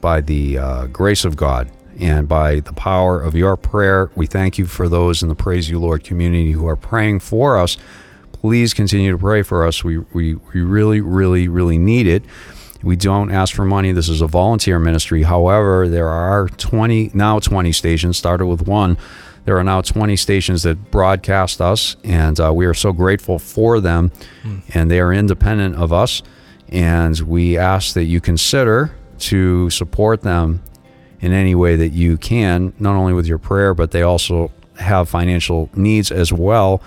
by 0.00 0.20
the 0.20 0.58
uh, 0.58 0.86
grace 0.86 1.24
of 1.24 1.36
God 1.36 1.70
and 2.00 2.28
by 2.28 2.60
the 2.60 2.72
power 2.72 3.20
of 3.20 3.34
your 3.34 3.56
prayer. 3.56 4.10
We 4.14 4.26
thank 4.26 4.58
you 4.58 4.66
for 4.66 4.88
those 4.88 5.22
in 5.22 5.28
the 5.28 5.34
Praise 5.34 5.70
You, 5.70 5.78
Lord 5.78 6.04
community 6.04 6.52
who 6.52 6.66
are 6.66 6.76
praying 6.76 7.20
for 7.20 7.58
us. 7.58 7.76
Please 8.40 8.74
continue 8.74 9.12
to 9.12 9.18
pray 9.18 9.42
for 9.42 9.66
us. 9.66 9.82
We 9.82 9.98
we 9.98 10.34
we 10.34 10.60
really 10.60 11.00
really 11.00 11.48
really 11.48 11.78
need 11.78 12.06
it. 12.06 12.22
We 12.82 12.96
don't 12.96 13.30
ask 13.30 13.54
for 13.54 13.64
money. 13.64 13.92
This 13.92 14.08
is 14.08 14.20
a 14.20 14.26
volunteer 14.26 14.78
ministry. 14.78 15.22
However, 15.22 15.88
there 15.88 16.08
are 16.08 16.48
20 16.48 17.12
now 17.14 17.38
20 17.38 17.72
stations. 17.72 18.16
Started 18.16 18.46
with 18.46 18.66
one. 18.66 18.98
There 19.44 19.56
are 19.58 19.64
now 19.64 19.80
20 19.80 20.16
stations 20.16 20.64
that 20.64 20.90
broadcast 20.90 21.60
us, 21.60 21.96
and 22.02 22.38
uh, 22.40 22.52
we 22.52 22.66
are 22.66 22.74
so 22.74 22.92
grateful 22.92 23.38
for 23.38 23.80
them. 23.80 24.10
And 24.74 24.90
they 24.90 24.98
are 24.98 25.12
independent 25.12 25.76
of 25.76 25.92
us. 25.92 26.22
And 26.68 27.16
we 27.20 27.56
ask 27.56 27.94
that 27.94 28.04
you 28.04 28.20
consider 28.20 28.94
to 29.20 29.70
support 29.70 30.22
them 30.22 30.62
in 31.20 31.32
any 31.32 31.54
way 31.54 31.76
that 31.76 31.90
you 31.90 32.16
can, 32.16 32.72
not 32.80 32.96
only 32.96 33.12
with 33.12 33.26
your 33.26 33.38
prayer, 33.38 33.72
but 33.72 33.92
they 33.92 34.02
also 34.02 34.50
have 34.80 35.08
financial 35.08 35.70
needs 35.74 36.10
as 36.10 36.32
well 36.32 36.82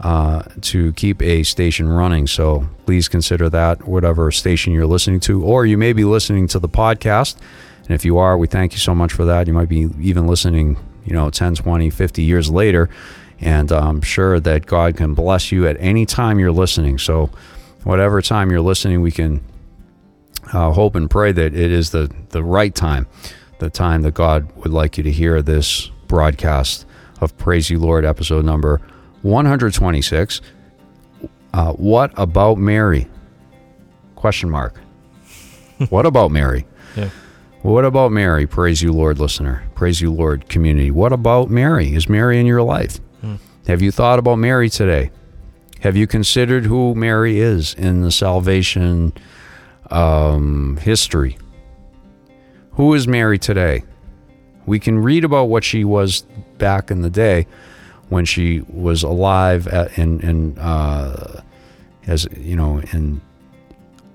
uh, 0.00 0.42
to 0.60 0.92
keep 0.94 1.22
a 1.22 1.42
station 1.42 1.88
running. 1.88 2.26
So 2.26 2.68
please 2.84 3.08
consider 3.08 3.48
that, 3.50 3.86
whatever 3.86 4.30
station 4.30 4.72
you're 4.72 4.86
listening 4.86 5.20
to, 5.20 5.44
or 5.44 5.66
you 5.66 5.78
may 5.78 5.92
be 5.92 6.04
listening 6.04 6.48
to 6.48 6.58
the 6.58 6.68
podcast. 6.68 7.36
And 7.82 7.90
if 7.90 8.04
you 8.04 8.18
are, 8.18 8.36
we 8.36 8.46
thank 8.46 8.72
you 8.72 8.78
so 8.78 8.94
much 8.94 9.12
for 9.12 9.24
that. 9.24 9.46
You 9.46 9.52
might 9.52 9.68
be 9.68 9.88
even 10.00 10.26
listening, 10.26 10.78
you 11.04 11.12
know, 11.12 11.30
10, 11.30 11.56
20, 11.56 11.90
50 11.90 12.22
years 12.22 12.50
later. 12.50 12.88
And 13.40 13.70
I'm 13.70 14.00
sure 14.00 14.40
that 14.40 14.66
God 14.66 14.96
can 14.96 15.14
bless 15.14 15.52
you 15.52 15.66
at 15.66 15.76
any 15.78 16.06
time 16.06 16.38
you're 16.38 16.52
listening. 16.52 16.98
So, 16.98 17.30
whatever 17.82 18.22
time 18.22 18.50
you're 18.50 18.60
listening, 18.60 19.02
we 19.02 19.10
can 19.10 19.44
uh, 20.52 20.72
hope 20.72 20.94
and 20.94 21.10
pray 21.10 21.32
that 21.32 21.54
it 21.54 21.70
is 21.70 21.90
the, 21.90 22.10
the 22.30 22.42
right 22.42 22.74
time, 22.74 23.06
the 23.58 23.68
time 23.68 24.02
that 24.02 24.14
God 24.14 24.50
would 24.56 24.72
like 24.72 24.96
you 24.96 25.04
to 25.04 25.10
hear 25.10 25.42
this 25.42 25.88
broadcast 26.08 26.86
of 27.20 27.36
Praise 27.36 27.68
You 27.70 27.78
Lord, 27.78 28.04
episode 28.04 28.44
number 28.44 28.80
126. 29.24 30.40
Uh, 31.54 31.72
what 31.72 32.12
about 32.16 32.58
Mary? 32.58 33.08
Question 34.16 34.50
mark. 34.50 34.78
what 35.88 36.06
about 36.06 36.30
Mary? 36.30 36.66
Yeah. 36.96 37.10
What 37.62 37.84
about 37.84 38.12
Mary? 38.12 38.46
Praise 38.46 38.80
you, 38.80 38.92
Lord, 38.92 39.18
listener. 39.18 39.64
Praise 39.74 40.00
you, 40.00 40.12
Lord, 40.12 40.48
community. 40.48 40.92
What 40.92 41.12
about 41.12 41.50
Mary? 41.50 41.92
Is 41.92 42.08
Mary 42.08 42.38
in 42.38 42.46
your 42.46 42.62
life? 42.62 43.00
Have 43.66 43.82
you 43.82 43.90
thought 43.90 44.20
about 44.20 44.36
Mary 44.36 44.70
today? 44.70 45.10
Have 45.80 45.96
you 45.96 46.06
considered 46.06 46.66
who 46.66 46.94
Mary 46.94 47.40
is 47.40 47.74
in 47.74 48.02
the 48.02 48.12
salvation 48.12 49.12
um, 49.90 50.76
history? 50.82 51.36
Who 52.72 52.94
is 52.94 53.08
Mary 53.08 53.40
today? 53.40 53.82
We 54.66 54.78
can 54.78 54.98
read 55.00 55.24
about 55.24 55.44
what 55.48 55.64
she 55.64 55.82
was 55.82 56.22
back 56.58 56.92
in 56.92 57.00
the 57.00 57.10
day 57.10 57.48
when 58.08 58.24
she 58.24 58.60
was 58.68 59.02
alive 59.02 59.66
at, 59.68 59.96
and, 59.98 60.22
and 60.22 60.58
uh, 60.58 61.40
as 62.06 62.26
you 62.36 62.56
know, 62.56 62.80
in 62.92 63.20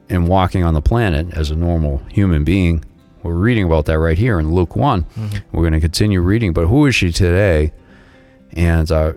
and 0.09 0.27
walking 0.27 0.63
on 0.63 0.73
the 0.73 0.81
planet 0.81 1.27
as 1.33 1.51
a 1.51 1.55
normal 1.55 1.99
human 2.09 2.43
being. 2.43 2.83
We're 3.21 3.35
reading 3.35 3.65
about 3.65 3.85
that 3.85 3.99
right 3.99 4.17
here 4.17 4.39
in 4.39 4.53
Luke 4.53 4.75
one. 4.75 5.05
We're 5.51 5.61
going 5.61 5.73
to 5.73 5.79
continue 5.79 6.21
reading, 6.21 6.51
but 6.53 6.67
who 6.67 6.85
is 6.87 6.95
she 6.95 7.11
today? 7.11 7.71
And 8.53 8.91
uh, 8.91 9.13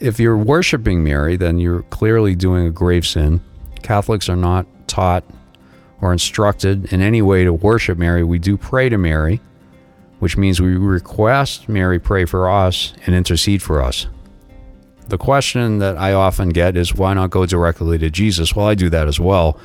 if 0.00 0.20
you're 0.20 0.36
worshiping 0.36 1.02
Mary, 1.02 1.36
then 1.36 1.58
you're 1.58 1.82
clearly 1.84 2.34
doing 2.34 2.66
a 2.66 2.70
grave 2.70 3.06
sin. 3.06 3.40
Catholics 3.82 4.28
are 4.28 4.36
not 4.36 4.66
taught 4.86 5.24
or 6.00 6.12
instructed 6.12 6.92
in 6.92 7.00
any 7.00 7.22
way 7.22 7.44
to 7.44 7.52
worship 7.52 7.96
Mary. 7.96 8.22
We 8.22 8.38
do 8.38 8.58
pray 8.58 8.88
to 8.90 8.98
Mary, 8.98 9.40
which 10.18 10.36
means 10.36 10.60
we 10.60 10.76
request 10.76 11.68
Mary 11.68 11.98
pray 11.98 12.24
for 12.26 12.50
us 12.50 12.92
and 13.06 13.14
intercede 13.14 13.62
for 13.62 13.82
us. 13.82 14.08
The 15.08 15.18
question 15.18 15.78
that 15.78 15.96
I 15.98 16.12
often 16.14 16.48
get 16.48 16.76
is 16.76 16.94
why 16.94 17.14
not 17.14 17.30
go 17.30 17.44
directly 17.46 17.98
to 17.98 18.10
Jesus? 18.10 18.56
Well, 18.56 18.66
I 18.66 18.74
do 18.74 18.88
that 18.90 19.06
as 19.06 19.20
well. 19.20 19.58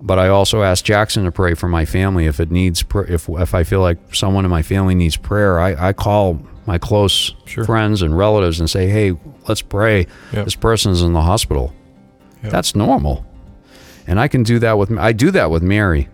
But 0.00 0.18
I 0.18 0.28
also 0.28 0.62
ask 0.62 0.84
Jackson 0.84 1.24
to 1.24 1.32
pray 1.32 1.54
for 1.54 1.68
my 1.68 1.84
family 1.84 2.26
if 2.26 2.38
it 2.38 2.50
needs 2.50 2.82
pr- 2.82 3.04
if 3.04 3.28
if 3.28 3.54
I 3.54 3.64
feel 3.64 3.80
like 3.80 4.14
someone 4.14 4.44
in 4.44 4.50
my 4.50 4.62
family 4.62 4.94
needs 4.94 5.16
prayer. 5.16 5.58
I, 5.58 5.88
I 5.88 5.92
call 5.94 6.40
my 6.66 6.76
close 6.78 7.34
Sure. 7.46 7.64
friends 7.64 8.02
and 8.02 8.16
relatives 8.16 8.60
and 8.60 8.68
say, 8.68 8.88
"Hey, 8.88 9.16
let's 9.48 9.62
pray. 9.62 10.06
Yep. 10.32 10.44
This 10.44 10.54
person's 10.54 11.00
in 11.00 11.12
the 11.14 11.22
hospital." 11.22 11.72
Yep. 12.42 12.52
That's 12.52 12.74
normal, 12.74 13.24
and 14.06 14.20
I 14.20 14.28
can 14.28 14.42
do 14.42 14.58
that 14.58 14.76
with 14.76 14.92
I 14.98 15.12
do 15.12 15.30
that 15.30 15.50
with 15.50 15.62
Mary. 15.62 16.08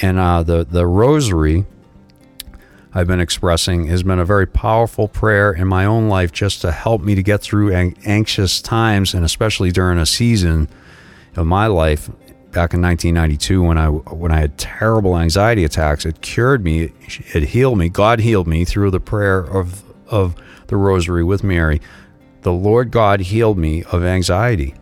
And 0.00 0.18
uh, 0.18 0.42
the 0.44 0.64
the 0.64 0.86
rosary 0.86 1.64
I've 2.96 3.06
been 3.06 3.20
expressing 3.20 3.88
has 3.88 4.02
been 4.02 4.18
a 4.18 4.24
very 4.24 4.46
powerful 4.46 5.06
prayer 5.06 5.52
in 5.52 5.68
my 5.68 5.84
own 5.84 6.08
life 6.08 6.32
just 6.32 6.62
to 6.62 6.72
help 6.72 7.02
me 7.02 7.14
to 7.14 7.22
get 7.22 7.42
through 7.42 7.70
anxious 7.74 8.62
times, 8.62 9.12
and 9.12 9.22
especially 9.22 9.70
during 9.70 9.98
a 9.98 10.06
season 10.06 10.66
of 11.36 11.46
my 11.46 11.66
life 11.66 12.08
back 12.52 12.72
in 12.72 12.80
1992 12.80 13.62
when 13.62 13.76
I 13.76 13.88
when 13.88 14.32
I 14.32 14.38
had 14.38 14.56
terrible 14.56 15.18
anxiety 15.18 15.62
attacks. 15.62 16.06
It 16.06 16.22
cured 16.22 16.64
me. 16.64 16.90
It 17.34 17.42
healed 17.42 17.76
me. 17.76 17.90
God 17.90 18.20
healed 18.20 18.46
me 18.46 18.64
through 18.64 18.92
the 18.92 19.00
prayer 19.00 19.40
of 19.40 19.84
of 20.08 20.34
the 20.68 20.78
Rosary 20.78 21.22
with 21.22 21.44
Mary. 21.44 21.82
The 22.40 22.52
Lord 22.52 22.90
God 22.92 23.20
healed 23.20 23.58
me 23.58 23.82
of 23.92 24.04
anxiety. 24.04 24.74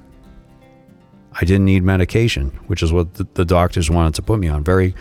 I 1.32 1.40
didn't 1.40 1.64
need 1.64 1.82
medication, 1.82 2.50
which 2.68 2.80
is 2.80 2.92
what 2.92 3.14
the, 3.14 3.26
the 3.34 3.44
doctors 3.44 3.90
wanted 3.90 4.14
to 4.14 4.22
put 4.22 4.38
me 4.38 4.46
on. 4.46 4.62
Very 4.62 4.94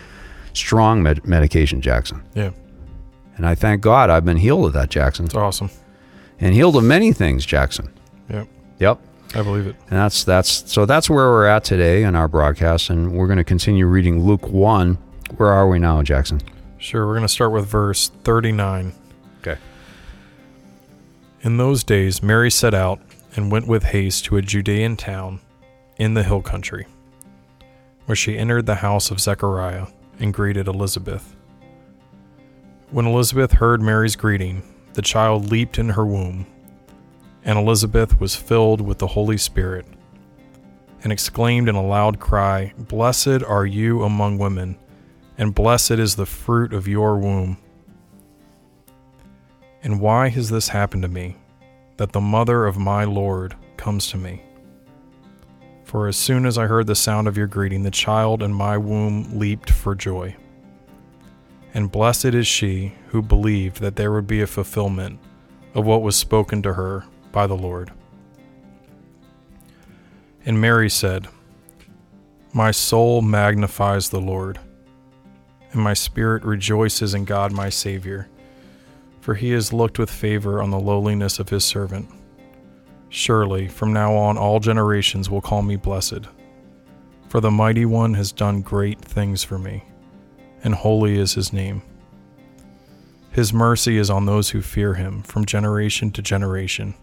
strong 0.52 1.00
med- 1.00 1.24
medication, 1.24 1.80
Jackson. 1.80 2.20
Yeah. 2.34 2.50
And 3.36 3.46
I 3.46 3.54
thank 3.54 3.82
God 3.82 4.10
I've 4.10 4.24
been 4.24 4.36
healed 4.36 4.66
of 4.66 4.72
that, 4.74 4.90
Jackson, 4.90 5.24
It's 5.26 5.34
awesome. 5.34 5.70
and 6.40 6.54
healed 6.54 6.76
of 6.76 6.84
many 6.84 7.12
things, 7.12 7.44
Jackson. 7.44 7.92
Yep. 8.30 8.48
Yep. 8.78 8.98
I 9.34 9.42
believe 9.42 9.66
it. 9.66 9.74
And 9.90 9.98
that's 9.98 10.22
that's 10.24 10.70
so 10.72 10.86
that's 10.86 11.10
where 11.10 11.30
we're 11.30 11.46
at 11.46 11.64
today 11.64 12.04
in 12.04 12.14
our 12.14 12.28
broadcast, 12.28 12.90
and 12.90 13.12
we're 13.12 13.26
going 13.26 13.38
to 13.38 13.44
continue 13.44 13.86
reading 13.86 14.22
Luke 14.24 14.48
one. 14.48 14.98
Where 15.36 15.48
are 15.50 15.68
we 15.68 15.78
now, 15.80 16.02
Jackson? 16.02 16.40
Sure. 16.78 17.06
We're 17.06 17.14
going 17.14 17.22
to 17.26 17.28
start 17.28 17.50
with 17.50 17.66
verse 17.66 18.10
39. 18.22 18.92
Okay. 19.40 19.58
In 21.42 21.56
those 21.56 21.82
days, 21.82 22.22
Mary 22.22 22.50
set 22.50 22.74
out 22.74 23.00
and 23.36 23.50
went 23.50 23.66
with 23.66 23.84
haste 23.84 24.26
to 24.26 24.36
a 24.36 24.42
Judean 24.42 24.96
town 24.96 25.40
in 25.98 26.14
the 26.14 26.22
hill 26.22 26.42
country, 26.42 26.86
where 28.06 28.14
she 28.16 28.38
entered 28.38 28.66
the 28.66 28.76
house 28.76 29.10
of 29.10 29.20
Zechariah 29.20 29.86
and 30.20 30.32
greeted 30.32 30.68
Elizabeth. 30.68 31.33
When 32.90 33.06
Elizabeth 33.06 33.52
heard 33.52 33.80
Mary's 33.82 34.14
greeting, 34.14 34.62
the 34.92 35.02
child 35.02 35.50
leaped 35.50 35.78
in 35.78 35.90
her 35.90 36.06
womb, 36.06 36.46
and 37.44 37.58
Elizabeth 37.58 38.20
was 38.20 38.36
filled 38.36 38.80
with 38.80 38.98
the 38.98 39.08
Holy 39.08 39.36
Spirit 39.36 39.86
and 41.02 41.12
exclaimed 41.12 41.68
in 41.68 41.74
a 41.74 41.86
loud 41.86 42.18
cry, 42.18 42.72
Blessed 42.78 43.42
are 43.42 43.66
you 43.66 44.02
among 44.02 44.38
women, 44.38 44.78
and 45.36 45.54
blessed 45.54 45.92
is 45.92 46.16
the 46.16 46.26
fruit 46.26 46.72
of 46.72 46.88
your 46.88 47.18
womb. 47.18 47.58
And 49.82 50.00
why 50.00 50.28
has 50.30 50.48
this 50.48 50.68
happened 50.68 51.02
to 51.02 51.08
me, 51.08 51.36
that 51.98 52.12
the 52.12 52.20
mother 52.20 52.64
of 52.64 52.78
my 52.78 53.04
Lord 53.04 53.54
comes 53.76 54.06
to 54.08 54.16
me? 54.16 54.42
For 55.84 56.08
as 56.08 56.16
soon 56.16 56.46
as 56.46 56.56
I 56.56 56.66
heard 56.66 56.86
the 56.86 56.94
sound 56.94 57.28
of 57.28 57.36
your 57.36 57.46
greeting, 57.46 57.82
the 57.82 57.90
child 57.90 58.42
in 58.42 58.54
my 58.54 58.78
womb 58.78 59.38
leaped 59.38 59.70
for 59.70 59.94
joy. 59.94 60.34
And 61.74 61.92
blessed 61.92 62.26
is 62.26 62.46
she 62.46 62.94
who 63.08 63.20
believed 63.20 63.80
that 63.80 63.96
there 63.96 64.12
would 64.12 64.26
be 64.26 64.40
a 64.40 64.46
fulfillment 64.46 65.18
of 65.74 65.84
what 65.84 66.02
was 66.02 66.16
spoken 66.16 66.62
to 66.62 66.74
her 66.74 67.04
by 67.32 67.46
the 67.46 67.56
Lord. 67.56 67.92
And 70.46 70.60
Mary 70.60 70.88
said, 70.88 71.28
My 72.52 72.70
soul 72.70 73.20
magnifies 73.20 74.08
the 74.08 74.20
Lord, 74.20 74.60
and 75.72 75.82
my 75.82 75.94
spirit 75.94 76.44
rejoices 76.44 77.12
in 77.12 77.24
God 77.24 77.52
my 77.52 77.68
Savior 77.68 78.28
for 79.24 79.34
he 79.34 79.52
has 79.52 79.72
looked 79.72 79.98
with 79.98 80.10
favor 80.10 80.60
on 80.60 80.70
the 80.70 80.78
lowliness 80.78 81.38
of 81.38 81.48
his 81.48 81.64
servant. 81.64 82.06
Surely, 83.08 83.68
from 83.68 83.90
now 83.90 84.14
on, 84.14 84.36
all 84.36 84.60
generations 84.60 85.30
will 85.30 85.40
call 85.40 85.62
me 85.62 85.76
blessed. 85.76 86.28
For 87.30 87.40
the 87.40 87.50
Mighty 87.50 87.86
One 87.86 88.12
has 88.12 88.32
done 88.32 88.60
great 88.60 89.00
things 89.00 89.42
for 89.42 89.58
me, 89.58 89.82
and 90.64 90.74
holy 90.74 91.18
is 91.18 91.34
his 91.34 91.52
name. 91.52 91.82
His 93.30 93.52
mercy 93.52 93.98
is 93.98 94.10
on 94.10 94.26
those 94.26 94.50
who 94.50 94.62
fear 94.62 94.94
him 94.94 95.22
from 95.22 95.44
generation 95.44 96.10
to 96.12 96.22
generation. 96.22 96.94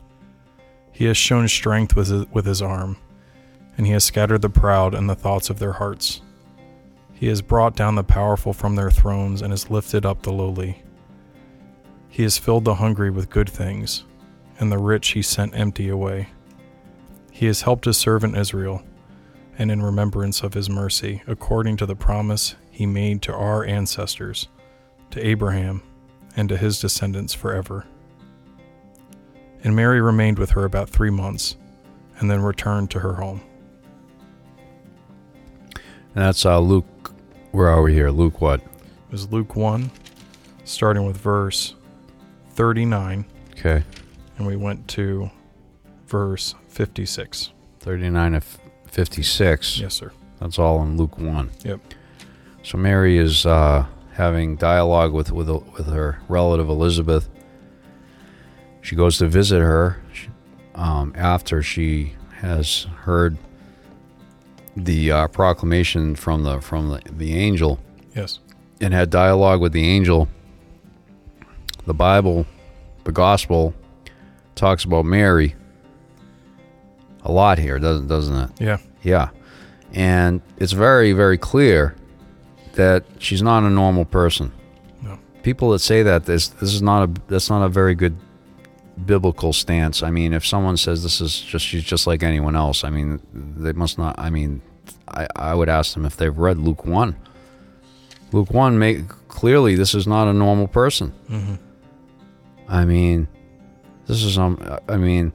He 0.92 1.06
has 1.06 1.18
shown 1.18 1.48
strength 1.48 1.96
with 1.96 2.46
his, 2.46 2.62
arm, 2.62 2.98
and 3.78 3.86
he 3.86 3.94
has 3.94 4.04
scattered 4.04 4.42
the 4.42 4.50
proud 4.50 4.94
in 4.94 5.08
the 5.08 5.16
thoughts 5.16 5.50
of 5.50 5.60
their 5.60 5.74
hearts. 5.74 6.22
He 7.14 7.28
has 7.28 7.42
brought 7.42 7.76
down 7.76 7.96
the 7.96 8.04
powerful 8.04 8.54
from 8.54 8.76
their 8.76 8.90
thrones 8.90 9.42
and 9.42 9.52
has 9.52 9.70
lifted 9.70 10.06
up 10.06 10.22
the 10.24 10.32
lowly. 10.32 10.84
He 12.10 12.24
has 12.24 12.38
filled 12.38 12.66
the 12.66 12.76
hungry 12.76 13.10
with 13.10 13.30
good 13.30 13.50
things, 13.50 14.06
and 14.60 14.72
the 14.72 14.78
rich 14.78 15.10
he 15.10 15.22
sent 15.22 15.56
empty 15.56 15.88
away. 15.90 16.30
He 17.32 17.46
has 17.46 17.62
helped 17.62 17.86
his 17.86 17.98
servant 17.98 18.38
Israel, 18.38 18.84
and 19.58 19.72
in 19.72 19.82
remembrance 19.82 20.44
of 20.44 20.54
his 20.54 20.70
mercy, 20.70 21.24
according 21.28 21.78
to 21.78 21.86
the 21.86 21.96
promise 21.96 22.56
he 22.82 22.88
made 22.88 23.22
to 23.22 23.32
our 23.32 23.64
ancestors, 23.64 24.48
to 25.12 25.24
Abraham, 25.24 25.84
and 26.36 26.50
to 26.50 26.58
his 26.58 26.80
descendants 26.80 27.32
forever. 27.32 27.86
And 29.64 29.76
Mary 29.76 30.02
remained 30.02 30.40
with 30.40 30.50
her 30.52 30.66
about 30.66 30.90
three 30.90 31.12
months, 31.12 31.58
and 32.18 32.32
then 32.32 32.42
returned 32.42 32.90
to 32.90 33.00
her 33.02 33.14
home. 33.14 33.42
And 35.76 36.26
that's 36.26 36.44
uh, 36.44 36.58
Luke. 36.60 37.14
Where 37.52 37.68
are 37.70 37.84
we 37.84 37.94
here? 37.94 38.10
Luke 38.10 38.42
what? 38.42 38.62
It 38.62 39.12
was 39.12 39.32
Luke 39.32 39.56
1, 39.56 39.92
starting 40.64 41.06
with 41.06 41.18
verse 41.18 41.76
39, 42.54 43.26
Okay. 43.52 43.84
and 44.40 44.48
we 44.48 44.56
went 44.56 44.88
to 44.88 45.30
verse 46.08 46.56
56. 46.70 47.52
39 47.80 48.34
of 48.34 48.58
56. 48.88 49.78
Yes, 49.80 49.94
sir. 49.94 50.12
That's 50.40 50.58
all 50.58 50.82
in 50.82 50.98
Luke 50.98 51.20
1. 51.20 51.52
Yep. 51.64 51.80
So 52.64 52.78
Mary 52.78 53.18
is 53.18 53.46
uh, 53.46 53.86
having 54.14 54.56
dialogue 54.56 55.14
with, 55.14 55.32
with, 55.32 55.50
with 55.50 55.88
her 55.88 56.20
relative 56.28 56.70
Elizabeth. 56.70 57.30
She 58.82 58.96
goes 58.96 59.18
to 59.20 59.28
visit 59.28 59.60
her 59.62 60.02
um, 60.76 61.14
after 61.16 61.62
she 61.64 62.14
has 62.38 62.84
heard 63.02 63.38
the 64.76 65.12
uh, 65.12 65.28
proclamation 65.28 66.16
from 66.16 66.44
the 66.44 66.62
from 66.62 66.90
the, 66.90 67.02
the 67.12 67.36
angel 67.36 67.80
Yes. 68.16 68.40
and 68.80 68.94
had 68.94 69.10
dialogue 69.10 69.60
with 69.62 69.74
the 69.74 69.84
angel. 69.88 70.28
The 71.86 71.94
Bible, 71.94 72.46
the 73.04 73.12
gospel, 73.12 73.74
talks 74.56 74.84
about 74.86 75.04
Mary 75.06 75.56
a 77.24 77.32
lot 77.32 77.58
here, 77.60 77.78
doesn't 77.80 78.08
doesn't 78.08 78.36
it? 78.36 78.50
Yeah. 78.62 78.78
Yeah. 79.04 79.30
and 79.94 80.42
it's 80.58 80.72
very 80.72 81.12
very 81.12 81.38
clear 81.38 81.96
that 82.74 83.04
she's 83.20 83.42
not 83.42 83.64
a 83.64 83.70
normal 83.70 84.06
person. 84.06 84.52
No. 85.02 85.20
People 85.44 85.72
that 85.72 85.80
say 85.80 86.04
that 86.04 86.26
this 86.26 86.50
this 86.50 86.74
is 86.74 86.82
not 86.82 87.10
a 87.10 87.22
that's 87.28 87.50
not 87.50 87.64
a 87.64 87.70
very 87.70 87.96
good 87.96 88.16
biblical 89.06 89.54
stance. 89.54 90.04
I 90.04 90.12
mean, 90.12 90.34
if 90.34 90.46
someone 90.46 90.78
says 90.78 91.04
this 91.04 91.22
is 91.22 91.40
just 91.40 91.66
she's 91.66 91.84
just 91.84 92.08
like 92.08 92.24
anyone 92.24 92.56
else, 92.56 92.84
I 92.84 92.90
mean, 92.90 93.20
they 93.34 93.74
must 93.74 93.98
not. 93.98 94.18
I 94.18 94.30
mean, 94.30 94.62
I 95.08 95.28
I 95.36 95.56
would 95.56 95.70
ask 95.70 95.94
them 95.94 96.06
if 96.06 96.18
they've 96.18 96.38
read 96.38 96.58
Luke 96.58 96.86
one. 96.86 97.16
Luke 98.32 98.52
one 98.52 98.80
make 98.80 99.08
clearly 99.28 99.76
this 99.76 99.94
is 99.94 100.08
not 100.08 100.28
a 100.28 100.34
normal 100.34 100.68
person. 100.68 101.14
Mm-hmm. 101.30 101.56
I 102.68 102.86
mean, 102.86 103.28
this 104.08 104.24
is 104.24 104.38
um. 104.38 104.80
I 104.88 104.98
mean, 104.98 105.34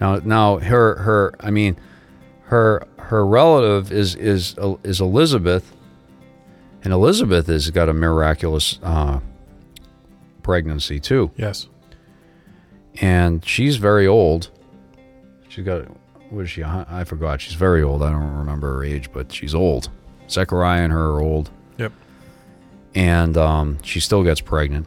now 0.00 0.16
now 0.24 0.58
her 0.58 0.96
her. 0.96 1.34
I 1.40 1.50
mean, 1.50 1.76
her 2.44 2.86
her 2.98 3.26
relative 3.26 3.92
is 3.92 4.14
is 4.16 4.56
is 4.82 5.00
Elizabeth, 5.00 5.73
and 6.84 6.92
Elizabeth 6.92 7.46
has 7.48 7.70
got 7.70 7.88
a 7.88 7.92
miraculous 7.94 8.78
uh, 8.82 9.18
pregnancy 10.42 11.00
too, 11.00 11.30
Yes. 11.36 11.68
and 13.00 13.44
she's 13.44 13.76
very 13.76 14.06
old. 14.06 14.50
She's 15.48 15.64
got 15.64 15.86
what 16.30 16.42
is 16.44 16.50
she? 16.50 16.62
I 16.62 16.84
I 17.00 17.04
forgot. 17.04 17.40
She's 17.40 17.54
very 17.54 17.82
old. 17.82 18.02
I 18.02 18.10
don't 18.10 18.36
remember 18.38 18.74
her 18.76 18.84
age, 18.84 19.10
but 19.12 19.32
she's 19.32 19.54
old. 19.54 19.88
Zechariah 20.28 20.82
and 20.82 20.92
her 20.92 21.10
are 21.10 21.20
old 21.20 21.50
Yep. 21.78 21.92
and 22.94 23.36
um, 23.36 23.78
she 23.82 24.00
still 24.00 24.22
gets 24.24 24.40
pregnant. 24.40 24.86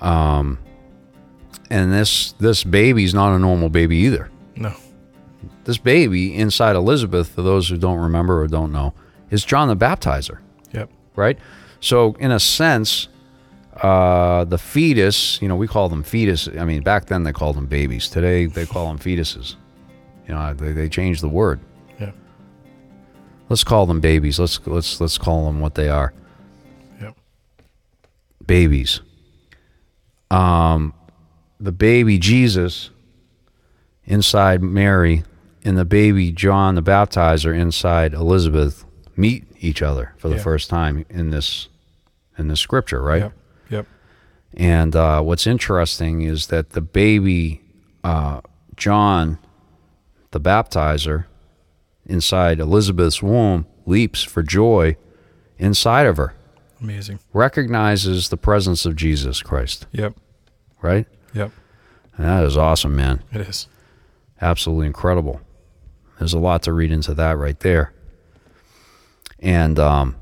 Um, 0.00 0.58
and 1.70 1.92
this 1.92 2.32
this 2.32 2.64
baby's 2.64 3.14
not 3.14 3.34
a 3.34 3.38
normal 3.38 3.68
baby 3.68 3.96
either. 3.98 4.30
No. 4.56 4.74
This 5.64 5.78
baby 5.78 6.34
inside 6.34 6.74
Elizabeth, 6.74 7.28
for 7.28 7.42
those 7.42 7.68
who 7.68 7.76
don't 7.76 7.98
remember 8.00 8.40
or 8.42 8.48
don't 8.48 8.72
know, 8.72 8.94
is 9.32 9.44
John 9.44 9.66
the 9.66 9.76
Baptizer, 9.76 10.38
Yep. 10.72 10.90
right? 11.16 11.38
So 11.80 12.14
in 12.20 12.30
a 12.30 12.38
sense, 12.38 13.08
uh, 13.82 14.44
the 14.44 14.58
fetus, 14.58 15.40
you 15.42 15.48
know, 15.48 15.56
we 15.56 15.66
call 15.66 15.88
them 15.88 16.02
fetus. 16.04 16.46
I 16.48 16.64
mean, 16.64 16.82
back 16.82 17.06
then 17.06 17.24
they 17.24 17.32
called 17.32 17.56
them 17.56 17.66
babies. 17.66 18.08
Today 18.08 18.46
they 18.46 18.66
call 18.66 18.86
them 18.88 18.98
fetuses. 18.98 19.56
You 20.28 20.34
know, 20.34 20.54
they, 20.54 20.72
they 20.72 20.88
changed 20.88 21.22
the 21.22 21.28
word. 21.28 21.58
Yeah. 21.98 22.12
Let's 23.48 23.64
call 23.64 23.86
them 23.86 24.00
babies. 24.00 24.38
Let's 24.38 24.64
let's 24.66 25.00
let's 25.00 25.18
call 25.18 25.46
them 25.46 25.60
what 25.60 25.74
they 25.74 25.88
are. 25.88 26.12
Yep. 27.00 27.16
babies. 28.46 29.00
Um, 30.30 30.94
the 31.58 31.72
baby 31.72 32.18
Jesus 32.18 32.90
inside 34.04 34.62
Mary 34.62 35.24
and 35.64 35.76
the 35.76 35.84
baby 35.84 36.30
John 36.32 36.74
the 36.74 36.82
Baptizer 36.82 37.56
inside 37.58 38.14
Elizabeth 38.14 38.84
meet 39.16 39.44
each 39.60 39.82
other 39.82 40.14
for 40.16 40.28
the 40.28 40.36
Yeah. 40.36 40.42
first 40.42 40.70
time 40.70 41.04
in 41.10 41.30
this 41.30 41.68
in 42.38 42.48
this 42.48 42.60
scripture, 42.60 43.02
right? 43.02 43.22
Yep. 43.22 43.32
Yep. 43.70 43.86
And 44.54 44.96
uh, 44.96 45.20
what's 45.22 45.46
interesting 45.46 46.22
is 46.22 46.46
that 46.48 46.70
the 46.70 46.80
baby 46.80 47.60
uh, 48.04 48.40
John 48.76 49.38
the 50.30 50.40
Baptizer 50.40 51.26
inside 52.06 52.58
Elizabeth's 52.58 53.22
womb 53.22 53.66
leaps 53.86 54.22
for 54.22 54.42
joy 54.42 54.96
inside 55.58 56.06
of 56.06 56.16
her, 56.16 56.34
Amazing. 56.80 57.18
recognizes 57.34 58.30
the 58.30 58.36
presence 58.38 58.86
of 58.86 58.96
Jesus 58.96 59.42
Christ, 59.42 59.86
Yep. 59.92 60.14
right? 60.80 61.06
Yep. 61.34 61.52
And 62.16 62.26
that 62.26 62.44
is 62.44 62.56
awesome, 62.56 62.96
man. 62.96 63.22
It 63.32 63.42
is. 63.42 63.68
Absolutely 64.40 64.86
incredible. 64.86 65.40
There's 66.18 66.32
a 66.34 66.38
lot 66.38 66.62
to 66.62 66.72
read 66.72 66.90
into 66.90 67.14
that 67.14 67.36
right 67.38 67.58
there. 67.60 67.92
And 69.42 69.78
um, 69.78 70.16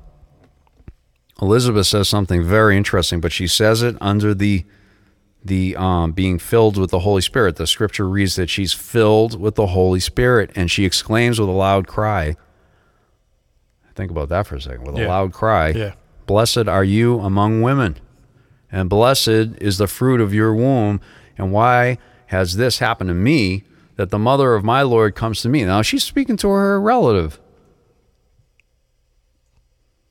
Elizabeth 1.40 1.86
says 1.86 2.08
something 2.08 2.42
very 2.42 2.76
interesting, 2.76 3.20
but 3.20 3.32
she 3.32 3.46
says 3.46 3.82
it 3.82 3.96
under 4.00 4.34
the 4.34 4.64
the 5.42 5.74
um, 5.76 6.12
being 6.12 6.38
filled 6.38 6.76
with 6.76 6.90
the 6.90 6.98
Holy 7.00 7.22
Spirit. 7.22 7.56
The 7.56 7.66
scripture 7.66 8.06
reads 8.08 8.36
that 8.36 8.50
she's 8.50 8.72
filled 8.74 9.40
with 9.40 9.54
the 9.54 9.68
Holy 9.68 10.00
Spirit, 10.00 10.50
and 10.54 10.70
she 10.70 10.84
exclaims 10.84 11.40
with 11.40 11.48
a 11.48 11.52
loud 11.52 11.86
cry. 11.86 12.36
Think 13.94 14.10
about 14.10 14.28
that 14.30 14.46
for 14.46 14.56
a 14.56 14.60
second. 14.60 14.84
With 14.84 14.96
a 14.96 15.06
loud 15.08 15.32
cry, 15.32 15.68
Yeah. 15.70 15.92
Blessed 16.26 16.68
are 16.68 16.84
you 16.84 17.20
among 17.20 17.60
women, 17.62 17.96
and 18.70 18.88
blessed 18.88 19.28
is 19.60 19.78
the 19.78 19.86
fruit 19.86 20.20
of 20.20 20.32
your 20.32 20.54
womb. 20.54 21.00
And 21.36 21.52
why 21.52 21.98
has 22.26 22.56
this 22.56 22.78
happened 22.78 23.08
to 23.08 23.14
me 23.14 23.64
that 23.96 24.10
the 24.10 24.18
mother 24.18 24.54
of 24.54 24.62
my 24.62 24.82
Lord 24.82 25.14
comes 25.14 25.40
to 25.42 25.48
me? 25.48 25.64
Now 25.64 25.82
she's 25.82 26.04
speaking 26.04 26.36
to 26.38 26.48
her 26.50 26.80
relative. 26.80 27.40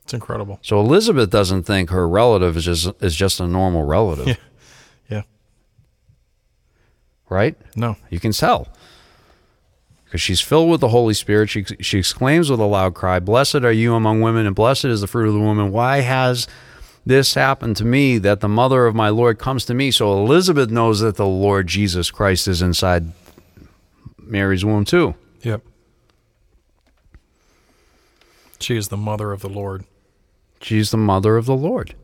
It's 0.10 0.14
incredible. 0.16 0.58
So 0.64 0.80
Elizabeth 0.80 1.30
doesn't 1.30 1.64
think 1.64 1.92
her 1.92 2.10
relative 2.10 2.58
is 2.58 2.66
just 2.66 2.90
is 3.00 3.16
just 3.16 3.40
a 3.40 3.46
normal 3.48 3.84
relative, 3.84 4.28
Yeah. 4.28 4.36
Yeah. 5.08 5.22
right? 7.30 7.56
No. 7.76 7.96
You 8.10 8.20
can 8.20 8.32
tell. 8.32 8.70
Because 10.06 10.20
she's 10.20 10.42
filled 10.42 10.72
with 10.72 10.82
the 10.82 10.88
Holy 10.88 11.14
Spirit. 11.14 11.52
She, 11.52 11.64
she 11.80 12.00
exclaims 12.00 12.50
with 12.50 12.60
a 12.60 12.64
loud 12.66 12.96
cry, 12.96 13.20
Blessed 13.20 13.58
are 13.58 13.72
you 13.72 13.94
among 13.94 14.22
women, 14.22 14.48
and 14.48 14.56
blessed 14.56 14.86
is 14.86 15.02
the 15.02 15.06
fruit 15.08 15.28
of 15.28 15.36
the 15.36 15.40
woman. 15.40 15.72
Why 15.72 16.00
has 16.00 16.48
this 17.06 17.36
happened 17.36 17.78
to 17.78 17.86
me 17.86 18.18
that 18.18 18.40
the 18.40 18.50
mother 18.50 18.88
of 18.88 18.96
my 18.96 19.10
Lord 19.10 19.38
comes 19.38 19.64
to 19.66 19.76
me? 19.76 19.92
So 19.92 20.12
Elizabeth 20.14 20.72
knows 20.72 21.02
that 21.02 21.18
the 21.18 21.28
Lord 21.28 21.68
Jesus 21.68 22.10
Christ 22.10 22.48
is 22.48 22.64
inside 22.64 23.12
Mary's 24.18 24.66
womb, 24.66 24.86
too. 24.86 25.14
Yep. 25.44 25.62
She 28.60 28.76
is 28.76 28.88
the 28.88 28.98
mother 28.98 29.32
of 29.32 29.42
the 29.42 29.48
Lord. 29.50 29.86
She's 30.62 30.92
the 30.92 30.98
mother 30.98 31.38
of 31.38 31.46
the 31.46 31.56
Lord. 31.56 31.96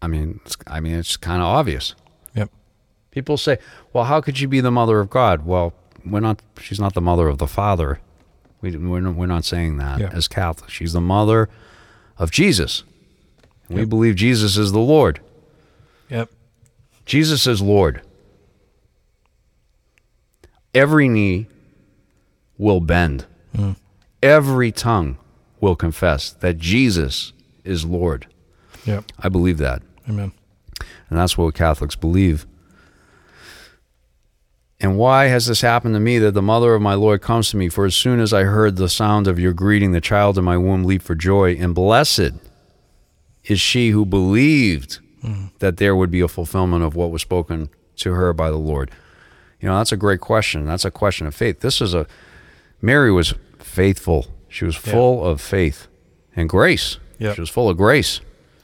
I 0.00 0.08
mean, 0.08 0.40
it's, 0.44 0.56
I 0.66 0.80
mean, 0.80 0.94
it's 0.94 1.16
kind 1.16 1.40
of 1.40 1.46
obvious. 1.46 1.94
Yep. 2.34 2.50
People 3.10 3.36
say, 3.36 3.58
"Well, 3.92 4.04
how 4.04 4.20
could 4.20 4.36
she 4.36 4.46
be 4.46 4.60
the 4.60 4.70
mother 4.70 4.98
of 5.00 5.10
God?" 5.10 5.46
Well, 5.46 5.72
we're 6.04 6.20
not. 6.20 6.42
She's 6.60 6.80
not 6.80 6.94
the 6.94 7.00
mother 7.00 7.28
of 7.28 7.38
the 7.38 7.46
Father. 7.46 8.00
We, 8.60 8.76
we're 8.76 9.00
not, 9.00 9.14
we're 9.14 9.26
not 9.26 9.44
saying 9.44 9.76
that 9.78 10.00
Yeah. 10.00 10.10
as 10.12 10.28
Catholics. 10.28 10.72
She's 10.72 10.92
the 10.92 11.00
mother 11.00 11.48
of 12.18 12.30
Jesus. 12.30 12.84
We 13.68 13.84
believe 13.86 14.16
Jesus 14.16 14.56
is 14.58 14.72
the 14.72 14.80
Lord. 14.80 15.20
Yep. 16.10 16.30
Jesus 17.06 17.46
is 17.46 17.62
Lord. 17.62 18.02
Every 20.74 21.08
knee 21.08 21.46
will 22.62 22.80
bend. 22.80 23.26
Mm. 23.56 23.76
Every 24.22 24.70
tongue 24.70 25.18
will 25.60 25.76
confess 25.76 26.30
that 26.30 26.58
Jesus 26.58 27.32
is 27.64 27.84
Lord. 27.84 28.26
Yep. 28.84 29.04
I 29.18 29.28
believe 29.28 29.58
that. 29.58 29.82
Amen. 30.08 30.32
And 31.10 31.18
that's 31.18 31.36
what 31.36 31.54
Catholics 31.54 31.96
believe. 31.96 32.46
And 34.80 34.96
why 34.96 35.26
has 35.26 35.46
this 35.46 35.60
happened 35.60 35.94
to 35.94 36.00
me 36.00 36.18
that 36.18 36.32
the 36.32 36.42
mother 36.42 36.74
of 36.74 36.82
my 36.82 36.94
Lord 36.94 37.22
comes 37.22 37.50
to 37.50 37.56
me? 37.56 37.68
For 37.68 37.84
as 37.84 37.94
soon 37.94 38.18
as 38.18 38.32
I 38.32 38.44
heard 38.44 38.76
the 38.76 38.88
sound 38.88 39.28
of 39.28 39.38
your 39.38 39.52
greeting, 39.52 39.92
the 39.92 40.00
child 40.00 40.38
in 40.38 40.44
my 40.44 40.56
womb 40.56 40.84
leaped 40.84 41.04
for 41.04 41.14
joy. 41.14 41.54
And 41.54 41.74
blessed 41.74 42.32
is 43.44 43.60
she 43.60 43.90
who 43.90 44.04
believed 44.04 44.98
that 45.60 45.76
there 45.76 45.94
would 45.94 46.10
be 46.10 46.20
a 46.20 46.26
fulfillment 46.26 46.82
of 46.82 46.96
what 46.96 47.12
was 47.12 47.22
spoken 47.22 47.68
to 47.96 48.12
her 48.12 48.32
by 48.32 48.50
the 48.50 48.56
Lord. 48.56 48.90
You 49.60 49.68
know, 49.68 49.78
that's 49.78 49.92
a 49.92 49.96
great 49.96 50.20
question. 50.20 50.66
That's 50.66 50.84
a 50.84 50.90
question 50.90 51.28
of 51.28 51.34
faith. 51.34 51.60
This 51.60 51.80
is 51.80 51.94
a, 51.94 52.08
Mary 52.82 53.10
was 53.12 53.32
faithful. 53.58 54.26
She 54.48 54.64
was 54.66 54.74
Yeah. 54.74 54.92
full 54.92 55.24
of 55.24 55.40
faith 55.40 55.86
and 56.36 56.48
grace. 56.48 56.98
Yep. 57.18 57.36
She 57.36 57.40
was 57.40 57.48
full 57.50 57.68
of 57.70 57.76
grace 57.76 58.20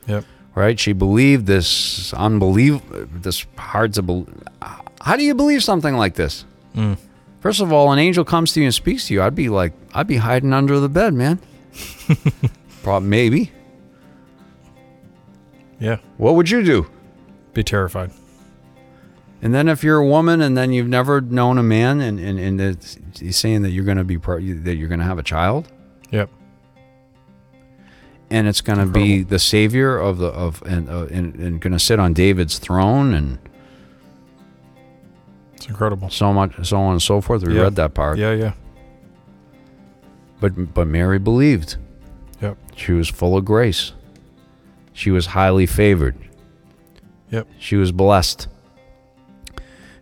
Yep. 0.06 0.24
right? 0.54 0.78
She 0.78 0.92
believed 0.92 1.46
this 1.46 2.12
unbelievable, 2.12 3.06
this 3.14 3.46
hard 3.56 3.94
to 3.94 4.02
believe. 4.02 4.28
How 5.00 5.16
do 5.16 5.22
you 5.22 5.34
believe 5.34 5.62
something 5.62 5.94
like 5.96 6.14
this? 6.14 6.44
Mm. 6.76 6.98
First 7.40 7.60
of 7.60 7.72
all, 7.72 7.92
an 7.92 7.98
angel 8.00 8.24
comes 8.24 8.52
to 8.52 8.60
you 8.60 8.66
and 8.66 8.74
speaks 8.74 9.06
to 9.06 9.14
you. 9.14 9.22
I'd 9.22 9.36
be 9.36 9.48
like, 9.48 9.72
I'd 9.94 10.08
be 10.08 10.16
hiding 10.16 10.52
under 10.52 10.80
the 10.80 10.88
bed, 10.88 11.14
man. 11.14 11.38
Prob 12.82 13.04
maybe. 13.04 13.52
Yeah. 15.78 15.98
What 16.16 16.34
would 16.34 16.50
you 16.50 16.64
do? 16.64 16.86
Be 17.54 17.62
terrified. 17.62 18.10
And 19.40 19.54
then 19.54 19.68
if 19.68 19.84
you're 19.84 19.98
a 19.98 20.06
woman 20.06 20.40
and 20.40 20.56
then 20.56 20.72
you've 20.72 20.88
never 20.88 21.20
known 21.20 21.58
a 21.58 21.62
man 21.62 22.00
and, 22.00 22.18
and, 22.18 22.38
and 22.40 22.60
it's, 22.60 22.98
he's 23.20 23.36
saying 23.36 23.62
that 23.62 23.70
you're 23.70 23.84
going 23.84 23.98
to 23.98 24.04
be 24.04 24.18
pro- 24.18 24.40
that 24.40 24.74
you're 24.74 24.88
going 24.88 24.98
to 24.98 25.04
have 25.06 25.18
a 25.18 25.22
child 25.22 25.68
Yep. 26.10 26.28
and 28.30 28.48
it's 28.48 28.60
going 28.60 28.78
to 28.80 28.86
be 28.86 29.22
the 29.22 29.38
savior 29.38 29.96
of 29.96 30.18
the 30.18 30.26
of 30.28 30.60
and 30.62 30.88
uh, 30.88 31.06
and, 31.06 31.36
and 31.36 31.60
going 31.60 31.72
to 31.72 31.78
sit 31.78 32.00
on 32.00 32.12
David's 32.14 32.58
throne 32.58 33.14
and 33.14 33.38
It's 35.54 35.66
incredible. 35.68 36.10
so 36.10 36.32
much 36.32 36.54
so 36.66 36.76
on 36.78 36.92
and 36.92 37.02
so 37.02 37.20
forth. 37.20 37.44
We 37.46 37.54
Yeah. 37.54 37.62
read 37.62 37.76
that 37.76 37.94
part. 37.94 38.18
Yeah. 38.18 38.32
Yeah. 38.32 38.52
But 40.40 40.74
but 40.74 40.86
Mary 40.86 41.18
believed. 41.18 41.76
Yep. 42.42 42.56
She 42.76 42.92
was 42.92 43.08
full 43.08 43.36
of 43.36 43.44
grace. 43.44 43.92
She 44.92 45.10
was 45.10 45.26
highly 45.26 45.66
favored. 45.66 46.16
Yep. 47.30 47.46
She 47.58 47.76
was 47.76 47.92
blessed. 47.92 48.48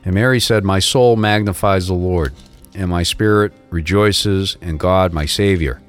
And 0.07 0.15
Mary 0.15 0.39
said, 0.39 0.65
My 0.65 0.79
soul 0.79 1.17
magnifies 1.17 1.89
the 1.89 1.95
Lord, 1.95 2.33
and 2.75 2.89
my 2.89 3.03
spirit 3.03 3.53
rejoices 3.71 4.57
in 4.63 4.77
God 4.77 5.13
my 5.13 5.27
Savior. 5.27 5.83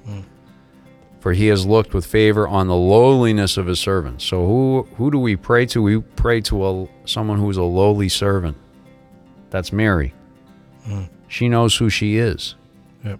For 1.20 1.34
he 1.34 1.47
has 1.47 1.65
looked 1.65 1.93
with 1.93 2.05
favor 2.05 2.47
on 2.47 2.68
the 2.68 2.76
lowliness 2.76 3.57
of 3.57 3.68
his 3.68 3.80
servant. 3.80 4.22
So 4.22 4.45
who 4.47 4.88
who 4.95 5.11
do 5.11 5.20
we 5.20 5.36
pray 5.36 5.65
to? 5.68 5.82
We 5.84 5.99
pray 5.99 6.41
to 6.41 6.65
a, 6.65 6.88
someone 7.05 7.38
who's 7.38 7.57
a 7.57 7.63
lowly 7.63 8.09
servant. 8.09 8.57
That's 9.51 9.72
Mary. 9.72 10.13
She 11.28 11.47
knows 11.49 11.76
who 11.76 11.89
she 11.89 12.18
is. 12.18 12.55
Yep. 13.03 13.20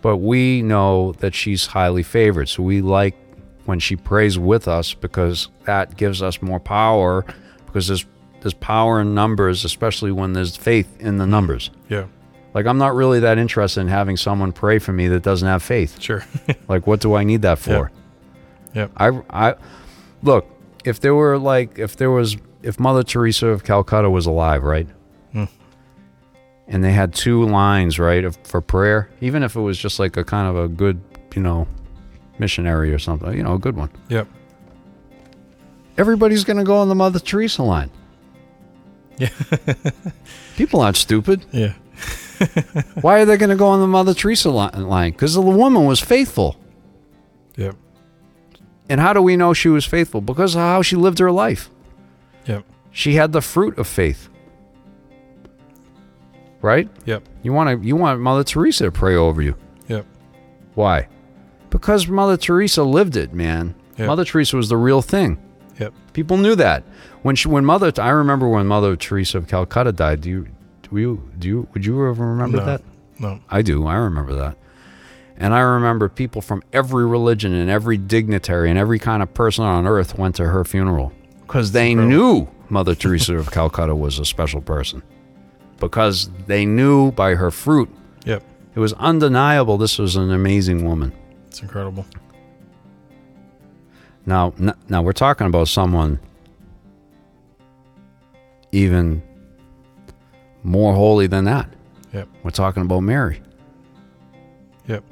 But 0.00 0.18
we 0.18 0.62
know 0.62 1.12
that 1.14 1.34
she's 1.34 1.66
highly 1.66 2.02
favored. 2.02 2.48
So 2.48 2.62
we 2.62 2.82
like 2.82 3.16
when 3.64 3.80
she 3.80 3.96
prays 3.96 4.38
with 4.38 4.68
us 4.68 4.94
because 4.94 5.48
that 5.64 5.96
gives 5.96 6.22
us 6.22 6.40
more 6.40 6.60
power 6.60 7.24
because 7.64 7.88
there's 7.88 8.06
there's 8.40 8.54
power 8.54 9.00
in 9.00 9.14
numbers, 9.14 9.64
especially 9.64 10.12
when 10.12 10.32
there's 10.32 10.56
faith 10.56 11.00
in 11.00 11.18
the 11.18 11.26
numbers. 11.26 11.70
Yeah. 11.88 12.06
Like 12.54 12.66
I'm 12.66 12.78
not 12.78 12.94
really 12.94 13.20
that 13.20 13.38
interested 13.38 13.80
in 13.82 13.88
having 13.88 14.16
someone 14.16 14.52
pray 14.52 14.78
for 14.78 14.92
me 14.92 15.08
that 15.08 15.22
doesn't 15.22 15.46
have 15.46 15.62
faith. 15.62 16.00
Sure. 16.00 16.24
Like 16.68 16.86
what 16.86 17.00
do 17.00 17.14
I 17.14 17.22
need 17.22 17.42
that 17.42 17.58
for? 17.58 17.90
yep. 18.74 18.90
I 18.96 19.20
I 19.30 19.54
look, 20.22 20.46
if 20.84 21.00
there 21.00 21.14
were 21.14 21.38
like 21.38 21.78
if 21.78 21.96
there 21.96 22.10
was 22.10 22.36
if 22.62 22.80
Mother 22.80 23.02
Teresa 23.04 23.48
of 23.48 23.62
Calcutta 23.62 24.10
was 24.10 24.26
alive, 24.26 24.64
right? 24.64 24.88
Hmm. 25.32 25.44
And 26.66 26.82
they 26.82 26.92
had 26.92 27.14
two 27.14 27.44
lines, 27.44 27.98
right, 27.98 28.24
of, 28.24 28.36
for 28.42 28.60
prayer, 28.60 29.08
even 29.20 29.44
if 29.44 29.54
it 29.54 29.60
was 29.60 29.78
just 29.78 30.00
like 30.00 30.16
a 30.16 30.24
kind 30.24 30.48
of 30.48 30.56
a 30.56 30.66
good, 30.66 31.00
you 31.36 31.42
know, 31.42 31.68
missionary 32.38 32.92
or 32.92 32.98
something, 32.98 33.32
you 33.36 33.44
know, 33.44 33.54
a 33.54 33.58
good 33.58 33.76
one. 33.76 33.90
Yep. 34.08 34.26
Everybody's 35.96 36.42
going 36.42 36.56
to 36.56 36.64
go 36.64 36.76
on 36.78 36.88
the 36.88 36.94
Mother 36.94 37.20
Teresa 37.20 37.62
line. 37.62 37.90
Yeah. 39.18 39.30
People 40.56 40.80
aren't 40.80 40.96
stupid. 40.96 41.44
Yeah. 41.52 41.74
Why 43.00 43.20
are 43.20 43.24
they 43.24 43.36
going 43.36 43.50
to 43.50 43.56
go 43.56 43.66
on 43.66 43.80
the 43.80 43.86
Mother 43.86 44.14
Teresa 44.14 44.50
line? 44.50 45.12
Because 45.12 45.34
the 45.34 45.40
woman 45.40 45.84
was 45.84 46.00
faithful. 46.00 46.56
Yep. 47.56 47.76
And 48.88 49.00
how 49.00 49.12
do 49.12 49.22
we 49.22 49.36
know 49.36 49.52
she 49.52 49.68
was 49.68 49.84
faithful? 49.84 50.20
Because 50.20 50.54
of 50.54 50.60
how 50.60 50.82
she 50.82 50.96
lived 50.96 51.18
her 51.18 51.32
life. 51.32 51.70
Yep. 52.46 52.64
She 52.92 53.14
had 53.14 53.32
the 53.32 53.40
fruit 53.40 53.78
of 53.78 53.86
faith. 53.86 54.28
Right? 56.60 56.88
Yep. 57.04 57.22
You 57.42 57.52
want 57.52 57.80
to 57.80 57.86
you 57.86 57.96
want 57.96 58.20
Mother 58.20 58.44
Teresa 58.44 58.84
to 58.84 58.92
pray 58.92 59.14
over 59.14 59.40
you. 59.42 59.56
Yep. 59.88 60.06
Why? 60.74 61.08
Because 61.70 62.08
Mother 62.08 62.36
Teresa 62.36 62.82
lived 62.82 63.16
it, 63.16 63.32
man. 63.32 63.74
Yeah. 63.98 64.06
Mother 64.06 64.24
Teresa 64.24 64.56
was 64.56 64.68
the 64.68 64.76
real 64.76 65.02
thing. 65.02 65.38
Yep. 65.78 65.92
People 66.12 66.36
knew 66.38 66.54
that. 66.54 66.84
When 67.22 67.36
she 67.36 67.48
when 67.48 67.64
Mother 67.64 67.92
I 68.00 68.10
remember 68.10 68.48
when 68.48 68.66
Mother 68.66 68.96
Teresa 68.96 69.38
of 69.38 69.48
Calcutta 69.48 69.92
died. 69.92 70.20
Do 70.22 70.30
you 70.30 70.46
do 70.82 70.98
you 70.98 71.30
do 71.38 71.48
you 71.48 71.68
would 71.74 71.84
you 71.84 72.06
ever 72.08 72.26
remember 72.26 72.58
No. 72.58 72.64
that? 72.64 72.82
No. 73.18 73.40
I 73.50 73.62
do. 73.62 73.86
I 73.86 73.96
remember 73.96 74.34
that. 74.34 74.56
And 75.38 75.52
I 75.52 75.60
remember 75.60 76.08
people 76.08 76.40
from 76.40 76.62
every 76.72 77.04
religion 77.06 77.52
and 77.52 77.68
every 77.70 77.98
dignitary 77.98 78.70
and 78.70 78.78
every 78.78 78.98
kind 78.98 79.22
of 79.22 79.34
person 79.34 79.64
on 79.64 79.86
earth 79.86 80.18
went 80.18 80.34
to 80.36 80.46
her 80.46 80.64
funeral 80.64 81.12
because 81.42 81.72
they 81.72 81.94
knew 81.94 82.48
Mother 82.70 82.94
Teresa 82.94 83.36
of 83.36 83.50
Calcutta 83.50 83.94
was 83.94 84.18
a 84.18 84.24
special 84.24 84.60
person. 84.62 85.02
Because 85.78 86.30
they 86.46 86.64
knew 86.64 87.12
by 87.12 87.34
her 87.34 87.50
fruit. 87.50 87.90
Yep. 88.24 88.42
It 88.74 88.80
was 88.80 88.94
undeniable 88.94 89.76
this 89.76 89.98
was 89.98 90.16
an 90.16 90.32
amazing 90.32 90.84
woman. 90.86 91.12
It's 91.48 91.60
incredible. 91.60 92.06
Now, 94.26 94.52
n- 94.58 94.74
now 94.88 95.02
we're 95.02 95.12
talking 95.12 95.46
about 95.46 95.68
someone 95.68 96.18
even 98.72 99.22
more 100.62 100.94
holy 100.94 101.26
than 101.28 101.44
that. 101.44 101.68
Yep. 102.12 102.28
We're 102.42 102.50
talking 102.50 102.82
about 102.82 103.00
Mary. 103.00 103.40
Yep. 104.88 105.04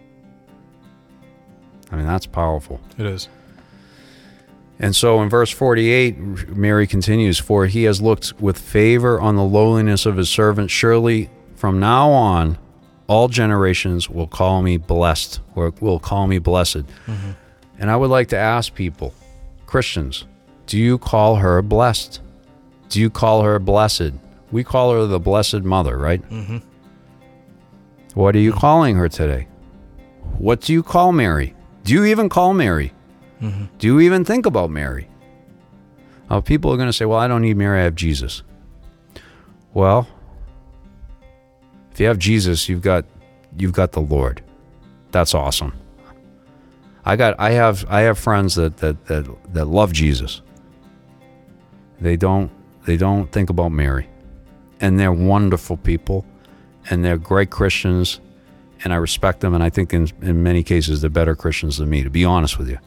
I 1.93 1.97
mean, 1.97 2.07
that's 2.07 2.27
powerful. 2.27 2.81
It 2.99 3.07
is. 3.07 3.29
And 4.81 4.95
so 4.97 5.23
in 5.23 5.29
verse 5.29 5.51
48, 5.51 6.49
Mary 6.49 6.87
continues, 6.87 7.39
For 7.39 7.67
he 7.67 7.85
has 7.85 8.03
looked 8.03 8.41
with 8.41 8.59
favor 8.59 9.21
on 9.21 9.37
the 9.37 9.45
lowliness 9.45 10.05
of 10.05 10.17
his 10.17 10.29
servant. 10.29 10.71
Surely 10.71 11.31
from 11.55 11.79
now 11.79 12.11
on, 12.11 12.59
all 13.07 13.29
generations 13.29 14.11
will 14.11 14.27
call 14.27 14.63
me 14.63 14.77
blessed, 14.77 15.41
or 15.55 15.73
will 15.81 16.01
call 16.01 16.27
me 16.27 16.39
blessed. 16.39 16.79
Mm-hmm. 17.07 17.31
And 17.79 17.91
I 17.91 17.97
would 17.97 18.11
like 18.11 18.29
to 18.29 18.37
ask 18.37 18.75
people, 18.75 19.15
Christians, 19.67 20.25
do 20.67 20.79
you 20.79 20.99
call 20.99 21.37
her 21.37 21.61
blessed? 21.63 22.21
Do 22.89 23.01
you 23.01 23.11
call 23.11 23.43
her 23.43 23.59
blessed? 23.59 24.13
We 24.53 24.63
call 24.63 24.93
her 24.93 25.07
the 25.07 25.19
Blessed 25.19 25.63
Mother, 25.63 25.99
right? 25.99 26.23
Mm-hmm. 26.31 26.59
What 28.15 28.37
are 28.37 28.41
you 28.41 28.53
calling 28.53 28.95
her 28.97 29.09
today? 29.09 29.49
What 30.39 30.61
do 30.61 30.73
you 30.73 30.83
call 30.83 31.11
Mary? 31.11 31.55
Do 31.83 31.93
you 31.93 32.05
even 32.05 32.29
call 32.29 32.55
Mary? 32.55 32.93
Mm-hmm. 33.43 33.65
Do 33.79 33.87
you 33.89 34.01
even 34.01 34.25
think 34.25 34.47
about 34.47 34.71
Mary? 34.71 35.09
Uh, 36.31 36.41
people 36.41 36.73
are 36.73 36.77
going 36.77 36.89
to 36.89 36.93
say, 36.93 37.05
well, 37.05 37.19
I 37.19 37.29
don't 37.29 37.43
need 37.43 37.57
Mary, 37.57 37.81
I 37.81 37.85
have 37.85 37.97
Jesus. 37.97 38.43
Well, 39.75 40.07
if 41.91 42.01
you 42.01 42.07
have 42.07 42.19
Jesus, 42.19 42.69
you've 42.69 42.81
got 42.81 43.05
you've 43.57 43.73
got 43.73 43.93
the 43.93 44.01
Lord. 44.01 44.43
That's 45.11 45.35
awesome. 45.35 45.73
I 47.05 47.17
got 47.17 47.39
I 47.39 47.51
have 47.51 47.85
I 47.89 48.01
have 48.03 48.19
friends 48.19 48.55
that 48.55 48.79
that 48.79 49.07
that, 49.07 49.27
that 49.55 49.65
love 49.67 49.93
Jesus. 49.93 50.41
They 52.01 52.17
don't 52.17 52.51
they 52.87 52.97
don't 52.97 53.31
think 53.31 53.51
about 53.51 53.71
Mary. 53.73 54.09
And 54.81 54.99
they're 54.99 55.13
wonderful 55.13 55.77
people 55.77 56.25
and 56.91 57.05
they're 57.05 57.17
great 57.19 57.51
Christians 57.51 58.21
and 58.83 58.93
I 58.93 58.97
respect 58.97 59.41
them 59.41 59.55
and 59.55 59.63
I 59.63 59.71
think 59.71 59.93
in 59.95 60.09
in 60.23 60.43
many 60.43 60.63
cases 60.63 61.01
they're 61.01 61.11
better 61.11 61.35
Christians 61.35 61.79
than 61.79 61.89
me, 61.91 62.03
to 62.03 62.11
be 62.11 62.25
honest 62.25 62.59
with 62.59 62.69
you. 62.69 62.79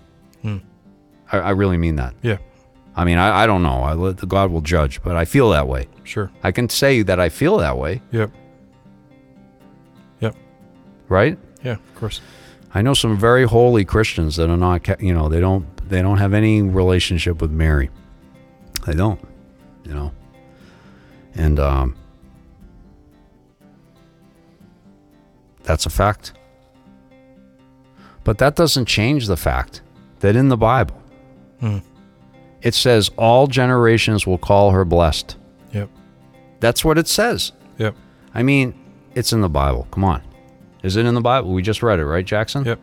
Hmm. 0.41 0.57
I, 1.31 1.37
I 1.39 1.49
really 1.51 1.77
mean 1.77 1.95
that. 1.97 2.13
Yeah. 2.21 2.37
I 2.95 3.05
mean, 3.05 3.19
I, 3.19 3.43
I 3.43 3.47
don't 3.47 3.61
know. 3.61 3.83
I 3.83 3.93
let 3.93 4.27
God 4.27 4.49
will 4.49 4.61
judge, 4.61 5.03
but 5.03 5.15
I 5.15 5.25
feel 5.25 5.51
that 5.51 5.67
way. 5.67 5.87
Sure. 6.03 6.31
I 6.43 6.51
can 6.51 6.67
say 6.67 7.03
that 7.03 7.19
I 7.19 7.29
feel 7.29 7.57
that 7.57 7.77
way, 7.77 8.01
Yep. 8.11 8.31
Yep. 10.21 10.35
right? 11.07 11.37
Yeah. 11.63 11.73
Of 11.73 11.95
course. 11.95 12.21
I 12.73 12.81
know 12.81 12.93
some 12.93 13.17
very 13.17 13.43
holy 13.45 13.85
Christians 13.85 14.35
that 14.35 14.49
are 14.49 14.57
not, 14.57 15.01
you 15.01 15.13
know, 15.13 15.29
they 15.29 15.39
don't 15.39 15.65
they 15.89 16.01
don't 16.01 16.17
have 16.17 16.33
any 16.33 16.61
relationship 16.61 17.41
with 17.41 17.51
Mary. 17.51 17.89
They 18.85 18.93
don't, 18.93 19.19
you 19.85 19.93
know. 19.93 20.11
And 21.35 21.59
um 21.59 21.95
that's 25.63 25.85
a 25.85 25.89
fact. 25.89 26.33
But 28.23 28.37
that 28.39 28.55
doesn't 28.55 28.85
change 28.85 29.27
the 29.27 29.37
fact 29.37 29.81
that 30.19 30.35
in 30.35 30.49
the 30.49 30.57
Bible 30.57 31.01
Hmm. 31.59 31.79
it 32.61 32.73
says 32.75 33.09
all 33.17 33.47
generations 33.47 34.27
will 34.27 34.37
call 34.37 34.71
her 34.71 34.85
blessed. 34.85 35.37
Yep. 35.73 35.89
That's 36.59 36.83
what 36.85 36.97
it 36.97 37.07
says. 37.07 37.51
Yep. 37.79 37.95
I 38.35 38.43
mean, 38.43 38.73
it's 39.15 39.33
in 39.33 39.41
the 39.41 39.49
Bible. 39.49 39.87
Come 39.91 40.03
on. 40.03 40.21
Is 40.87 40.95
it 40.95 41.05
in 41.05 41.13
the 41.13 41.21
Bible? 41.21 41.51
We 41.51 41.61
just 41.61 41.83
read 41.83 41.99
it, 41.99 42.05
right, 42.05 42.25
Jackson? 42.25 42.63
Yep. 42.63 42.79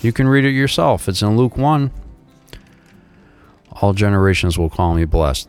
You 0.00 0.10
can 0.10 0.26
read 0.26 0.46
it 0.46 0.52
yourself. 0.52 1.06
It's 1.06 1.20
in 1.20 1.36
Luke 1.36 1.58
1. 1.58 1.90
All 3.82 3.92
generations 3.92 4.58
will 4.58 4.70
call 4.70 4.94
me 4.94 5.04
blessed. 5.04 5.46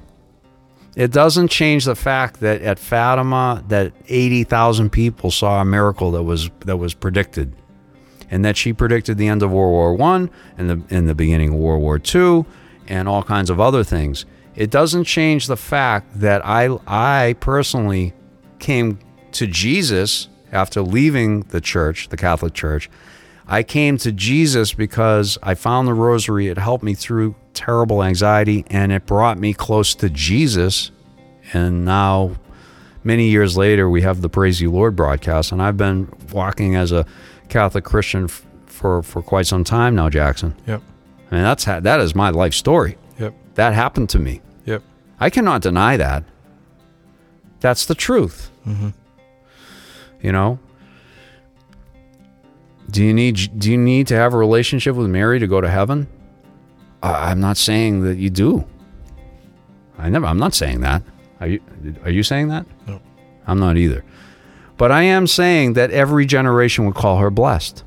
It 0.98 1.12
doesn't 1.12 1.48
change 1.48 1.86
the 1.86 1.96
fact 1.96 2.42
that 2.42 2.62
at 2.62 2.78
Fatima 2.78 3.64
that 3.70 3.94
80,000 4.10 4.90
people 4.90 5.32
saw 5.32 5.62
a 5.62 5.66
miracle 5.66 6.12
that 6.12 6.24
was 6.24 6.50
that 6.66 6.76
was 6.76 6.94
predicted. 6.94 7.56
And 8.30 8.44
that 8.44 8.58
she 8.58 8.74
predicted 8.74 9.18
the 9.18 9.30
end 9.30 9.42
of 9.42 9.52
World 9.52 9.72
War 9.72 9.96
1 9.96 10.30
and 10.58 10.70
the 10.70 10.96
in 10.96 11.06
the 11.06 11.16
beginning 11.16 11.54
of 11.54 11.56
World 11.56 11.82
War 11.82 12.00
2 12.00 12.46
and 12.90 13.08
all 13.08 13.24
kinds 13.24 13.50
of 13.50 13.62
other 13.62 13.86
things. 13.86 14.26
It 14.56 14.70
doesn't 14.70 15.06
change 15.06 15.48
the 15.48 15.56
fact 15.56 16.20
that 16.20 16.46
I 16.46 16.78
I 16.86 17.38
personally 17.40 18.14
came 18.60 19.00
to 19.32 19.48
Jesus 19.48 20.28
after 20.52 20.82
leaving 20.82 21.42
the 21.42 21.62
church, 21.62 22.10
the 22.10 22.18
Catholic 22.18 22.54
Church. 22.54 22.90
I 23.48 23.64
came 23.64 23.98
to 24.00 24.12
Jesus 24.12 24.74
because 24.74 25.38
I 25.44 25.56
found 25.56 25.88
the 25.88 25.94
rosary. 25.94 26.48
It 26.48 26.58
helped 26.58 26.84
me 26.84 26.94
through 26.94 27.36
terrible 27.54 28.04
anxiety 28.04 28.66
and 28.70 28.92
it 28.92 29.06
brought 29.06 29.38
me 29.38 29.54
close 29.54 29.94
to 29.96 30.10
Jesus. 30.10 30.92
And 31.54 31.84
now, 31.84 32.38
many 33.04 33.30
years 33.30 33.58
later, 33.58 33.90
we 33.90 34.04
have 34.04 34.22
the 34.22 34.30
Praise 34.30 34.62
You 34.62 34.72
Lord 34.72 34.96
broadcast. 34.96 35.52
And 35.52 35.62
I've 35.62 35.78
been 35.78 36.08
walking 36.32 36.76
as 36.76 36.92
a 36.92 37.06
Catholic 37.50 37.84
Christian 37.84 38.26
f- 38.26 38.46
for, 38.68 39.04
for 39.04 39.22
quite 39.22 39.48
some 39.48 39.64
time 39.64 39.96
now, 39.96 40.10
Jackson. 40.10 40.56
Yep. 40.66 40.82
I 41.30 41.36
mean, 41.36 41.44
that's 41.44 41.66
ha- 41.66 41.82
that 41.82 42.00
is 42.00 42.16
my 42.16 42.30
life 42.30 42.54
story. 42.54 42.98
Yep. 43.20 43.34
That 43.56 43.74
happened 43.74 44.10
to 44.12 44.20
me. 44.20 44.42
Yep. 44.66 44.82
I 45.20 45.30
cannot 45.30 45.62
deny 45.62 45.98
that. 45.98 46.24
That's 47.60 47.86
the 47.86 47.96
truth. 47.96 48.50
Mm-hmm. 48.66 48.90
You 50.22 50.32
know. 50.32 50.60
Do 52.90 53.04
you 53.04 53.14
need 53.14 53.58
Do 53.58 53.72
you 53.72 53.78
need 53.78 54.08
to 54.08 54.16
have 54.16 54.34
a 54.34 54.38
relationship 54.38 54.96
with 54.96 55.10
Mary 55.10 55.40
to 55.40 55.48
go 55.48 55.62
to 55.62 55.70
heaven? 55.70 56.08
I, 57.02 57.32
I'm 57.32 57.40
not 57.40 57.58
saying 57.58 58.04
that 58.04 58.18
you 58.18 58.30
do. 58.30 58.66
I 59.98 60.10
never. 60.10 60.26
I'm 60.26 60.40
not 60.40 60.54
saying 60.54 60.82
that. 60.82 61.04
Are 61.40 61.48
you 61.48 61.62
are 62.04 62.12
you 62.12 62.24
saying 62.24 62.50
that? 62.50 62.66
No. 62.88 63.02
I'm 63.48 63.60
not 63.60 63.78
either. 63.78 64.04
But 64.78 64.92
I 64.92 65.04
am 65.04 65.28
saying 65.28 65.74
that 65.74 65.92
every 65.92 66.26
generation 66.26 66.86
would 66.86 66.96
call 66.96 67.20
her 67.20 67.30
blessed. 67.30 67.84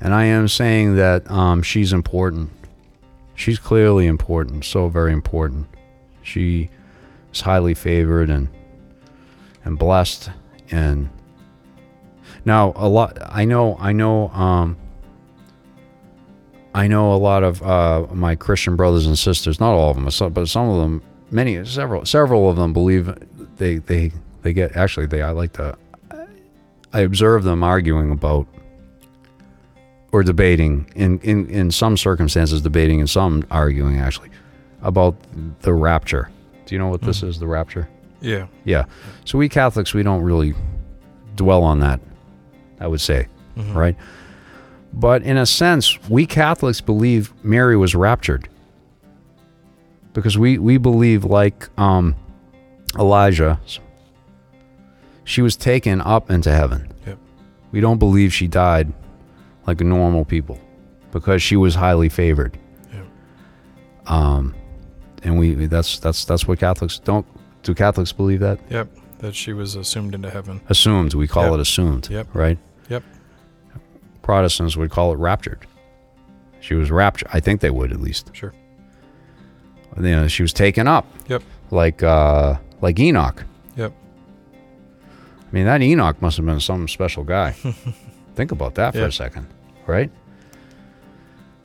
And 0.00 0.14
I 0.14 0.24
am 0.24 0.48
saying 0.48 0.96
that 0.96 1.30
um, 1.30 1.62
she's 1.62 1.92
important. 1.92 2.50
She's 3.34 3.58
clearly 3.58 4.06
important, 4.06 4.64
so 4.64 4.88
very 4.88 5.12
important. 5.12 5.66
She 6.22 6.70
is 7.32 7.40
highly 7.40 7.74
favored 7.74 8.30
and 8.30 8.48
and 9.64 9.78
blessed 9.78 10.30
and 10.70 11.08
now 12.44 12.72
a 12.76 12.88
lot 12.88 13.18
I 13.20 13.44
know 13.44 13.76
I 13.78 13.92
know 13.92 14.28
um 14.28 14.76
I 16.74 16.86
know 16.86 17.12
a 17.12 17.16
lot 17.16 17.42
of 17.42 17.62
uh, 17.62 18.06
my 18.12 18.36
Christian 18.36 18.76
brothers 18.76 19.06
and 19.06 19.18
sisters, 19.18 19.58
not 19.58 19.72
all 19.72 19.90
of 19.90 19.96
them, 19.96 20.32
but 20.32 20.48
some 20.48 20.68
of 20.68 20.80
them, 20.80 21.02
many, 21.30 21.64
several, 21.64 22.06
several 22.06 22.48
of 22.48 22.56
them 22.56 22.72
believe 22.72 23.12
they 23.56 23.78
they 23.78 24.12
they 24.42 24.52
get 24.52 24.76
actually 24.76 25.06
they 25.06 25.22
I 25.22 25.30
like 25.30 25.52
to 25.54 25.76
I 26.92 27.00
observe 27.00 27.44
them 27.44 27.62
arguing 27.62 28.10
about 28.10 28.46
or 30.12 30.22
debating 30.22 30.90
in 30.94 31.18
in 31.20 31.48
in 31.50 31.70
some 31.70 31.96
circumstances 31.96 32.62
debating 32.62 33.00
and 33.00 33.10
some 33.10 33.44
arguing 33.50 33.98
actually 33.98 34.30
about 34.82 35.16
the 35.60 35.74
rapture. 35.74 36.30
Do 36.66 36.74
you 36.74 36.78
know 36.78 36.88
what 36.88 37.02
this 37.02 37.22
is? 37.22 37.38
The 37.38 37.46
rapture. 37.46 37.88
Yeah. 38.20 38.46
Yeah. 38.64 38.84
So 39.24 39.38
we 39.38 39.48
Catholics, 39.48 39.94
we 39.94 40.02
don't 40.02 40.22
really 40.22 40.54
dwell 41.36 41.62
on 41.62 41.80
that, 41.80 42.00
I 42.78 42.86
would 42.86 43.00
say, 43.00 43.28
right? 43.56 43.96
But 44.92 45.22
in 45.22 45.36
a 45.36 45.46
sense, 45.46 45.98
we 46.08 46.26
Catholics 46.26 46.80
believe 46.80 47.32
Mary 47.44 47.76
was 47.76 47.94
raptured 47.94 48.48
because 50.12 50.36
we, 50.36 50.58
we 50.58 50.78
believe, 50.78 51.24
like 51.24 51.68
um, 51.78 52.16
Elijah, 52.98 53.60
she 55.24 55.42
was 55.42 55.56
taken 55.56 56.00
up 56.00 56.30
into 56.30 56.50
heaven. 56.50 56.92
Yep. 57.06 57.18
We 57.70 57.80
don't 57.80 57.98
believe 57.98 58.34
she 58.34 58.48
died 58.48 58.92
like 59.66 59.80
normal 59.80 60.24
people 60.24 60.60
because 61.12 61.40
she 61.42 61.56
was 61.56 61.74
highly 61.74 62.08
favored. 62.08 62.58
Yep. 62.92 63.06
Um, 64.06 64.54
and 65.22 65.38
we 65.38 65.54
that's 65.66 65.98
that's 66.00 66.24
that's 66.24 66.48
what 66.48 66.58
Catholics 66.58 66.98
don't 66.98 67.26
do. 67.62 67.74
Catholics 67.74 68.12
believe 68.12 68.40
that 68.40 68.58
Yep. 68.70 68.88
That 69.18 69.34
she 69.34 69.52
was 69.52 69.74
assumed 69.74 70.14
into 70.14 70.30
heaven. 70.30 70.60
assumed. 70.68 71.12
We 71.14 71.28
call 71.28 71.44
Yep. 71.44 71.52
it 71.54 71.60
assumed. 71.60 72.08
Yep. 72.10 72.28
Right. 72.34 72.58
Yep. 72.88 73.02
Protestants 74.22 74.76
would 74.76 74.90
call 74.90 75.12
it 75.12 75.16
raptured. 75.18 75.66
She 76.60 76.74
was 76.74 76.90
raptured. 76.90 77.28
I 77.32 77.40
think 77.40 77.60
they 77.60 77.70
would 77.70 77.92
at 77.92 78.00
least. 78.00 78.30
Sure. 78.34 78.52
You 79.96 80.02
know, 80.02 80.28
she 80.28 80.42
was 80.42 80.52
taken 80.52 80.86
up 80.86 81.06
Yep. 81.28 81.42
like 81.70 82.02
uh, 82.02 82.56
like 82.80 82.98
Enoch. 82.98 83.44
Yep. 83.76 83.92
I 85.02 85.52
mean, 85.52 85.66
that 85.66 85.82
Enoch 85.82 86.20
must 86.22 86.36
have 86.36 86.46
been 86.46 86.60
some 86.60 86.86
special 86.88 87.24
guy. 87.24 87.52
think 88.36 88.52
about 88.52 88.74
that 88.76 88.92
for 88.94 89.00
Yeah. 89.00 89.06
a 89.06 89.12
second, 89.12 89.46
right? 89.86 90.10